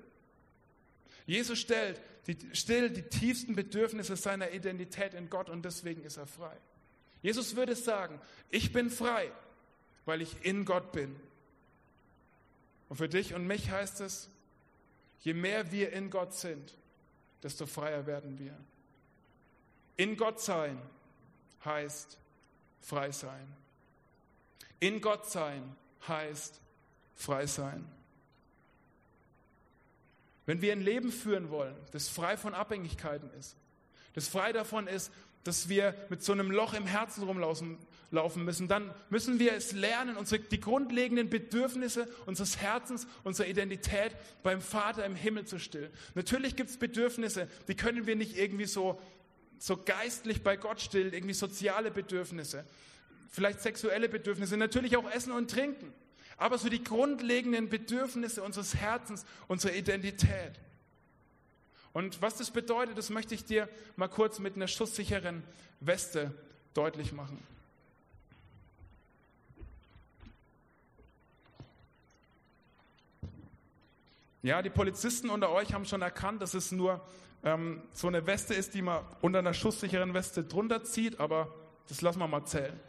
Jesus 1.25 1.59
stellt 1.59 2.01
die, 2.27 2.37
still 2.53 2.89
die 2.89 3.03
tiefsten 3.03 3.55
Bedürfnisse 3.55 4.15
seiner 4.15 4.51
Identität 4.51 5.13
in 5.13 5.29
Gott 5.29 5.49
und 5.49 5.63
deswegen 5.63 6.03
ist 6.03 6.17
er 6.17 6.27
frei. 6.27 6.55
Jesus 7.21 7.55
würde 7.55 7.75
sagen, 7.75 8.19
ich 8.49 8.71
bin 8.71 8.89
frei, 8.89 9.31
weil 10.05 10.21
ich 10.21 10.43
in 10.43 10.65
Gott 10.65 10.91
bin. 10.91 11.15
Und 12.89 12.97
für 12.97 13.09
dich 13.09 13.33
und 13.33 13.47
mich 13.47 13.71
heißt 13.71 14.01
es, 14.01 14.29
je 15.21 15.33
mehr 15.33 15.71
wir 15.71 15.93
in 15.93 16.09
Gott 16.09 16.33
sind, 16.33 16.75
desto 17.43 17.65
freier 17.65 18.05
werden 18.05 18.37
wir. 18.37 18.57
In 19.97 20.17
Gott 20.17 20.41
sein 20.41 20.81
heißt 21.63 22.17
frei 22.81 23.11
sein. 23.11 23.55
In 24.79 24.99
Gott 24.99 25.29
sein 25.29 25.75
heißt 26.07 26.59
frei 27.15 27.45
sein. 27.45 27.87
Wenn 30.51 30.61
wir 30.61 30.73
ein 30.73 30.81
Leben 30.81 31.13
führen 31.13 31.49
wollen, 31.49 31.73
das 31.93 32.09
frei 32.09 32.35
von 32.35 32.53
Abhängigkeiten 32.53 33.29
ist, 33.39 33.55
das 34.11 34.27
frei 34.27 34.51
davon 34.51 34.85
ist, 34.85 35.09
dass 35.45 35.69
wir 35.69 35.95
mit 36.09 36.25
so 36.25 36.33
einem 36.33 36.51
Loch 36.51 36.73
im 36.73 36.85
Herzen 36.85 37.23
rumlaufen 37.23 37.77
laufen 38.11 38.43
müssen, 38.43 38.67
dann 38.67 38.93
müssen 39.09 39.39
wir 39.39 39.53
es 39.53 39.71
lernen, 39.71 40.17
unsere, 40.17 40.41
die 40.41 40.59
grundlegenden 40.59 41.29
Bedürfnisse 41.29 42.05
unseres 42.25 42.57
Herzens, 42.57 43.07
unserer 43.23 43.47
Identität 43.47 44.13
beim 44.43 44.59
Vater 44.59 45.05
im 45.05 45.15
Himmel 45.15 45.45
zu 45.45 45.57
stillen. 45.57 45.89
Natürlich 46.15 46.57
gibt 46.57 46.69
es 46.69 46.75
Bedürfnisse, 46.75 47.47
die 47.69 47.75
können 47.75 48.05
wir 48.05 48.17
nicht 48.17 48.37
irgendwie 48.37 48.65
so, 48.65 48.99
so 49.57 49.77
geistlich 49.77 50.43
bei 50.43 50.57
Gott 50.57 50.81
stillen, 50.81 51.13
irgendwie 51.13 51.33
soziale 51.33 51.91
Bedürfnisse, 51.91 52.65
vielleicht 53.29 53.61
sexuelle 53.61 54.09
Bedürfnisse, 54.09 54.57
natürlich 54.57 54.97
auch 54.97 55.09
Essen 55.09 55.31
und 55.31 55.49
Trinken 55.49 55.93
aber 56.41 56.57
so 56.57 56.69
die 56.69 56.83
grundlegenden 56.83 57.69
Bedürfnisse 57.69 58.41
unseres 58.41 58.73
Herzens, 58.73 59.25
unserer 59.47 59.73
Identität. 59.73 60.59
Und 61.93 62.19
was 62.23 62.35
das 62.37 62.49
bedeutet, 62.49 62.97
das 62.97 63.11
möchte 63.11 63.35
ich 63.35 63.45
dir 63.45 63.69
mal 63.95 64.07
kurz 64.07 64.39
mit 64.39 64.55
einer 64.55 64.67
schusssicheren 64.67 65.43
Weste 65.81 66.33
deutlich 66.73 67.13
machen. 67.13 67.37
Ja, 74.41 74.63
die 74.63 74.71
Polizisten 74.71 75.29
unter 75.29 75.51
euch 75.51 75.75
haben 75.75 75.85
schon 75.85 76.01
erkannt, 76.01 76.41
dass 76.41 76.55
es 76.55 76.71
nur 76.71 77.05
ähm, 77.43 77.83
so 77.93 78.07
eine 78.07 78.25
Weste 78.25 78.55
ist, 78.55 78.73
die 78.73 78.81
man 78.81 79.05
unter 79.21 79.37
einer 79.37 79.53
schusssicheren 79.53 80.15
Weste 80.15 80.43
drunter 80.43 80.83
zieht, 80.83 81.19
aber 81.19 81.53
das 81.87 82.01
lassen 82.01 82.17
wir 82.17 82.27
mal 82.27 82.45
zählen. 82.45 82.79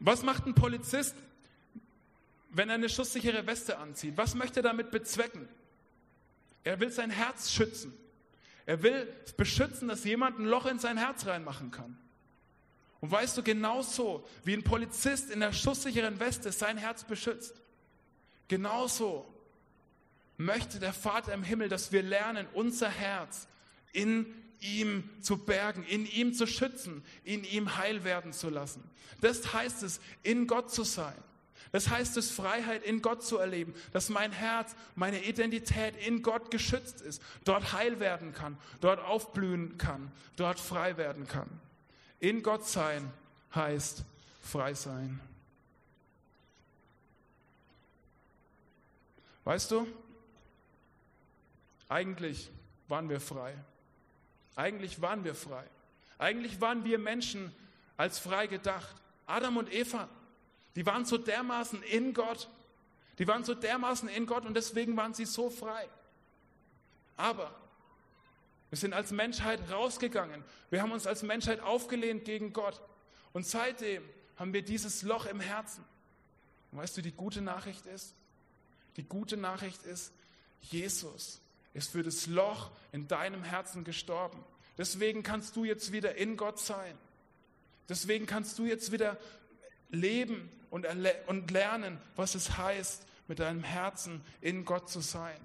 Was 0.00 0.22
macht 0.22 0.46
ein 0.46 0.54
Polizist, 0.54 1.14
wenn 2.56 2.68
er 2.68 2.76
eine 2.76 2.88
schusssichere 2.88 3.46
Weste 3.46 3.78
anzieht? 3.78 4.16
Was 4.16 4.34
möchte 4.34 4.60
er 4.60 4.64
damit 4.64 4.90
bezwecken? 4.90 5.48
Er 6.64 6.80
will 6.80 6.90
sein 6.90 7.10
Herz 7.10 7.52
schützen. 7.52 7.94
Er 8.64 8.82
will 8.82 9.06
beschützen, 9.36 9.88
dass 9.88 10.04
jemand 10.04 10.38
ein 10.38 10.46
Loch 10.46 10.66
in 10.66 10.78
sein 10.78 10.96
Herz 10.96 11.26
reinmachen 11.26 11.70
kann. 11.70 11.96
Und 13.00 13.10
weißt 13.10 13.36
du, 13.36 13.42
genauso 13.42 14.26
wie 14.42 14.54
ein 14.54 14.64
Polizist 14.64 15.30
in 15.30 15.40
der 15.40 15.52
schusssicheren 15.52 16.18
Weste 16.18 16.50
sein 16.50 16.78
Herz 16.78 17.04
beschützt, 17.04 17.60
genauso 18.48 19.32
möchte 20.38 20.80
der 20.80 20.92
Vater 20.92 21.32
im 21.34 21.42
Himmel, 21.42 21.68
dass 21.68 21.92
wir 21.92 22.02
lernen, 22.02 22.46
unser 22.54 22.88
Herz 22.88 23.46
in 23.92 24.26
ihm 24.60 25.08
zu 25.20 25.38
bergen, 25.38 25.84
in 25.84 26.06
ihm 26.06 26.32
zu 26.32 26.46
schützen, 26.46 27.04
in 27.22 27.44
ihm 27.44 27.76
heil 27.76 28.02
werden 28.02 28.32
zu 28.32 28.48
lassen. 28.48 28.82
Das 29.20 29.52
heißt 29.52 29.82
es, 29.82 30.00
in 30.22 30.46
Gott 30.46 30.72
zu 30.72 30.82
sein. 30.82 31.16
Das 31.76 31.90
heißt 31.90 32.16
es, 32.16 32.30
Freiheit 32.30 32.84
in 32.84 33.02
Gott 33.02 33.22
zu 33.22 33.36
erleben, 33.36 33.74
dass 33.92 34.08
mein 34.08 34.32
Herz, 34.32 34.74
meine 34.94 35.22
Identität 35.22 35.94
in 36.06 36.22
Gott 36.22 36.50
geschützt 36.50 37.02
ist, 37.02 37.20
dort 37.44 37.74
heil 37.74 38.00
werden 38.00 38.32
kann, 38.32 38.56
dort 38.80 38.98
aufblühen 39.04 39.76
kann, 39.76 40.10
dort 40.36 40.58
frei 40.58 40.96
werden 40.96 41.28
kann. 41.28 41.50
In 42.18 42.42
Gott 42.42 42.66
sein 42.66 43.12
heißt 43.54 44.04
frei 44.40 44.72
sein. 44.72 45.20
Weißt 49.44 49.70
du, 49.70 49.86
eigentlich 51.90 52.50
waren 52.88 53.10
wir 53.10 53.20
frei. 53.20 53.52
Eigentlich 54.54 55.02
waren 55.02 55.24
wir 55.24 55.34
frei. 55.34 55.64
Eigentlich 56.16 56.58
waren 56.58 56.86
wir 56.86 56.98
Menschen 56.98 57.54
als 57.98 58.18
frei 58.18 58.46
gedacht. 58.46 58.96
Adam 59.26 59.58
und 59.58 59.70
Eva 59.70 60.08
die 60.76 60.86
waren 60.86 61.04
so 61.04 61.18
dermaßen 61.18 61.82
in 61.82 62.14
Gott. 62.14 62.48
Die 63.18 63.26
waren 63.26 63.44
so 63.44 63.54
dermaßen 63.54 64.08
in 64.08 64.26
Gott 64.26 64.44
und 64.44 64.54
deswegen 64.54 64.96
waren 64.96 65.14
sie 65.14 65.24
so 65.24 65.50
frei. 65.50 65.88
Aber 67.16 67.54
wir 68.68 68.78
sind 68.78 68.92
als 68.92 69.10
Menschheit 69.10 69.70
rausgegangen. 69.70 70.44
Wir 70.70 70.82
haben 70.82 70.92
uns 70.92 71.06
als 71.06 71.22
Menschheit 71.22 71.60
aufgelehnt 71.60 72.26
gegen 72.26 72.52
Gott. 72.52 72.80
Und 73.32 73.46
seitdem 73.46 74.02
haben 74.36 74.52
wir 74.52 74.62
dieses 74.62 75.02
Loch 75.02 75.24
im 75.26 75.40
Herzen. 75.40 75.82
Und 76.70 76.78
weißt 76.78 76.96
du, 76.98 77.02
die 77.02 77.12
gute 77.12 77.40
Nachricht 77.40 77.86
ist? 77.86 78.14
Die 78.96 79.04
gute 79.04 79.36
Nachricht 79.38 79.82
ist, 79.84 80.12
Jesus 80.60 81.40
ist 81.72 81.90
für 81.90 82.02
das 82.02 82.26
Loch 82.26 82.70
in 82.92 83.08
deinem 83.08 83.44
Herzen 83.44 83.84
gestorben. 83.84 84.44
Deswegen 84.76 85.22
kannst 85.22 85.56
du 85.56 85.64
jetzt 85.64 85.92
wieder 85.92 86.16
in 86.16 86.36
Gott 86.36 86.58
sein. 86.58 86.98
Deswegen 87.88 88.26
kannst 88.26 88.58
du 88.58 88.66
jetzt 88.66 88.92
wieder 88.92 89.16
leben 89.90 90.50
und, 90.70 90.86
und 91.26 91.50
lernen, 91.50 91.98
was 92.16 92.34
es 92.34 92.56
heißt, 92.56 93.06
mit 93.28 93.38
deinem 93.38 93.64
Herzen 93.64 94.22
in 94.40 94.64
Gott 94.64 94.88
zu 94.88 95.00
sein. 95.00 95.38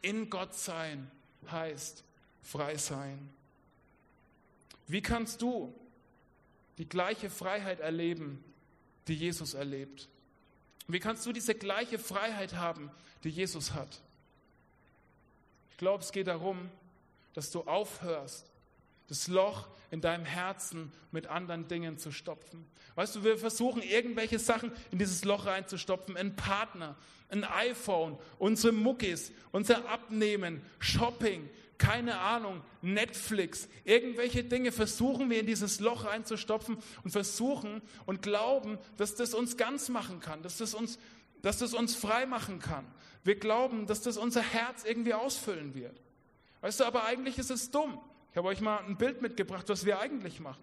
In 0.00 0.30
Gott 0.30 0.54
sein 0.54 1.10
heißt 1.50 2.04
frei 2.42 2.76
sein. 2.76 3.30
Wie 4.86 5.02
kannst 5.02 5.42
du 5.42 5.74
die 6.78 6.88
gleiche 6.88 7.30
Freiheit 7.30 7.80
erleben, 7.80 8.42
die 9.06 9.14
Jesus 9.14 9.54
erlebt? 9.54 10.08
Wie 10.86 11.00
kannst 11.00 11.26
du 11.26 11.32
diese 11.32 11.54
gleiche 11.54 11.98
Freiheit 11.98 12.54
haben, 12.54 12.90
die 13.22 13.28
Jesus 13.28 13.72
hat? 13.74 14.00
Ich 15.70 15.76
glaube, 15.76 16.02
es 16.02 16.12
geht 16.12 16.26
darum, 16.26 16.70
dass 17.34 17.50
du 17.50 17.62
aufhörst, 17.62 18.47
das 19.08 19.28
Loch 19.28 19.68
in 19.90 20.00
deinem 20.00 20.24
Herzen 20.24 20.92
mit 21.10 21.26
anderen 21.26 21.66
Dingen 21.66 21.98
zu 21.98 22.12
stopfen. 22.12 22.66
Weißt 22.94 23.16
du, 23.16 23.24
wir 23.24 23.38
versuchen 23.38 23.82
irgendwelche 23.82 24.38
Sachen 24.38 24.70
in 24.90 24.98
dieses 24.98 25.24
Loch 25.24 25.46
reinzustopfen, 25.46 26.16
ein 26.16 26.36
Partner, 26.36 26.96
ein 27.30 27.44
iPhone, 27.44 28.18
unsere 28.38 28.72
Muckis, 28.72 29.32
unser 29.50 29.88
Abnehmen, 29.88 30.62
Shopping, 30.78 31.48
keine 31.78 32.18
Ahnung, 32.18 32.60
Netflix, 32.82 33.68
irgendwelche 33.84 34.44
Dinge 34.44 34.72
versuchen 34.72 35.30
wir 35.30 35.40
in 35.40 35.46
dieses 35.46 35.80
Loch 35.80 36.04
reinzustopfen 36.04 36.78
und 37.04 37.10
versuchen 37.10 37.80
und 38.04 38.20
glauben, 38.20 38.78
dass 38.96 39.14
das 39.14 39.32
uns 39.32 39.56
ganz 39.56 39.88
machen 39.88 40.20
kann, 40.20 40.42
dass 40.42 40.58
das 40.58 40.74
uns, 40.74 40.98
dass 41.40 41.58
das 41.58 41.74
uns 41.74 41.94
frei 41.94 42.26
machen 42.26 42.58
kann. 42.58 42.84
Wir 43.24 43.38
glauben, 43.38 43.86
dass 43.86 44.02
das 44.02 44.16
unser 44.16 44.42
Herz 44.42 44.84
irgendwie 44.84 45.14
ausfüllen 45.14 45.74
wird. 45.74 46.00
Weißt 46.60 46.80
du, 46.80 46.84
aber 46.84 47.04
eigentlich 47.04 47.38
ist 47.38 47.50
es 47.50 47.70
dumm. 47.70 48.00
Ich 48.30 48.36
habe 48.36 48.48
euch 48.48 48.60
mal 48.60 48.78
ein 48.78 48.96
Bild 48.96 49.22
mitgebracht, 49.22 49.68
was 49.68 49.84
wir 49.84 49.98
eigentlich 50.00 50.40
machen. 50.40 50.62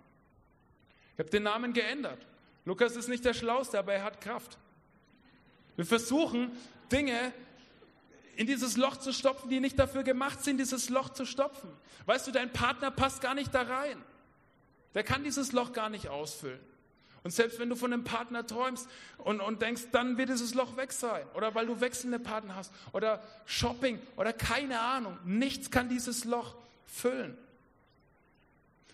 Ich 1.13 1.19
habe 1.19 1.29
den 1.29 1.43
Namen 1.43 1.73
geändert. 1.73 2.19
Lukas 2.65 2.95
ist 2.95 3.07
nicht 3.07 3.23
der 3.23 3.33
Schlauste, 3.33 3.79
aber 3.79 3.93
er 3.93 4.03
hat 4.03 4.21
Kraft. 4.21 4.57
Wir 5.75 5.85
versuchen, 5.85 6.51
Dinge 6.91 7.33
in 8.35 8.47
dieses 8.47 8.75
Loch 8.75 8.97
zu 8.97 9.13
stopfen, 9.13 9.49
die 9.49 9.59
nicht 9.59 9.79
dafür 9.79 10.03
gemacht 10.03 10.43
sind, 10.43 10.57
dieses 10.57 10.89
Loch 10.89 11.09
zu 11.09 11.25
stopfen. 11.25 11.69
Weißt 12.05 12.27
du, 12.27 12.31
dein 12.31 12.51
Partner 12.51 12.91
passt 12.91 13.21
gar 13.21 13.33
nicht 13.33 13.53
da 13.53 13.61
rein. 13.61 14.01
Der 14.93 15.03
kann 15.03 15.23
dieses 15.23 15.51
Loch 15.51 15.73
gar 15.73 15.89
nicht 15.89 16.09
ausfüllen. 16.09 16.59
Und 17.23 17.31
selbst 17.31 17.59
wenn 17.59 17.69
du 17.69 17.75
von 17.75 17.91
einem 17.91 18.03
Partner 18.03 18.45
träumst 18.45 18.87
und, 19.17 19.41
und 19.41 19.61
denkst, 19.61 19.87
dann 19.91 20.17
wird 20.17 20.29
dieses 20.29 20.53
Loch 20.53 20.77
weg 20.77 20.91
sein. 20.91 21.25
Oder 21.33 21.55
weil 21.55 21.65
du 21.65 21.81
wechselnde 21.81 22.19
Partner 22.19 22.55
hast. 22.55 22.71
Oder 22.93 23.23
Shopping. 23.45 23.99
Oder 24.15 24.31
keine 24.31 24.79
Ahnung. 24.79 25.17
Nichts 25.23 25.71
kann 25.71 25.89
dieses 25.89 26.23
Loch 26.23 26.55
füllen. 26.85 27.35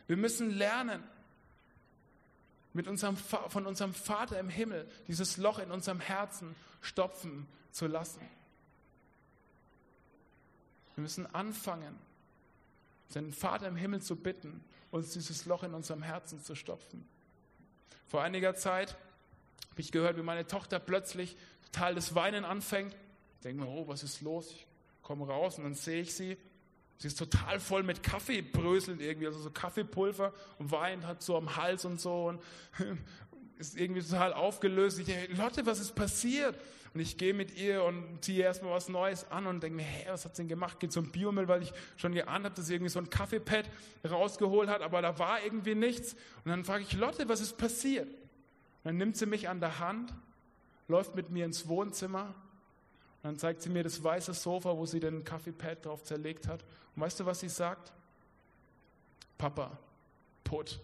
Wir 0.07 0.17
müssen 0.17 0.51
lernen, 0.51 1.03
mit 2.73 2.87
unserem, 2.87 3.17
von 3.17 3.65
unserem 3.65 3.93
Vater 3.93 4.39
im 4.39 4.49
Himmel 4.49 4.87
dieses 5.07 5.37
Loch 5.37 5.59
in 5.59 5.71
unserem 5.71 5.99
Herzen 5.99 6.55
stopfen 6.81 7.47
zu 7.71 7.87
lassen. 7.87 8.21
Wir 10.95 11.01
müssen 11.01 11.33
anfangen, 11.33 11.97
seinen 13.09 13.33
Vater 13.33 13.67
im 13.67 13.75
Himmel 13.75 14.01
zu 14.01 14.15
bitten, 14.15 14.63
uns 14.89 15.13
dieses 15.13 15.45
Loch 15.45 15.63
in 15.63 15.73
unserem 15.73 16.01
Herzen 16.01 16.41
zu 16.41 16.55
stopfen. 16.55 17.07
Vor 18.07 18.21
einiger 18.21 18.55
Zeit 18.55 18.97
habe 19.69 19.81
ich 19.81 19.91
gehört, 19.91 20.17
wie 20.17 20.21
meine 20.21 20.47
Tochter 20.47 20.79
plötzlich 20.79 21.37
total 21.65 21.95
das 21.95 22.15
Weinen 22.15 22.45
anfängt. 22.45 22.93
Ich 23.35 23.41
denke 23.43 23.63
mir, 23.63 23.69
oh, 23.69 23.87
was 23.87 24.03
ist 24.03 24.21
los? 24.21 24.51
Ich 24.51 24.67
komme 25.01 25.25
raus 25.27 25.57
und 25.57 25.63
dann 25.63 25.75
sehe 25.75 26.01
ich 26.01 26.13
sie. 26.13 26.37
Sie 27.01 27.07
ist 27.07 27.17
total 27.17 27.59
voll 27.59 27.81
mit 27.81 28.03
Kaffee 28.03 28.43
bröselnd 28.43 29.01
irgendwie, 29.01 29.25
also 29.25 29.39
so 29.39 29.49
Kaffeepulver 29.49 30.31
und 30.59 30.69
weint, 30.69 31.03
hat 31.03 31.23
so 31.23 31.35
am 31.35 31.55
Hals 31.55 31.83
und 31.83 31.99
so 31.99 32.27
und 32.27 32.39
ist 33.57 33.75
irgendwie 33.75 34.03
total 34.03 34.33
aufgelöst. 34.33 34.99
Ich 34.99 35.07
denke, 35.07 35.33
Lotte, 35.33 35.65
was 35.65 35.79
ist 35.79 35.95
passiert? 35.95 36.55
Und 36.93 36.99
ich 36.99 37.17
gehe 37.17 37.33
mit 37.33 37.57
ihr 37.57 37.83
und 37.83 38.23
ziehe 38.23 38.43
erstmal 38.43 38.73
was 38.73 38.87
Neues 38.87 39.25
an 39.31 39.47
und 39.47 39.63
denke 39.63 39.77
mir, 39.77 39.81
hä, 39.81 40.09
was 40.09 40.25
hat 40.25 40.35
sie 40.35 40.43
denn 40.43 40.49
gemacht? 40.49 40.79
Geht 40.79 40.91
zum 40.91 41.11
Biomüll, 41.11 41.47
weil 41.47 41.63
ich 41.63 41.73
schon 41.97 42.13
geahnt 42.13 42.45
habe, 42.45 42.53
dass 42.53 42.67
sie 42.67 42.75
irgendwie 42.75 42.91
so 42.91 42.99
ein 42.99 43.09
Kaffeepad 43.09 43.67
rausgeholt 44.07 44.69
hat, 44.69 44.83
aber 44.83 45.01
da 45.01 45.17
war 45.17 45.43
irgendwie 45.43 45.73
nichts. 45.73 46.13
Und 46.45 46.51
dann 46.51 46.63
frage 46.63 46.83
ich, 46.83 46.93
Lotte, 46.93 47.27
was 47.27 47.41
ist 47.41 47.57
passiert? 47.57 48.09
Und 48.09 48.15
dann 48.83 48.97
nimmt 48.97 49.17
sie 49.17 49.25
mich 49.25 49.49
an 49.49 49.59
der 49.59 49.79
Hand, 49.79 50.13
läuft 50.87 51.15
mit 51.15 51.31
mir 51.31 51.45
ins 51.45 51.67
Wohnzimmer 51.67 52.35
und 53.23 53.27
dann 53.27 53.37
zeigt 53.37 53.61
sie 53.61 53.69
mir 53.69 53.83
das 53.83 54.03
weiße 54.03 54.33
Sofa, 54.33 54.75
wo 54.75 54.85
sie 54.87 54.99
den 54.99 55.23
Kaffeepad 55.23 55.85
drauf 55.85 56.03
zerlegt 56.03 56.47
hat. 56.47 56.63
Und 56.95 57.03
weißt 57.03 57.19
du, 57.19 57.25
was 57.25 57.39
sie 57.39 57.49
sagt? 57.49 57.93
Papa, 59.37 59.77
put. 60.43 60.79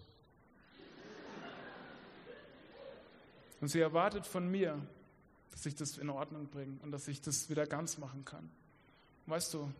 Und 3.60 3.68
sie 3.68 3.80
erwartet 3.80 4.24
von 4.24 4.48
mir, 4.48 4.80
dass 5.50 5.66
ich 5.66 5.74
das 5.74 5.98
in 5.98 6.10
Ordnung 6.10 6.46
bringe 6.46 6.78
und 6.82 6.92
dass 6.92 7.08
ich 7.08 7.20
das 7.20 7.50
wieder 7.50 7.66
ganz 7.66 7.98
machen 7.98 8.24
kann. 8.24 8.48
Weißt 9.26 9.52
du, 9.54 9.72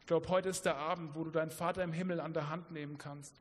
ich 0.00 0.06
glaube, 0.06 0.26
heute 0.30 0.48
ist 0.48 0.62
der 0.62 0.76
Abend, 0.76 1.14
wo 1.14 1.24
du 1.24 1.30
deinen 1.30 1.50
Vater 1.50 1.84
im 1.84 1.92
Himmel 1.92 2.20
an 2.20 2.32
der 2.32 2.48
Hand 2.48 2.70
nehmen 2.70 2.96
kannst 2.96 3.34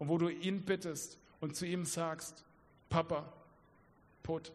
und 0.00 0.08
wo 0.08 0.18
du 0.18 0.28
ihn 0.28 0.64
bittest 0.64 1.16
und 1.40 1.54
zu 1.54 1.64
ihm 1.64 1.84
sagst, 1.84 2.44
Papa, 2.90 3.32
put. 4.24 4.52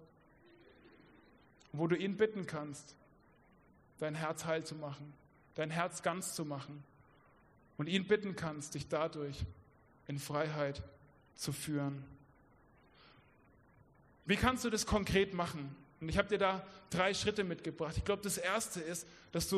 Wo 1.72 1.88
du 1.88 1.96
ihn 1.96 2.18
bitten 2.18 2.46
kannst, 2.46 2.98
dein 4.00 4.16
Herz 4.16 4.46
heil 4.46 4.64
zu 4.64 4.76
machen, 4.76 5.14
dein 5.56 5.70
Herz 5.70 6.02
ganz 6.02 6.34
zu 6.34 6.46
machen 6.46 6.84
und 7.78 7.88
ihn 7.88 8.08
bitten 8.08 8.36
kannst, 8.36 8.76
dich 8.76 8.88
dadurch 8.88 9.46
in 10.08 10.20
Freiheit 10.20 10.84
zu 11.36 11.52
führen. 11.52 12.04
Wie 14.26 14.36
kannst 14.36 14.64
du 14.64 14.70
das 14.70 14.86
konkret 14.86 15.34
machen? 15.34 15.76
Und 16.00 16.10
ich 16.10 16.18
habe 16.18 16.28
dir 16.28 16.38
da 16.38 16.66
drei 16.90 17.14
Schritte 17.14 17.44
mitgebracht. 17.44 17.98
Ich 17.98 18.06
glaube, 18.06 18.22
das 18.22 18.38
erste 18.38 18.82
ist, 18.82 19.08
dass, 19.32 19.50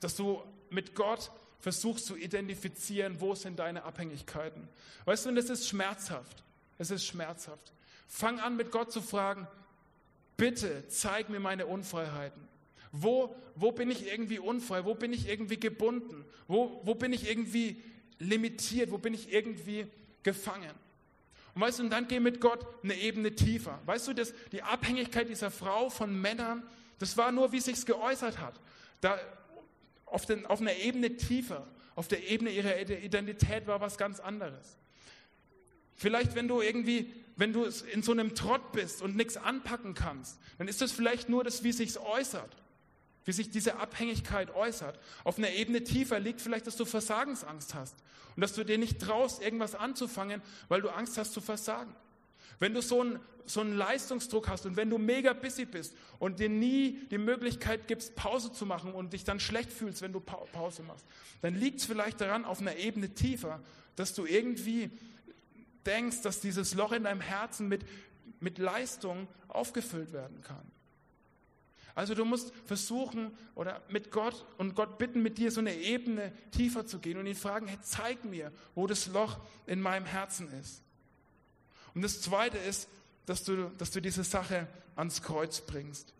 dass 0.00 0.16
du 0.16 0.42
mit 0.70 0.94
Gott 0.94 1.30
versuchst 1.60 2.06
zu 2.06 2.16
identifizieren, 2.16 3.20
wo 3.20 3.34
sind 3.34 3.58
deine 3.58 3.84
Abhängigkeiten. 3.84 4.68
Weißt 5.04 5.24
du, 5.24 5.30
und 5.30 5.36
es 5.36 5.50
ist 5.50 5.68
schmerzhaft. 5.68 6.44
Es 6.78 6.90
ist 6.90 7.04
schmerzhaft. 7.04 7.72
Fang 8.06 8.38
an, 8.40 8.56
mit 8.56 8.70
Gott 8.70 8.92
zu 8.92 9.00
fragen, 9.00 9.48
bitte 10.36 10.86
zeig 10.88 11.28
mir 11.28 11.40
meine 11.40 11.66
Unfreiheiten. 11.66 12.45
Wo, 12.98 13.34
wo 13.54 13.72
bin 13.72 13.90
ich 13.90 14.10
irgendwie 14.10 14.38
unfrei? 14.38 14.84
Wo 14.84 14.94
bin 14.94 15.12
ich 15.12 15.28
irgendwie 15.28 15.60
gebunden? 15.60 16.24
Wo, 16.48 16.80
wo 16.84 16.94
bin 16.94 17.12
ich 17.12 17.28
irgendwie 17.28 17.82
limitiert? 18.18 18.90
Wo 18.90 18.98
bin 18.98 19.12
ich 19.12 19.32
irgendwie 19.32 19.86
gefangen? 20.22 20.70
Und 21.54 21.60
weißt 21.60 21.78
du, 21.78 21.84
und 21.84 21.90
dann 21.90 22.08
geh 22.08 22.20
mit 22.20 22.40
Gott 22.40 22.66
eine 22.82 22.94
Ebene 22.94 23.34
tiefer. 23.34 23.78
Weißt 23.84 24.08
du, 24.08 24.14
dass 24.14 24.32
die 24.52 24.62
Abhängigkeit 24.62 25.28
dieser 25.28 25.50
Frau 25.50 25.90
von 25.90 26.18
Männern, 26.18 26.62
das 26.98 27.16
war 27.16 27.32
nur, 27.32 27.52
wie 27.52 27.60
sich's 27.60 27.84
geäußert 27.84 28.38
hat. 28.38 28.58
Da, 29.02 29.18
auf, 30.06 30.24
den, 30.24 30.46
auf 30.46 30.60
einer 30.60 30.76
Ebene 30.76 31.16
tiefer, 31.16 31.66
auf 31.94 32.08
der 32.08 32.28
Ebene 32.28 32.50
ihrer 32.50 32.78
Identität 32.78 33.66
war 33.66 33.80
was 33.80 33.98
ganz 33.98 34.20
anderes. 34.20 34.78
Vielleicht, 35.94 36.34
wenn 36.34 36.48
du 36.48 36.62
irgendwie, 36.62 37.12
wenn 37.36 37.52
du 37.52 37.64
in 37.92 38.02
so 38.02 38.12
einem 38.12 38.34
Trott 38.34 38.72
bist 38.72 39.02
und 39.02 39.16
nichts 39.16 39.36
anpacken 39.36 39.94
kannst, 39.94 40.38
dann 40.58 40.68
ist 40.68 40.80
das 40.80 40.92
vielleicht 40.92 41.28
nur 41.28 41.44
das, 41.44 41.62
wie 41.62 41.72
sich's 41.72 41.98
äußert 41.98 42.56
wie 43.26 43.32
sich 43.32 43.50
diese 43.50 43.76
Abhängigkeit 43.76 44.54
äußert. 44.54 44.98
Auf 45.24 45.36
einer 45.36 45.50
Ebene 45.50 45.84
tiefer 45.84 46.18
liegt 46.18 46.40
vielleicht, 46.40 46.66
dass 46.66 46.76
du 46.76 46.86
Versagensangst 46.86 47.74
hast 47.74 47.96
und 48.36 48.40
dass 48.40 48.54
du 48.54 48.64
dir 48.64 48.78
nicht 48.78 49.00
traust, 49.00 49.42
irgendwas 49.42 49.74
anzufangen, 49.74 50.40
weil 50.68 50.80
du 50.80 50.88
Angst 50.88 51.18
hast 51.18 51.34
zu 51.34 51.40
versagen. 51.40 51.94
Wenn 52.60 52.72
du 52.72 52.80
so 52.80 53.00
einen, 53.00 53.18
so 53.44 53.60
einen 53.60 53.76
Leistungsdruck 53.76 54.48
hast 54.48 54.64
und 54.64 54.76
wenn 54.76 54.88
du 54.88 54.96
mega 54.96 55.32
busy 55.32 55.64
bist 55.64 55.94
und 56.20 56.38
dir 56.38 56.48
nie 56.48 57.00
die 57.10 57.18
Möglichkeit 57.18 57.88
gibst, 57.88 58.14
Pause 58.14 58.52
zu 58.52 58.64
machen 58.64 58.94
und 58.94 59.12
dich 59.12 59.24
dann 59.24 59.40
schlecht 59.40 59.72
fühlst, 59.72 60.02
wenn 60.02 60.12
du 60.12 60.20
Pause 60.20 60.84
machst, 60.84 61.04
dann 61.42 61.54
liegt 61.54 61.80
es 61.80 61.86
vielleicht 61.86 62.20
daran, 62.20 62.44
auf 62.44 62.60
einer 62.60 62.76
Ebene 62.76 63.10
tiefer, 63.10 63.60
dass 63.96 64.14
du 64.14 64.24
irgendwie 64.24 64.90
denkst, 65.84 66.22
dass 66.22 66.40
dieses 66.40 66.74
Loch 66.74 66.92
in 66.92 67.04
deinem 67.04 67.20
Herzen 67.20 67.66
mit, 67.68 67.84
mit 68.38 68.58
Leistung 68.58 69.26
aufgefüllt 69.48 70.12
werden 70.12 70.42
kann. 70.42 70.75
Also 71.96 72.14
du 72.14 72.26
musst 72.26 72.52
versuchen 72.66 73.34
oder 73.54 73.80
mit 73.88 74.10
Gott 74.10 74.44
und 74.58 74.74
Gott 74.74 74.98
bitten, 74.98 75.22
mit 75.22 75.38
dir 75.38 75.50
so 75.50 75.60
eine 75.60 75.74
Ebene 75.74 76.30
tiefer 76.50 76.86
zu 76.86 76.98
gehen 76.98 77.16
und 77.16 77.26
ihn 77.26 77.34
fragen, 77.34 77.66
hey, 77.66 77.78
zeig 77.80 78.22
mir, 78.26 78.52
wo 78.74 78.86
das 78.86 79.06
Loch 79.06 79.38
in 79.66 79.80
meinem 79.80 80.04
Herzen 80.04 80.52
ist. 80.60 80.82
Und 81.94 82.02
das 82.02 82.20
Zweite 82.20 82.58
ist, 82.58 82.86
dass 83.24 83.44
du, 83.44 83.70
dass 83.78 83.92
du 83.92 84.02
diese 84.02 84.24
Sache 84.24 84.68
ans 84.94 85.22
Kreuz 85.22 85.62
bringst. 85.62 86.12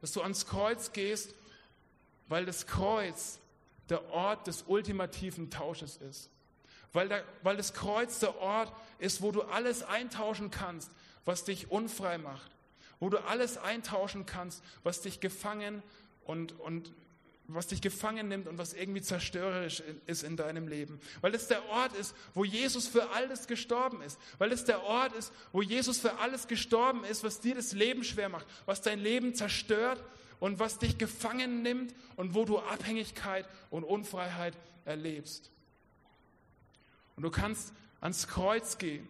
Dass 0.00 0.12
du 0.12 0.22
ans 0.22 0.46
Kreuz 0.46 0.92
gehst, 0.92 1.34
weil 2.28 2.46
das 2.46 2.66
Kreuz 2.66 3.38
der 3.90 4.10
Ort 4.10 4.46
des 4.46 4.64
ultimativen 4.66 5.50
Tausches 5.50 5.98
ist. 5.98 6.30
Weil, 6.94 7.10
der, 7.10 7.24
weil 7.42 7.58
das 7.58 7.74
Kreuz 7.74 8.20
der 8.20 8.38
Ort 8.38 8.72
ist, 9.00 9.20
wo 9.20 9.32
du 9.32 9.42
alles 9.42 9.82
eintauschen 9.82 10.50
kannst, 10.50 10.90
was 11.26 11.44
dich 11.44 11.70
unfrei 11.70 12.16
macht 12.16 12.55
wo 13.00 13.08
du 13.08 13.22
alles 13.24 13.58
eintauschen 13.58 14.26
kannst, 14.26 14.62
was 14.82 15.02
dich 15.02 15.20
gefangen 15.20 15.82
und, 16.24 16.58
und 16.60 16.92
was 17.48 17.68
dich 17.68 17.80
gefangen 17.80 18.28
nimmt 18.28 18.48
und 18.48 18.58
was 18.58 18.74
irgendwie 18.74 19.02
zerstörerisch 19.02 19.82
ist 20.06 20.24
in 20.24 20.36
deinem 20.36 20.66
Leben. 20.66 21.00
Weil 21.20 21.34
es 21.34 21.46
der 21.46 21.64
Ort 21.68 21.94
ist, 21.94 22.14
wo 22.34 22.44
Jesus 22.44 22.88
für 22.88 23.10
alles 23.10 23.46
gestorben 23.46 24.02
ist. 24.02 24.18
Weil 24.38 24.52
es 24.52 24.64
der 24.64 24.82
Ort 24.82 25.12
ist, 25.12 25.32
wo 25.52 25.62
Jesus 25.62 25.98
für 25.98 26.18
alles 26.18 26.48
gestorben 26.48 27.04
ist, 27.04 27.22
was 27.22 27.40
dir 27.40 27.54
das 27.54 27.72
Leben 27.72 28.04
schwer 28.04 28.28
macht, 28.28 28.46
was 28.64 28.82
dein 28.82 28.98
Leben 28.98 29.34
zerstört 29.34 30.02
und 30.40 30.58
was 30.58 30.78
dich 30.78 30.98
gefangen 30.98 31.62
nimmt 31.62 31.94
und 32.16 32.34
wo 32.34 32.44
du 32.44 32.58
Abhängigkeit 32.58 33.46
und 33.70 33.84
Unfreiheit 33.84 34.56
erlebst. 34.84 35.50
Und 37.16 37.22
du 37.22 37.30
kannst 37.30 37.72
ans 38.00 38.26
Kreuz 38.28 38.78
gehen, 38.78 39.08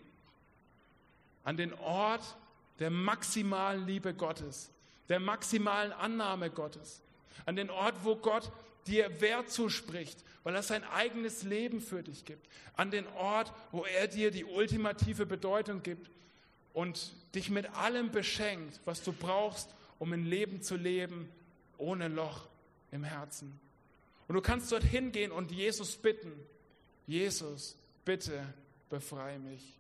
an 1.43 1.57
den 1.57 1.72
Ort, 1.74 2.37
der 2.79 2.91
maximalen 2.91 3.87
Liebe 3.87 4.14
Gottes, 4.14 4.70
der 5.09 5.20
maximalen 5.20 5.93
Annahme 5.93 6.51
Gottes, 6.51 7.03
an 7.45 7.57
den 7.57 7.70
Ort, 7.70 8.05
wo 8.05 8.16
Gott 8.16 8.51
dir 8.87 9.20
Wert 9.20 9.51
zuspricht, 9.51 10.22
weil 10.45 10.55
er 10.55 10.62
sein 10.62 10.85
eigenes 10.85 11.43
Leben 11.43 11.81
für 11.81 12.03
dich 12.03 12.24
gibt, 12.24 12.47
an 12.74 12.91
den 12.91 13.07
Ort, 13.09 13.53
wo 13.72 13.85
er 13.85 14.07
dir 14.09 14.31
die 14.31 14.45
ultimative 14.45 15.27
Bedeutung 15.27 15.83
gibt 15.83 16.11
und 16.72 17.12
dich 17.35 17.51
mit 17.51 17.68
allem 17.74 18.11
beschenkt, 18.11 18.81
was 18.85 19.03
du 19.03 19.12
brauchst, 19.12 19.74
um 19.99 20.12
ein 20.12 20.24
Leben 20.24 20.62
zu 20.62 20.77
leben 20.77 21.29
ohne 21.79 22.09
Loch 22.09 22.49
im 22.93 23.03
Herzen. 23.05 23.59
Und 24.29 24.35
du 24.35 24.41
kannst 24.41 24.70
dort 24.72 24.85
hingehen 24.85 25.33
und 25.33 25.53
Jesus 25.53 25.97
bitten, 25.97 26.33
Jesus, 27.07 27.77
bitte 28.05 28.43
befreie 28.89 29.39
mich. 29.39 29.79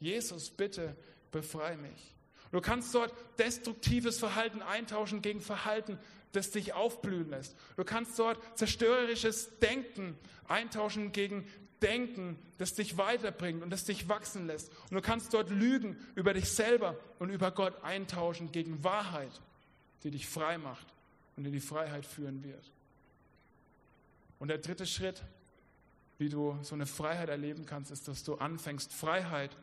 Jesus, 0.00 0.50
bitte 0.50 0.96
befreie 1.34 1.76
mich. 1.76 2.14
Du 2.52 2.60
kannst 2.60 2.94
dort 2.94 3.12
destruktives 3.38 4.18
Verhalten 4.18 4.62
eintauschen 4.62 5.20
gegen 5.20 5.40
Verhalten, 5.40 5.98
das 6.32 6.52
dich 6.52 6.72
aufblühen 6.72 7.28
lässt. 7.28 7.56
Du 7.76 7.84
kannst 7.84 8.16
dort 8.18 8.38
zerstörerisches 8.56 9.58
Denken 9.58 10.16
eintauschen 10.46 11.10
gegen 11.10 11.46
Denken, 11.82 12.38
das 12.58 12.74
dich 12.74 12.96
weiterbringt 12.96 13.62
und 13.62 13.70
das 13.70 13.84
dich 13.84 14.08
wachsen 14.08 14.46
lässt. 14.46 14.70
Und 14.88 14.94
du 14.94 15.02
kannst 15.02 15.34
dort 15.34 15.50
Lügen 15.50 15.96
über 16.14 16.32
dich 16.32 16.48
selber 16.48 16.96
und 17.18 17.30
über 17.30 17.50
Gott 17.50 17.82
eintauschen 17.82 18.52
gegen 18.52 18.84
Wahrheit, 18.84 19.40
die 20.04 20.12
dich 20.12 20.28
frei 20.28 20.56
macht 20.56 20.86
und 21.36 21.44
in 21.44 21.52
die 21.52 21.60
Freiheit 21.60 22.06
führen 22.06 22.44
wird. 22.44 22.70
Und 24.38 24.48
der 24.48 24.58
dritte 24.58 24.86
Schritt, 24.86 25.24
wie 26.18 26.28
du 26.28 26.56
so 26.62 26.76
eine 26.76 26.86
Freiheit 26.86 27.28
erleben 27.28 27.66
kannst, 27.66 27.90
ist, 27.90 28.06
dass 28.06 28.22
du 28.22 28.36
anfängst, 28.36 28.92
Freiheit 28.92 29.56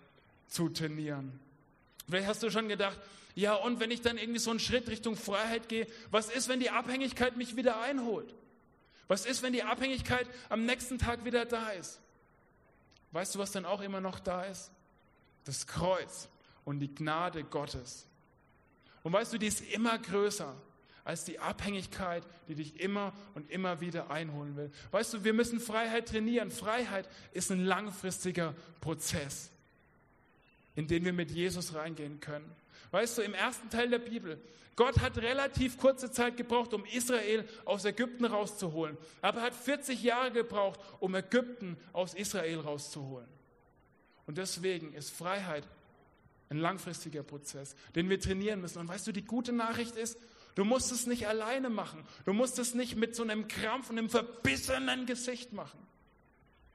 zu 0.47 0.67
trainieren. 0.67 1.39
Vielleicht 2.12 2.28
hast 2.28 2.43
du 2.43 2.51
schon 2.51 2.68
gedacht, 2.68 2.99
ja, 3.36 3.55
und 3.55 3.80
wenn 3.80 3.89
ich 3.89 4.01
dann 4.01 4.18
irgendwie 4.18 4.39
so 4.39 4.49
einen 4.49 4.59
Schritt 4.59 4.89
Richtung 4.89 5.16
Freiheit 5.16 5.70
gehe, 5.70 5.88
was 6.09 6.30
ist, 6.30 6.49
wenn 6.49 6.59
die 6.59 6.70
Abhängigkeit 6.70 7.38
mich 7.38 7.55
wieder 7.55 7.80
einholt? 7.80 8.36
Was 9.07 9.26
ist, 9.26 9.41
wenn 9.43 9.53
die 9.53 9.64
Abhängigkeit 9.64 10.28
am 10.49 10.66
nächsten 10.66 10.97
Tag 10.97 11.24
wieder 11.24 11.45
da 11.45 11.70
ist? 11.70 12.01
Weißt 13.14 13.34
du, 13.34 13.39
was 13.39 13.51
dann 13.51 13.66
auch 13.66 13.80
immer 13.80 14.01
noch 14.01 14.20
da 14.20 14.43
ist? 14.43 14.72
Das 15.45 15.68
Kreuz 15.68 16.28
und 16.66 16.80
die 16.80 16.93
Gnade 16.93 17.45
Gottes. 17.45 18.05
Und 19.03 19.14
weißt 19.14 19.32
du, 19.32 19.38
die 19.38 19.47
ist 19.47 19.62
immer 19.74 19.97
größer 19.97 20.53
als 21.05 21.24
die 21.24 21.39
Abhängigkeit, 21.39 22.24
die 22.49 22.55
dich 22.55 22.80
immer 22.80 23.14
und 23.34 23.49
immer 23.49 23.80
wieder 23.80 24.12
einholen 24.12 24.55
will. 24.57 24.72
Weißt 24.91 25.14
du, 25.14 25.24
wir 25.24 25.34
müssen 25.34 25.62
Freiheit 25.62 26.09
trainieren. 26.09 26.51
Freiheit 26.51 27.07
ist 27.32 27.51
ein 27.51 27.64
langfristiger 27.64 28.53
Prozess, 28.82 29.49
in 30.76 30.88
den 30.88 31.05
wir 31.05 31.13
mit 31.13 31.32
Jesus 31.32 31.76
reingehen 31.76 32.19
können. 32.19 32.49
Weißt 32.91 33.17
du, 33.17 33.22
im 33.22 33.34
ersten 33.34 33.69
Teil 33.69 33.89
der 33.89 33.99
Bibel, 33.99 34.39
Gott 34.76 34.99
hat 34.99 35.17
relativ 35.17 35.78
kurze 35.78 36.11
Zeit 36.11 36.38
gebraucht, 36.38 36.74
um 36.74 36.86
Israel 36.86 37.47
aus 37.65 37.86
Ägypten 37.86 38.26
rauszuholen. 38.26 38.97
Aber 39.22 39.39
er 39.39 39.45
hat 39.45 39.53
40 39.53 40.01
Jahre 40.01 40.32
gebraucht, 40.32 40.80
um 40.99 41.13
Ägypten 41.15 41.78
aus 41.93 42.13
Israel 42.13 42.59
rauszuholen. 42.59 43.28
Und 44.28 44.38
deswegen 44.38 44.93
ist 44.93 45.11
Freiheit 45.11 45.67
ein 46.49 46.57
langfristiger 46.57 47.24
Prozess, 47.24 47.76
den 47.95 48.09
wir 48.09 48.19
trainieren 48.19 48.61
müssen. 48.61 48.80
Und 48.80 48.88
weißt 48.88 49.07
du, 49.07 49.11
die 49.11 49.24
gute 49.24 49.53
Nachricht 49.53 49.95
ist, 49.95 50.17
du 50.55 50.65
musst 50.65 50.91
es 50.91 51.05
nicht 51.05 51.28
alleine 51.28 51.69
machen. 51.69 52.03
Du 52.26 52.34
musst 52.34 52.59
es 52.59 52.74
nicht 52.74 52.95
mit 52.95 53.15
so 53.15 53.24
einem 53.24 53.47
Krampf 53.47 53.89
und 53.89 53.97
einem 53.97 54.09
verbissenen 54.09 55.05
Gesicht 55.05 55.53
machen. 55.53 55.80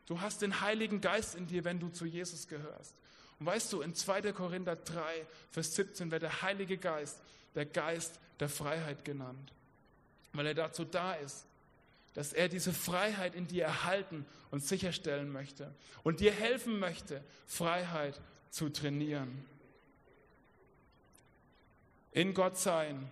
Du 0.06 0.20
hast 0.20 0.40
den 0.42 0.60
Heiligen 0.60 1.00
Geist 1.00 1.34
in 1.34 1.46
dir, 1.46 1.64
wenn 1.64 1.80
du 1.80 1.88
zu 1.88 2.06
Jesus 2.06 2.46
gehörst. 2.46 2.94
Und 3.38 3.46
weißt 3.46 3.72
du, 3.72 3.82
in 3.82 3.94
2. 3.94 4.32
Korinther 4.32 4.76
3, 4.76 5.26
Vers 5.50 5.74
17 5.74 6.10
wird 6.10 6.22
der 6.22 6.42
Heilige 6.42 6.78
Geist 6.78 7.20
der 7.56 7.66
Geist 7.66 8.20
der 8.38 8.48
Freiheit 8.48 9.04
genannt, 9.04 9.52
weil 10.32 10.46
er 10.46 10.54
dazu 10.54 10.84
da 10.84 11.14
ist, 11.14 11.46
dass 12.14 12.32
er 12.32 12.48
diese 12.48 12.72
Freiheit 12.72 13.34
in 13.34 13.46
dir 13.46 13.64
erhalten 13.64 14.24
und 14.50 14.62
sicherstellen 14.62 15.30
möchte 15.32 15.74
und 16.02 16.20
dir 16.20 16.32
helfen 16.32 16.78
möchte, 16.78 17.22
Freiheit 17.46 18.20
zu 18.50 18.68
trainieren. 18.68 19.44
In 22.12 22.32
Gott 22.32 22.56
sein 22.56 23.10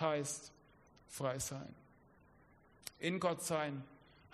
heißt 0.00 0.52
frei 1.08 1.38
sein. 1.38 1.74
In 2.98 3.20
Gott 3.20 3.42
sein 3.42 3.84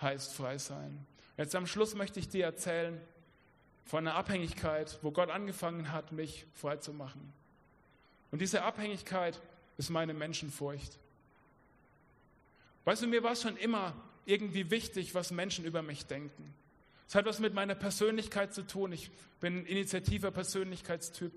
heißt 0.01 0.33
frei 0.33 0.57
sein. 0.57 1.05
Jetzt 1.37 1.55
am 1.55 1.67
Schluss 1.67 1.95
möchte 1.95 2.19
ich 2.19 2.27
dir 2.27 2.45
erzählen, 2.45 2.99
von 3.85 4.07
einer 4.07 4.15
Abhängigkeit, 4.15 4.99
wo 5.01 5.11
Gott 5.11 5.29
angefangen 5.29 5.91
hat, 5.91 6.11
mich 6.11 6.45
frei 6.53 6.77
zu 6.77 6.93
machen. 6.93 7.33
Und 8.31 8.39
diese 8.39 8.63
Abhängigkeit 8.63 9.39
ist 9.77 9.89
meine 9.89 10.13
Menschenfurcht. 10.13 10.97
Weißt 12.85 13.01
du, 13.01 13.07
mir 13.07 13.23
war 13.23 13.33
es 13.33 13.41
schon 13.41 13.57
immer 13.57 13.93
irgendwie 14.25 14.71
wichtig, 14.71 15.13
was 15.15 15.31
Menschen 15.31 15.65
über 15.65 15.81
mich 15.81 16.05
denken. 16.05 16.53
Es 17.07 17.15
hat 17.15 17.25
was 17.25 17.39
mit 17.39 17.53
meiner 17.53 17.75
Persönlichkeit 17.75 18.53
zu 18.53 18.65
tun. 18.65 18.91
Ich 18.91 19.11
bin 19.39 19.59
ein 19.59 19.65
initiativer 19.65 20.31
Persönlichkeitstyp. 20.31 21.31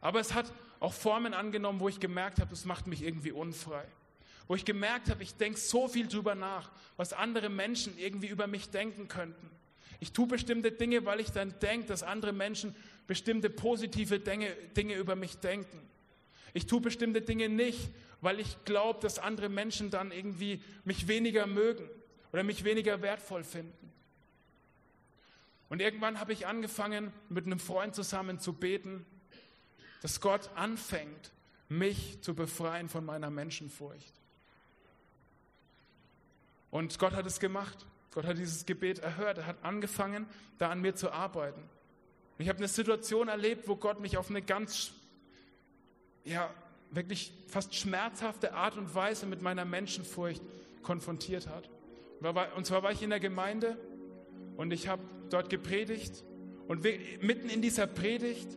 Aber 0.00 0.20
es 0.20 0.34
hat 0.34 0.52
auch 0.78 0.92
Formen 0.92 1.34
angenommen, 1.34 1.80
wo 1.80 1.88
ich 1.88 2.00
gemerkt 2.00 2.40
habe, 2.40 2.50
das 2.50 2.64
macht 2.64 2.86
mich 2.86 3.02
irgendwie 3.02 3.32
unfrei. 3.32 3.84
Wo 4.46 4.54
ich 4.54 4.64
gemerkt 4.64 5.10
habe, 5.10 5.22
ich 5.22 5.34
denke 5.34 5.58
so 5.58 5.88
viel 5.88 6.08
drüber 6.08 6.34
nach, 6.34 6.70
was 6.96 7.12
andere 7.12 7.48
Menschen 7.48 7.98
irgendwie 7.98 8.28
über 8.28 8.46
mich 8.46 8.70
denken 8.70 9.08
könnten. 9.08 9.50
Ich 10.00 10.12
tue 10.12 10.26
bestimmte 10.26 10.72
Dinge, 10.72 11.04
weil 11.04 11.20
ich 11.20 11.30
dann 11.30 11.54
denke, 11.60 11.86
dass 11.86 12.02
andere 12.02 12.32
Menschen 12.32 12.74
bestimmte 13.06 13.50
positive 13.50 14.18
Dinge, 14.18 14.50
Dinge 14.76 14.94
über 14.94 15.14
mich 15.14 15.36
denken. 15.36 15.78
Ich 16.54 16.66
tue 16.66 16.80
bestimmte 16.80 17.20
Dinge 17.20 17.48
nicht, 17.48 17.90
weil 18.20 18.40
ich 18.40 18.64
glaube, 18.64 19.00
dass 19.00 19.18
andere 19.18 19.48
Menschen 19.48 19.90
dann 19.90 20.10
irgendwie 20.10 20.62
mich 20.84 21.06
weniger 21.06 21.46
mögen 21.46 21.88
oder 22.32 22.42
mich 22.42 22.64
weniger 22.64 23.02
wertvoll 23.02 23.44
finden. 23.44 23.92
Und 25.68 25.80
irgendwann 25.80 26.18
habe 26.18 26.32
ich 26.32 26.46
angefangen, 26.46 27.12
mit 27.28 27.46
einem 27.46 27.60
Freund 27.60 27.94
zusammen 27.94 28.40
zu 28.40 28.52
beten, 28.52 29.06
dass 30.02 30.20
Gott 30.20 30.50
anfängt, 30.56 31.30
mich 31.68 32.20
zu 32.22 32.34
befreien 32.34 32.88
von 32.88 33.04
meiner 33.04 33.30
Menschenfurcht. 33.30 34.14
Und 36.70 36.98
Gott 36.98 37.12
hat 37.12 37.26
es 37.26 37.38
gemacht. 37.38 37.86
Gott 38.12 38.24
hat 38.24 38.38
dieses 38.38 38.66
Gebet 38.66 38.98
erhört. 38.98 39.38
Er 39.38 39.46
hat 39.46 39.56
angefangen, 39.62 40.26
da 40.58 40.70
an 40.70 40.80
mir 40.80 40.94
zu 40.94 41.10
arbeiten. 41.10 41.62
Ich 42.38 42.48
habe 42.48 42.58
eine 42.58 42.68
Situation 42.68 43.28
erlebt, 43.28 43.68
wo 43.68 43.76
Gott 43.76 44.00
mich 44.00 44.16
auf 44.16 44.30
eine 44.30 44.42
ganz, 44.42 44.92
ja, 46.24 46.52
wirklich 46.90 47.32
fast 47.46 47.74
schmerzhafte 47.74 48.54
Art 48.54 48.76
und 48.76 48.94
Weise 48.94 49.26
mit 49.26 49.42
meiner 49.42 49.64
Menschenfurcht 49.64 50.42
konfrontiert 50.82 51.46
hat. 51.48 51.68
Und 52.56 52.66
zwar 52.66 52.82
war 52.82 52.92
ich 52.92 53.02
in 53.02 53.10
der 53.10 53.20
Gemeinde 53.20 53.76
und 54.56 54.72
ich 54.72 54.88
habe 54.88 55.02
dort 55.30 55.50
gepredigt 55.50 56.24
und 56.68 56.82
mitten 56.82 57.48
in 57.48 57.62
dieser 57.62 57.86
Predigt 57.86 58.48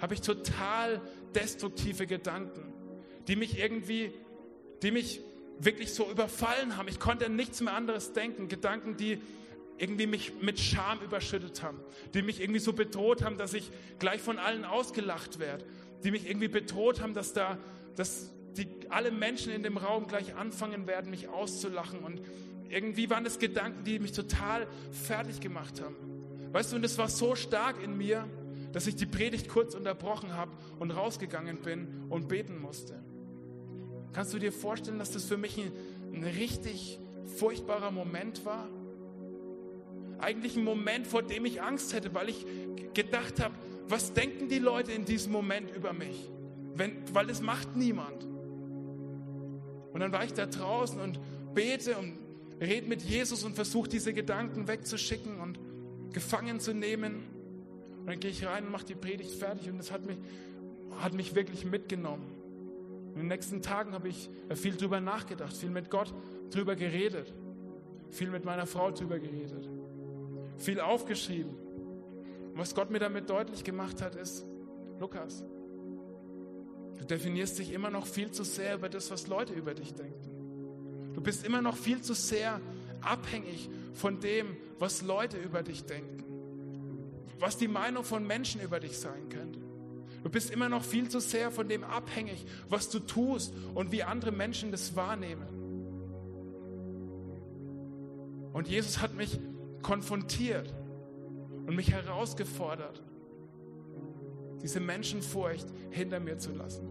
habe 0.00 0.14
ich 0.14 0.20
total 0.20 1.00
destruktive 1.34 2.06
Gedanken, 2.06 2.72
die 3.28 3.36
mich 3.36 3.58
irgendwie, 3.58 4.12
die 4.82 4.90
mich 4.90 5.20
wirklich 5.58 5.92
so 5.92 6.10
überfallen 6.10 6.76
haben. 6.76 6.88
Ich 6.88 7.00
konnte 7.00 7.28
nichts 7.28 7.60
mehr 7.60 7.74
anderes 7.74 8.12
denken. 8.12 8.48
Gedanken, 8.48 8.96
die 8.96 9.20
irgendwie 9.78 10.06
mich 10.06 10.32
mit 10.40 10.58
Scham 10.58 11.00
überschüttet 11.00 11.62
haben, 11.62 11.80
die 12.14 12.22
mich 12.22 12.40
irgendwie 12.40 12.60
so 12.60 12.72
bedroht 12.72 13.22
haben, 13.22 13.36
dass 13.36 13.52
ich 13.54 13.70
gleich 13.98 14.20
von 14.20 14.38
allen 14.38 14.64
ausgelacht 14.64 15.38
werde, 15.38 15.64
die 16.02 16.10
mich 16.10 16.28
irgendwie 16.28 16.48
bedroht 16.48 17.00
haben, 17.00 17.14
dass 17.14 17.32
da, 17.32 17.58
dass 17.94 18.32
die, 18.56 18.68
alle 18.88 19.10
Menschen 19.10 19.52
in 19.52 19.62
dem 19.62 19.76
Raum 19.76 20.06
gleich 20.06 20.34
anfangen 20.34 20.86
werden, 20.86 21.10
mich 21.10 21.28
auszulachen. 21.28 22.00
Und 22.00 22.22
irgendwie 22.68 23.10
waren 23.10 23.24
das 23.24 23.38
Gedanken, 23.38 23.84
die 23.84 23.98
mich 23.98 24.12
total 24.12 24.66
fertig 24.92 25.40
gemacht 25.40 25.82
haben. 25.82 25.96
Weißt 26.52 26.72
du, 26.72 26.76
und 26.76 26.84
es 26.84 26.96
war 26.96 27.08
so 27.08 27.34
stark 27.34 27.82
in 27.82 27.96
mir, 27.96 28.28
dass 28.72 28.86
ich 28.86 28.96
die 28.96 29.06
Predigt 29.06 29.48
kurz 29.48 29.74
unterbrochen 29.74 30.34
habe 30.34 30.52
und 30.78 30.90
rausgegangen 30.90 31.58
bin 31.58 32.04
und 32.08 32.28
beten 32.28 32.58
musste. 32.58 33.02
Kannst 34.16 34.32
du 34.32 34.38
dir 34.38 34.50
vorstellen, 34.50 34.98
dass 34.98 35.10
das 35.10 35.26
für 35.26 35.36
mich 35.36 35.58
ein, 35.58 35.70
ein 36.14 36.24
richtig 36.24 36.98
furchtbarer 37.36 37.90
Moment 37.90 38.46
war? 38.46 38.66
Eigentlich 40.18 40.56
ein 40.56 40.64
Moment, 40.64 41.06
vor 41.06 41.22
dem 41.22 41.44
ich 41.44 41.60
Angst 41.60 41.92
hätte, 41.92 42.14
weil 42.14 42.30
ich 42.30 42.46
gedacht 42.94 43.44
habe, 43.44 43.54
was 43.88 44.14
denken 44.14 44.48
die 44.48 44.58
Leute 44.58 44.92
in 44.92 45.04
diesem 45.04 45.32
Moment 45.32 45.70
über 45.70 45.92
mich? 45.92 46.30
Wenn, 46.74 46.96
weil 47.12 47.28
es 47.28 47.42
macht 47.42 47.76
niemand. 47.76 48.24
Und 49.92 50.00
dann 50.00 50.12
war 50.12 50.24
ich 50.24 50.32
da 50.32 50.46
draußen 50.46 50.98
und 50.98 51.20
bete 51.52 51.98
und 51.98 52.16
rede 52.58 52.88
mit 52.88 53.02
Jesus 53.02 53.44
und 53.44 53.54
versuche 53.54 53.90
diese 53.90 54.14
Gedanken 54.14 54.66
wegzuschicken 54.66 55.40
und 55.40 55.58
gefangen 56.14 56.58
zu 56.58 56.72
nehmen. 56.72 57.16
Und 58.00 58.06
dann 58.06 58.18
gehe 58.18 58.30
ich 58.30 58.46
rein 58.46 58.64
und 58.64 58.72
mache 58.72 58.86
die 58.86 58.94
Predigt 58.94 59.32
fertig 59.32 59.68
und 59.68 59.76
das 59.76 59.92
hat 59.92 60.06
mich, 60.06 60.16
hat 61.00 61.12
mich 61.12 61.34
wirklich 61.34 61.66
mitgenommen. 61.66 62.45
In 63.16 63.22
den 63.22 63.28
nächsten 63.28 63.62
Tagen 63.62 63.92
habe 63.92 64.08
ich 64.08 64.28
viel 64.56 64.76
drüber 64.76 65.00
nachgedacht, 65.00 65.56
viel 65.56 65.70
mit 65.70 65.88
Gott 65.90 66.12
drüber 66.50 66.76
geredet, 66.76 67.32
viel 68.10 68.28
mit 68.28 68.44
meiner 68.44 68.66
Frau 68.66 68.90
drüber 68.90 69.18
geredet, 69.18 69.70
viel 70.58 70.80
aufgeschrieben. 70.80 71.54
Und 72.52 72.58
was 72.58 72.74
Gott 72.74 72.90
mir 72.90 72.98
damit 72.98 73.30
deutlich 73.30 73.64
gemacht 73.64 74.02
hat, 74.02 74.16
ist, 74.16 74.44
Lukas, 75.00 75.46
du 76.98 77.06
definierst 77.06 77.58
dich 77.58 77.72
immer 77.72 77.88
noch 77.88 78.06
viel 78.06 78.32
zu 78.32 78.44
sehr 78.44 78.74
über 78.74 78.90
das, 78.90 79.10
was 79.10 79.28
Leute 79.28 79.54
über 79.54 79.72
dich 79.72 79.94
denken. 79.94 81.14
Du 81.14 81.22
bist 81.22 81.46
immer 81.46 81.62
noch 81.62 81.78
viel 81.78 82.02
zu 82.02 82.12
sehr 82.12 82.60
abhängig 83.00 83.70
von 83.94 84.20
dem, 84.20 84.58
was 84.78 85.00
Leute 85.00 85.38
über 85.38 85.62
dich 85.62 85.84
denken, 85.86 86.22
was 87.38 87.56
die 87.56 87.68
Meinung 87.68 88.04
von 88.04 88.26
Menschen 88.26 88.60
über 88.60 88.78
dich 88.78 88.98
sein 88.98 89.30
könnte. 89.30 89.65
Du 90.22 90.30
bist 90.30 90.50
immer 90.50 90.68
noch 90.68 90.82
viel 90.82 91.08
zu 91.08 91.20
sehr 91.20 91.50
von 91.50 91.68
dem 91.68 91.84
abhängig, 91.84 92.46
was 92.68 92.88
du 92.90 92.98
tust 92.98 93.54
und 93.74 93.92
wie 93.92 94.02
andere 94.02 94.32
Menschen 94.32 94.70
das 94.70 94.96
wahrnehmen. 94.96 95.46
Und 98.52 98.68
Jesus 98.68 99.00
hat 99.00 99.14
mich 99.14 99.38
konfrontiert 99.82 100.74
und 101.66 101.76
mich 101.76 101.92
herausgefordert, 101.92 103.02
diese 104.62 104.80
Menschenfurcht 104.80 105.66
hinter 105.90 106.20
mir 106.20 106.38
zu 106.38 106.52
lassen 106.52 106.88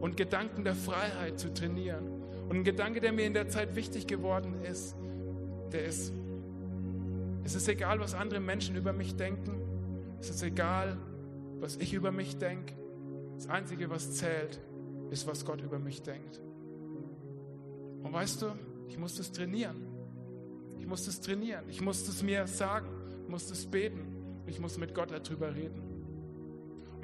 und 0.00 0.16
Gedanken 0.16 0.64
der 0.64 0.74
Freiheit 0.74 1.38
zu 1.38 1.54
trainieren. 1.54 2.08
Und 2.48 2.56
ein 2.56 2.64
Gedanke, 2.64 3.00
der 3.00 3.12
mir 3.12 3.26
in 3.26 3.32
der 3.32 3.48
Zeit 3.48 3.76
wichtig 3.76 4.06
geworden 4.06 4.62
ist, 4.62 4.96
der 5.72 5.84
ist, 5.84 6.12
es 7.44 7.54
ist 7.54 7.68
egal, 7.68 8.00
was 8.00 8.14
andere 8.14 8.40
Menschen 8.40 8.76
über 8.76 8.92
mich 8.92 9.16
denken. 9.16 9.60
Es 10.20 10.30
ist 10.30 10.42
egal, 10.42 10.98
was 11.60 11.76
ich 11.76 11.92
über 11.92 12.12
mich 12.12 12.38
denke. 12.38 12.74
Das 13.36 13.48
Einzige, 13.48 13.90
was 13.90 14.14
zählt, 14.14 14.60
ist, 15.10 15.26
was 15.26 15.44
Gott 15.44 15.60
über 15.60 15.78
mich 15.78 16.02
denkt. 16.02 16.40
Und 18.02 18.12
weißt 18.12 18.42
du, 18.42 18.46
ich 18.88 18.98
muss 18.98 19.16
das 19.16 19.32
trainieren. 19.32 19.76
Ich 20.78 20.86
muss 20.86 21.06
das 21.06 21.20
trainieren. 21.20 21.64
Ich 21.68 21.80
muss 21.80 22.06
es 22.06 22.22
mir 22.22 22.46
sagen. 22.46 22.86
Ich 23.22 23.28
muss 23.28 23.46
das 23.48 23.66
beten. 23.66 24.14
Ich 24.46 24.60
muss 24.60 24.78
mit 24.78 24.94
Gott 24.94 25.10
darüber 25.10 25.54
reden. 25.54 25.82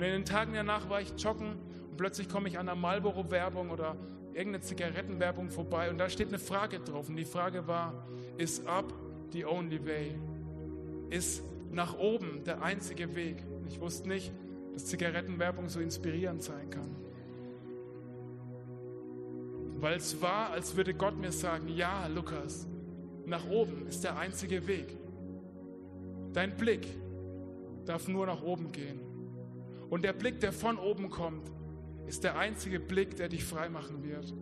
Und 0.00 0.02
in 0.04 0.12
den 0.12 0.24
Tagen 0.24 0.54
danach 0.54 0.88
war 0.88 1.00
ich 1.00 1.12
joggen 1.18 1.58
und 1.90 1.96
plötzlich 1.96 2.28
komme 2.28 2.48
ich 2.48 2.58
an 2.58 2.68
einer 2.68 2.78
Marlboro-Werbung 2.78 3.70
oder 3.70 3.96
irgendeine 4.32 4.60
Zigarettenwerbung 4.60 5.50
vorbei 5.50 5.90
und 5.90 5.98
da 5.98 6.08
steht 6.08 6.28
eine 6.28 6.38
Frage 6.38 6.80
drauf. 6.80 7.08
Und 7.08 7.16
die 7.16 7.24
Frage 7.24 7.66
war, 7.66 8.06
ist 8.38 8.66
up 8.66 8.92
the 9.32 9.44
only 9.44 9.84
way? 9.84 10.18
Ist 11.10 11.42
nach 11.70 11.98
oben 11.98 12.44
der 12.44 12.62
einzige 12.62 13.14
Weg? 13.14 13.42
Ich 13.68 13.80
wusste 13.80 14.08
nicht, 14.08 14.32
dass 14.72 14.86
Zigarettenwerbung 14.86 15.68
so 15.68 15.80
inspirierend 15.80 16.42
sein 16.42 16.70
kann. 16.70 16.96
Weil 19.80 19.96
es 19.96 20.20
war, 20.20 20.50
als 20.50 20.76
würde 20.76 20.94
Gott 20.94 21.16
mir 21.16 21.32
sagen, 21.32 21.68
ja, 21.68 22.06
Lukas, 22.08 22.66
nach 23.26 23.48
oben 23.48 23.86
ist 23.86 24.04
der 24.04 24.18
einzige 24.18 24.66
Weg. 24.66 24.96
Dein 26.32 26.56
Blick 26.56 26.86
darf 27.86 28.08
nur 28.08 28.26
nach 28.26 28.42
oben 28.42 28.72
gehen. 28.72 29.00
Und 29.88 30.04
der 30.04 30.12
Blick, 30.12 30.40
der 30.40 30.52
von 30.52 30.78
oben 30.78 31.10
kommt, 31.10 31.50
ist 32.06 32.24
der 32.24 32.38
einzige 32.38 32.78
Blick, 32.78 33.16
der 33.16 33.28
dich 33.28 33.44
frei 33.44 33.68
machen 33.68 34.04
wird. 34.04 34.34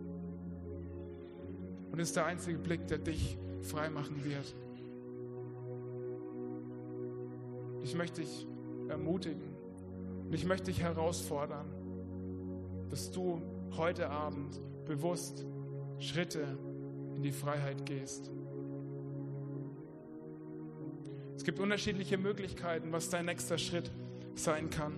Und 1.91 1.99
ist 1.99 2.15
der 2.15 2.25
einzige 2.25 2.57
Blick, 2.57 2.87
der 2.87 2.97
dich 2.97 3.37
frei 3.61 3.89
machen 3.89 4.23
wird. 4.25 4.53
Ich 7.83 7.95
möchte 7.95 8.21
dich 8.21 8.47
ermutigen 8.87 9.55
und 10.25 10.33
ich 10.33 10.45
möchte 10.45 10.65
dich 10.65 10.81
herausfordern, 10.81 11.65
dass 12.89 13.11
du 13.11 13.41
heute 13.77 14.09
Abend 14.09 14.59
bewusst 14.85 15.45
Schritte 15.99 16.45
in 17.15 17.23
die 17.23 17.31
Freiheit 17.31 17.85
gehst. 17.85 18.31
Es 21.35 21.43
gibt 21.43 21.59
unterschiedliche 21.59 22.17
Möglichkeiten, 22.17 22.91
was 22.91 23.09
dein 23.09 23.25
nächster 23.25 23.57
Schritt 23.57 23.91
sein 24.35 24.69
kann. 24.69 24.93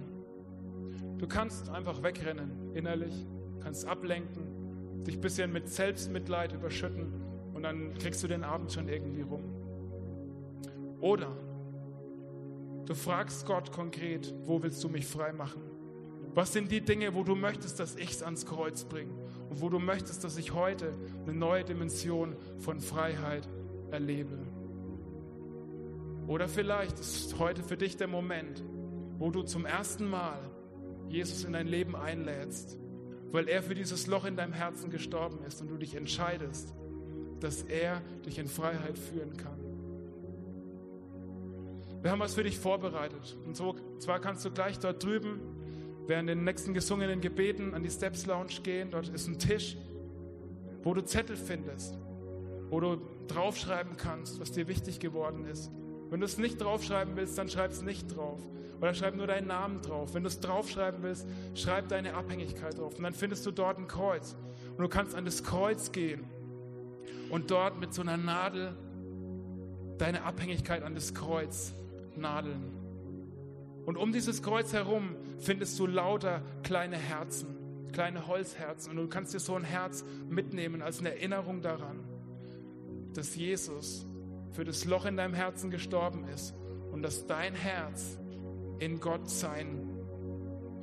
Du 1.18 1.28
kannst 1.28 1.70
einfach 1.70 2.02
wegrennen 2.02 2.74
innerlich, 2.74 3.14
kannst 3.62 3.86
ablenken, 3.86 5.04
dich 5.04 5.18
ein 5.18 5.22
bisschen 5.22 5.52
mit 5.52 5.70
Selbstmitleid 5.70 6.54
überschütten 6.54 7.14
und 7.54 7.64
dann 7.64 7.94
kriegst 7.96 8.24
du 8.24 8.28
den 8.28 8.44
Abend 8.44 8.72
schon 8.72 8.88
irgendwie 8.88 9.22
rum. 9.22 9.44
Oder 11.00 11.32
du 12.86 12.96
fragst 12.96 13.46
Gott 13.46 13.72
konkret, 13.72 14.34
wo 14.46 14.62
willst 14.62 14.84
du 14.84 14.90
mich 14.90 15.06
frei 15.06 15.34
machen? 15.34 15.62
Was 16.34 16.54
sind 16.54 16.72
die 16.72 16.82
Dinge, 16.82 17.14
wo 17.14 17.24
du 17.24 17.36
möchtest, 17.36 17.80
dass 17.80 17.96
ich 17.96 18.12
es 18.12 18.24
ans 18.24 18.46
Kreuz 18.46 18.86
bringe 18.86 19.12
und 19.50 19.62
wo 19.62 19.70
du 19.70 19.80
möchtest, 19.80 20.24
dass 20.24 20.38
ich 20.38 20.54
heute 20.54 20.94
eine 21.24 21.34
neue 21.34 21.64
Dimension 21.64 22.36
von 22.60 22.80
Freiheit 22.80 23.48
erlebe? 23.92 24.38
Oder 26.28 26.48
vielleicht 26.48 27.00
ist 27.00 27.38
heute 27.40 27.64
für 27.64 27.76
dich 27.76 27.98
der 27.98 28.08
Moment, 28.08 28.64
wo 29.18 29.32
du 29.32 29.44
zum 29.44 29.66
ersten 29.66 30.10
Mal 30.10 30.40
Jesus 31.10 31.44
in 31.44 31.54
dein 31.54 31.68
Leben 31.68 31.96
einlädst, 31.96 32.78
weil 33.32 33.50
er 33.50 33.62
für 33.62 33.76
dieses 33.76 34.08
Loch 34.08 34.24
in 34.26 34.38
deinem 34.38 34.54
Herzen 34.54 34.90
gestorben 34.90 35.44
ist 35.46 35.62
und 35.62 35.68
du 35.68 35.78
dich 35.78 35.96
entscheidest, 35.96 36.74
dass 37.42 37.64
er 37.64 38.02
dich 38.26 38.40
in 38.40 38.48
Freiheit 38.48 38.98
führen 38.98 39.36
kann. 39.36 39.61
Wir 42.02 42.10
haben 42.10 42.20
was 42.20 42.34
für 42.34 42.43
dich 42.43 42.58
vorbereitet. 42.58 43.38
Und 43.45 43.56
so, 43.56 43.76
zwar 43.99 44.20
kannst 44.20 44.43
du 44.43 44.52
gleich 44.52 44.80
dort 44.80 45.04
drüben 45.04 45.39
während 46.08 46.30
den 46.30 46.43
nächsten 46.43 46.74
gesungenen 46.74 47.22
Gebeten 47.22 47.76
an 47.76 47.84
die 47.84 47.91
Steps 47.91 48.26
Lounge 48.26 48.62
gehen. 48.64 48.89
Dort 48.89 49.10
ist 49.10 49.28
ein 49.28 49.38
Tisch, 49.38 49.78
wo 50.84 50.93
du 50.95 51.04
Zettel 51.04 51.38
findest, 51.38 51.97
wo 52.70 52.80
du 52.80 52.97
draufschreiben 53.28 53.97
kannst, 53.97 54.39
was 54.39 54.52
dir 54.52 54.68
wichtig 54.68 54.99
geworden 54.99 55.45
ist. 55.45 55.72
Wenn 56.10 56.20
du 56.20 56.26
es 56.26 56.38
nicht 56.38 56.60
draufschreiben 56.60 57.16
willst, 57.16 57.38
dann 57.38 57.49
schreib 57.49 57.72
es 57.72 57.84
nicht 57.84 58.16
drauf. 58.16 58.39
Oder 58.82 58.95
schreib 58.95 59.16
nur 59.16 59.28
deinen 59.28 59.47
Namen 59.47 59.82
drauf. 59.82 60.16
Wenn 60.16 60.24
du 60.24 60.28
es 60.28 60.39
draufschreiben 60.39 61.04
willst, 61.04 61.28
schreib 61.54 61.88
deine 61.88 62.16
Abhängigkeit 62.16 62.80
drauf. 62.80 62.95
Und 62.97 63.04
dann 63.04 63.14
findest 63.14 63.45
du 63.45 63.52
dort 63.52 63.78
ein 63.78 63.88
Kreuz. 63.88 64.36
Und 64.72 64.80
du 64.80 64.89
kannst 64.89 65.14
an 65.14 65.24
das 65.24 65.43
Kreuz 65.43 65.91
gehen 65.91 66.24
und 67.30 67.52
dort 67.52 67.80
mit 67.80 67.93
so 67.93 68.02
einer 68.02 68.18
Nadel 68.18 68.76
deine 69.99 70.24
Abhängigkeit 70.24 70.82
an 70.82 70.95
das 70.95 71.14
Kreuz 71.14 71.74
nadeln. 72.18 72.82
Und 73.86 73.97
um 73.97 74.12
dieses 74.12 74.43
Kreuz 74.43 74.74
herum 74.74 75.16
findest 75.39 75.80
du 75.80 75.88
lauter 75.88 76.41
kleine 76.64 76.97
Herzen, 76.97 77.55
kleine 77.91 78.28
Holzherzen. 78.28 78.91
Und 78.91 78.97
du 78.97 79.07
kannst 79.07 79.34
dir 79.34 79.39
so 79.39 79.55
ein 79.55 79.64
Herz 79.64 80.05
mitnehmen 80.30 80.82
als 80.82 80.99
eine 80.99 81.09
Erinnerung 81.09 81.62
daran, 81.62 81.99
dass 83.14 83.36
Jesus 83.36 84.05
für 84.51 84.64
das 84.64 84.86
Loch 84.86 85.05
in 85.05 85.18
deinem 85.18 85.34
Herzen 85.34 85.72
gestorben 85.72 86.26
ist 86.34 86.53
und 86.91 87.01
dass 87.01 87.26
dein 87.26 87.55
Herz 87.55 88.18
in 88.80 88.99
Gott 88.99 89.30
sein 89.30 89.89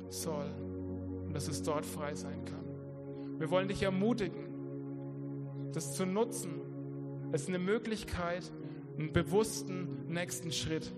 soll 0.09 0.49
und 1.25 1.33
dass 1.33 1.47
es 1.47 1.61
dort 1.61 1.85
frei 1.85 2.15
sein 2.15 2.45
kann. 2.45 3.39
Wir 3.39 3.49
wollen 3.51 3.67
dich 3.67 3.83
ermutigen, 3.83 4.49
das 5.73 5.95
zu 5.95 6.05
nutzen. 6.05 6.61
Ist 7.31 7.47
eine 7.47 7.59
Möglichkeit, 7.59 8.51
einen 8.97 9.13
bewussten 9.13 10.07
nächsten 10.07 10.51
Schritt 10.51 10.91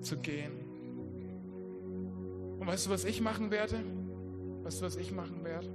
zu 0.00 0.18
gehen. 0.18 0.52
Und 2.58 2.66
weißt 2.66 2.86
du, 2.86 2.90
was 2.90 3.04
ich 3.04 3.20
machen 3.20 3.50
werde? 3.50 3.82
Weißt 4.62 4.80
du, 4.80 4.86
was 4.86 4.96
ich 4.96 5.12
machen 5.12 5.44
werde? 5.44 5.68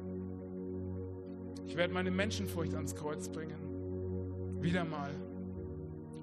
Ich 1.66 1.78
werde 1.78 1.94
meine 1.94 2.12
Menschenfurcht 2.12 2.74
ans 2.76 2.96
Kreuz 2.96 3.30
bringen. 3.30 4.62
Wieder 4.62 4.84
mal. 4.84 5.12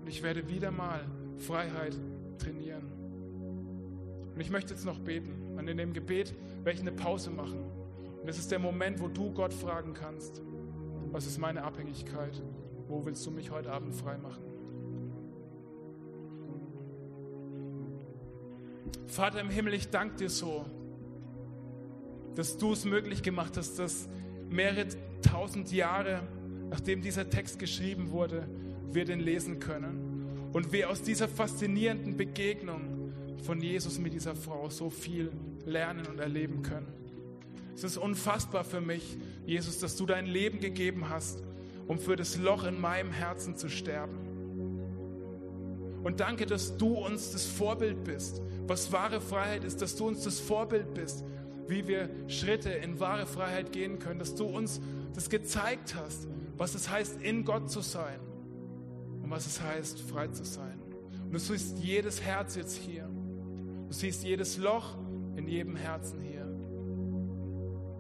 Und 0.01 0.07
ich 0.09 0.23
werde 0.23 0.49
wieder 0.49 0.71
mal 0.71 1.01
Freiheit 1.39 1.97
trainieren. 2.39 2.93
Und 4.35 4.41
ich 4.41 4.51
möchte 4.51 4.75
jetzt 4.75 4.85
noch 4.85 4.99
beten. 4.99 5.57
Und 5.57 5.67
in 5.69 5.79
dem 5.79 5.93
Gebet 5.93 6.35
werde 6.65 6.77
ich 6.77 6.81
eine 6.81 6.93
Pause 6.93 7.31
machen. 7.31 7.61
Und 8.21 8.27
das 8.27 8.39
ist 8.39 8.51
der 8.51 8.59
Moment, 8.59 9.01
wo 9.01 9.09
du 9.09 9.33
Gott 9.33 9.55
fragen 9.55 9.95
kannst, 9.95 10.43
was 11.11 11.27
ist 11.27 11.39
meine 11.39 11.65
Abhängigkeit? 11.65 12.43
Wo 12.87 13.05
willst 13.05 13.25
du 13.27 13.31
mich 13.31 13.51
heute 13.51 13.73
Abend 13.73 13.95
frei 13.95 14.19
machen? 14.19 14.48
Vater 19.09 19.41
im 19.41 19.49
Himmel, 19.49 19.75
ich 19.75 19.89
danke 19.89 20.17
dir 20.17 20.31
so, 20.31 20.67
dass 22.35 22.59
du 22.59 22.73
es 22.73 22.85
möglich 22.85 23.23
gemacht 23.23 23.57
hast, 23.57 23.79
dass 23.79 24.09
mehrere 24.51 24.87
tausend 25.23 25.73
Jahre, 25.73 26.23
nachdem 26.71 27.01
dieser 27.01 27.29
Text 27.29 27.59
geschrieben 27.59 28.11
wurde, 28.11 28.47
wir 28.93 29.07
den 29.07 29.21
lesen 29.21 29.61
können. 29.61 30.51
Und 30.53 30.73
wir 30.73 30.91
aus 30.91 31.03
dieser 31.03 31.27
faszinierenden 31.27 32.17
Begegnung 32.17 33.13
von 33.43 33.61
Jesus 33.61 33.99
mit 33.99 34.13
dieser 34.13 34.37
Frau 34.37 34.69
so 34.69 34.91
viel 34.91 35.33
lernen 35.65 36.07
und 36.07 36.21
erleben 36.21 36.63
können. 36.63 36.87
Es 37.75 37.85
ist 37.85 37.97
unfassbar 37.97 38.63
für 38.65 38.81
mich, 38.81 39.17
Jesus, 39.47 39.79
dass 39.79 39.97
du 39.97 40.05
dein 40.05 40.27
Leben 40.27 40.61
gegeben 40.61 41.09
hast, 41.09 41.43
um 41.87 41.99
für 41.99 42.17
das 42.17 42.37
Loch 42.37 42.65
in 42.65 42.79
meinem 42.79 43.13
Herzen 43.13 43.57
zu 43.57 43.69
sterben. 43.69 44.28
Und 46.09 46.21
danke, 46.21 46.47
dass 46.47 46.79
du 46.79 46.95
uns 46.95 47.33
das 47.33 47.45
Vorbild 47.45 48.03
bist, 48.03 48.41
was 48.67 48.91
wahre 48.93 49.21
Freiheit 49.21 49.63
ist, 49.63 49.83
dass 49.83 49.95
du 49.95 50.09
uns 50.09 50.25
das 50.25 50.41
Vorbild 50.41 50.95
bist, 50.95 51.23
wie 51.67 51.87
wir 51.87 52.09
Schritte 52.29 52.71
in 52.71 52.99
wahre 52.99 53.27
Freiheit 53.27 53.73
gehen 53.73 53.99
können, 53.99 54.19
dass 54.19 54.35
du 54.35 54.47
uns 54.47 54.81
das 55.15 55.29
gezeigt 55.29 55.95
hast, 55.95 56.27
was 56.57 56.75
es 56.75 56.89
heißt, 56.89 57.21
in 57.21 57.45
Gott 57.45 57.71
zu 57.71 57.83
sein 57.83 58.21
und 59.23 59.31
was 59.31 59.45
es 59.45 59.61
heißt, 59.61 60.01
frei 60.01 60.29
zu 60.29 60.47
sein. 60.47 60.81
Und 61.27 61.35
du 61.35 61.39
siehst 61.39 61.79
jedes 61.79 62.23
Herz 62.23 62.57
jetzt 62.57 62.79
hier. 62.79 63.07
Du 63.87 63.93
siehst 63.93 64.25
jedes 64.25 64.57
Loch 64.57 64.97
in 65.37 65.47
jedem 65.47 65.77
Herzen 65.77 66.23
hier. 66.23 66.47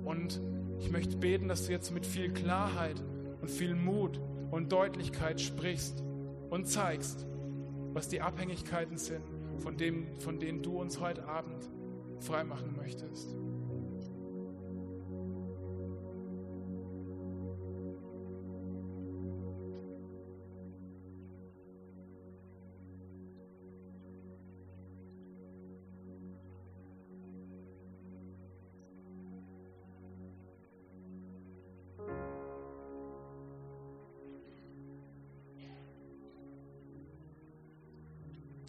Und 0.07 0.41
ich 0.81 0.91
möchte 0.91 1.15
beten, 1.19 1.47
dass 1.49 1.67
du 1.67 1.73
jetzt 1.73 1.91
mit 1.91 2.07
viel 2.07 2.33
Klarheit 2.33 3.05
und 3.43 3.51
viel 3.51 3.75
Mut 3.75 4.19
und 4.51 4.73
Deutlichkeit 4.73 5.43
sprichst 5.43 6.03
und 6.49 6.67
zeigst, 6.67 7.27
was 7.93 8.09
die 8.09 8.21
Abhängigkeiten 8.21 8.99
sind, 8.99 9.25
von, 9.59 9.77
dem, 9.77 10.19
von 10.21 10.39
denen 10.39 10.63
du 10.63 10.81
uns 10.81 11.01
heute 11.01 11.27
Abend 11.27 11.71
freimachen 12.21 12.77
möchtest. 12.77 13.37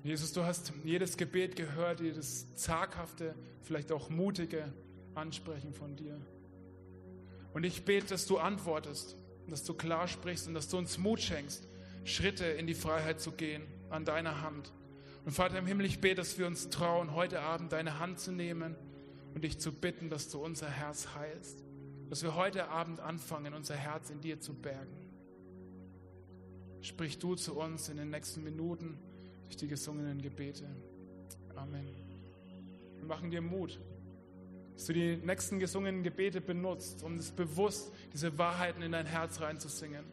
Jesus, 0.10 0.34
du 0.34 0.44
hast 0.44 0.74
jedes 0.84 1.18
Gebet 1.18 1.56
gehört, 1.56 2.02
jedes 2.02 2.56
zaghafte, 2.56 3.36
vielleicht 3.62 3.92
auch 3.92 4.10
mutige 4.10 4.74
Ansprechen 5.14 5.72
von 5.72 5.96
dir. 5.96 6.20
Und 7.54 7.64
ich 7.64 7.86
bete, 7.86 8.08
dass 8.08 8.26
du 8.26 8.40
antwortest, 8.40 9.16
dass 9.48 9.64
du 9.64 9.76
klar 9.76 10.08
sprichst 10.08 10.48
und 10.48 10.56
dass 10.56 10.68
du 10.68 10.80
uns 10.80 10.98
Mut 10.98 11.22
schenkst, 11.22 11.68
Schritte 12.06 12.46
in 12.46 12.66
die 12.66 12.74
Freiheit 12.74 13.22
zu 13.22 13.34
gehen 13.34 13.62
an 13.92 14.04
deiner 14.04 14.42
Hand. 14.42 14.74
Und 15.26 15.34
Vater 15.34 15.60
im 15.60 15.68
Himmel, 15.68 15.86
ich 15.86 16.02
bete, 16.02 16.16
dass 16.16 16.40
wir 16.40 16.48
uns 16.48 16.72
trauen, 16.72 17.14
heute 17.14 17.42
Abend 17.42 17.72
deine 17.72 18.00
Hand 18.00 18.20
zu 18.20 18.32
nehmen 18.32 18.76
und 19.36 19.44
dich 19.44 19.60
zu 19.60 19.72
bitten, 19.72 20.10
dass 20.10 20.28
du 20.28 20.44
unser 20.44 20.72
Herz 20.72 21.10
heilst. 21.14 21.64
Dass 22.10 22.24
wir 22.24 22.34
heute 22.34 22.70
Abend 22.70 23.00
anfangen, 23.00 23.54
unser 23.54 23.76
Herz 23.76 24.10
in 24.10 24.22
dir 24.22 24.40
zu 24.40 24.56
bergen. 24.56 25.08
Sprich 26.82 27.20
du 27.20 27.36
zu 27.36 27.54
uns 27.54 27.90
in 27.90 27.98
den 27.98 28.10
nächsten 28.10 28.44
Minuten 28.44 28.98
durch 29.50 29.58
die 29.58 29.68
gesungenen 29.68 30.22
Gebete. 30.22 30.66
Amen. 31.56 31.88
Wir 32.98 33.06
machen 33.06 33.32
dir 33.32 33.42
Mut, 33.42 33.80
dass 34.76 34.86
du 34.86 34.94
die 34.94 35.18
nächsten 35.18 35.58
gesungenen 35.58 36.04
Gebete 36.04 36.40
benutzt, 36.40 37.02
um 37.02 37.16
es 37.16 37.32
bewusst, 37.32 37.92
diese 38.14 38.38
Wahrheiten 38.38 38.84
in 38.84 38.92
dein 38.92 39.08
Herz 39.08 39.42
reinzusingen. 39.42 40.06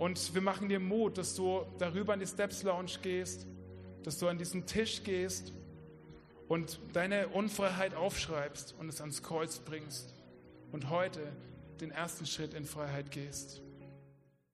Und 0.00 0.34
wir 0.34 0.42
machen 0.42 0.68
dir 0.68 0.80
Mut, 0.80 1.16
dass 1.16 1.36
du 1.36 1.64
darüber 1.78 2.12
in 2.14 2.20
die 2.20 2.26
Steps 2.26 2.64
Lounge 2.64 2.98
gehst, 3.02 3.46
dass 4.02 4.18
du 4.18 4.26
an 4.26 4.36
diesen 4.36 4.66
Tisch 4.66 5.04
gehst 5.04 5.52
und 6.48 6.80
deine 6.92 7.28
Unfreiheit 7.28 7.94
aufschreibst 7.94 8.74
und 8.80 8.88
es 8.88 9.00
ans 9.00 9.22
Kreuz 9.22 9.60
bringst 9.60 10.12
und 10.72 10.90
heute 10.90 11.20
den 11.80 11.92
ersten 11.92 12.26
Schritt 12.26 12.52
in 12.54 12.64
Freiheit 12.64 13.12
gehst. 13.12 13.62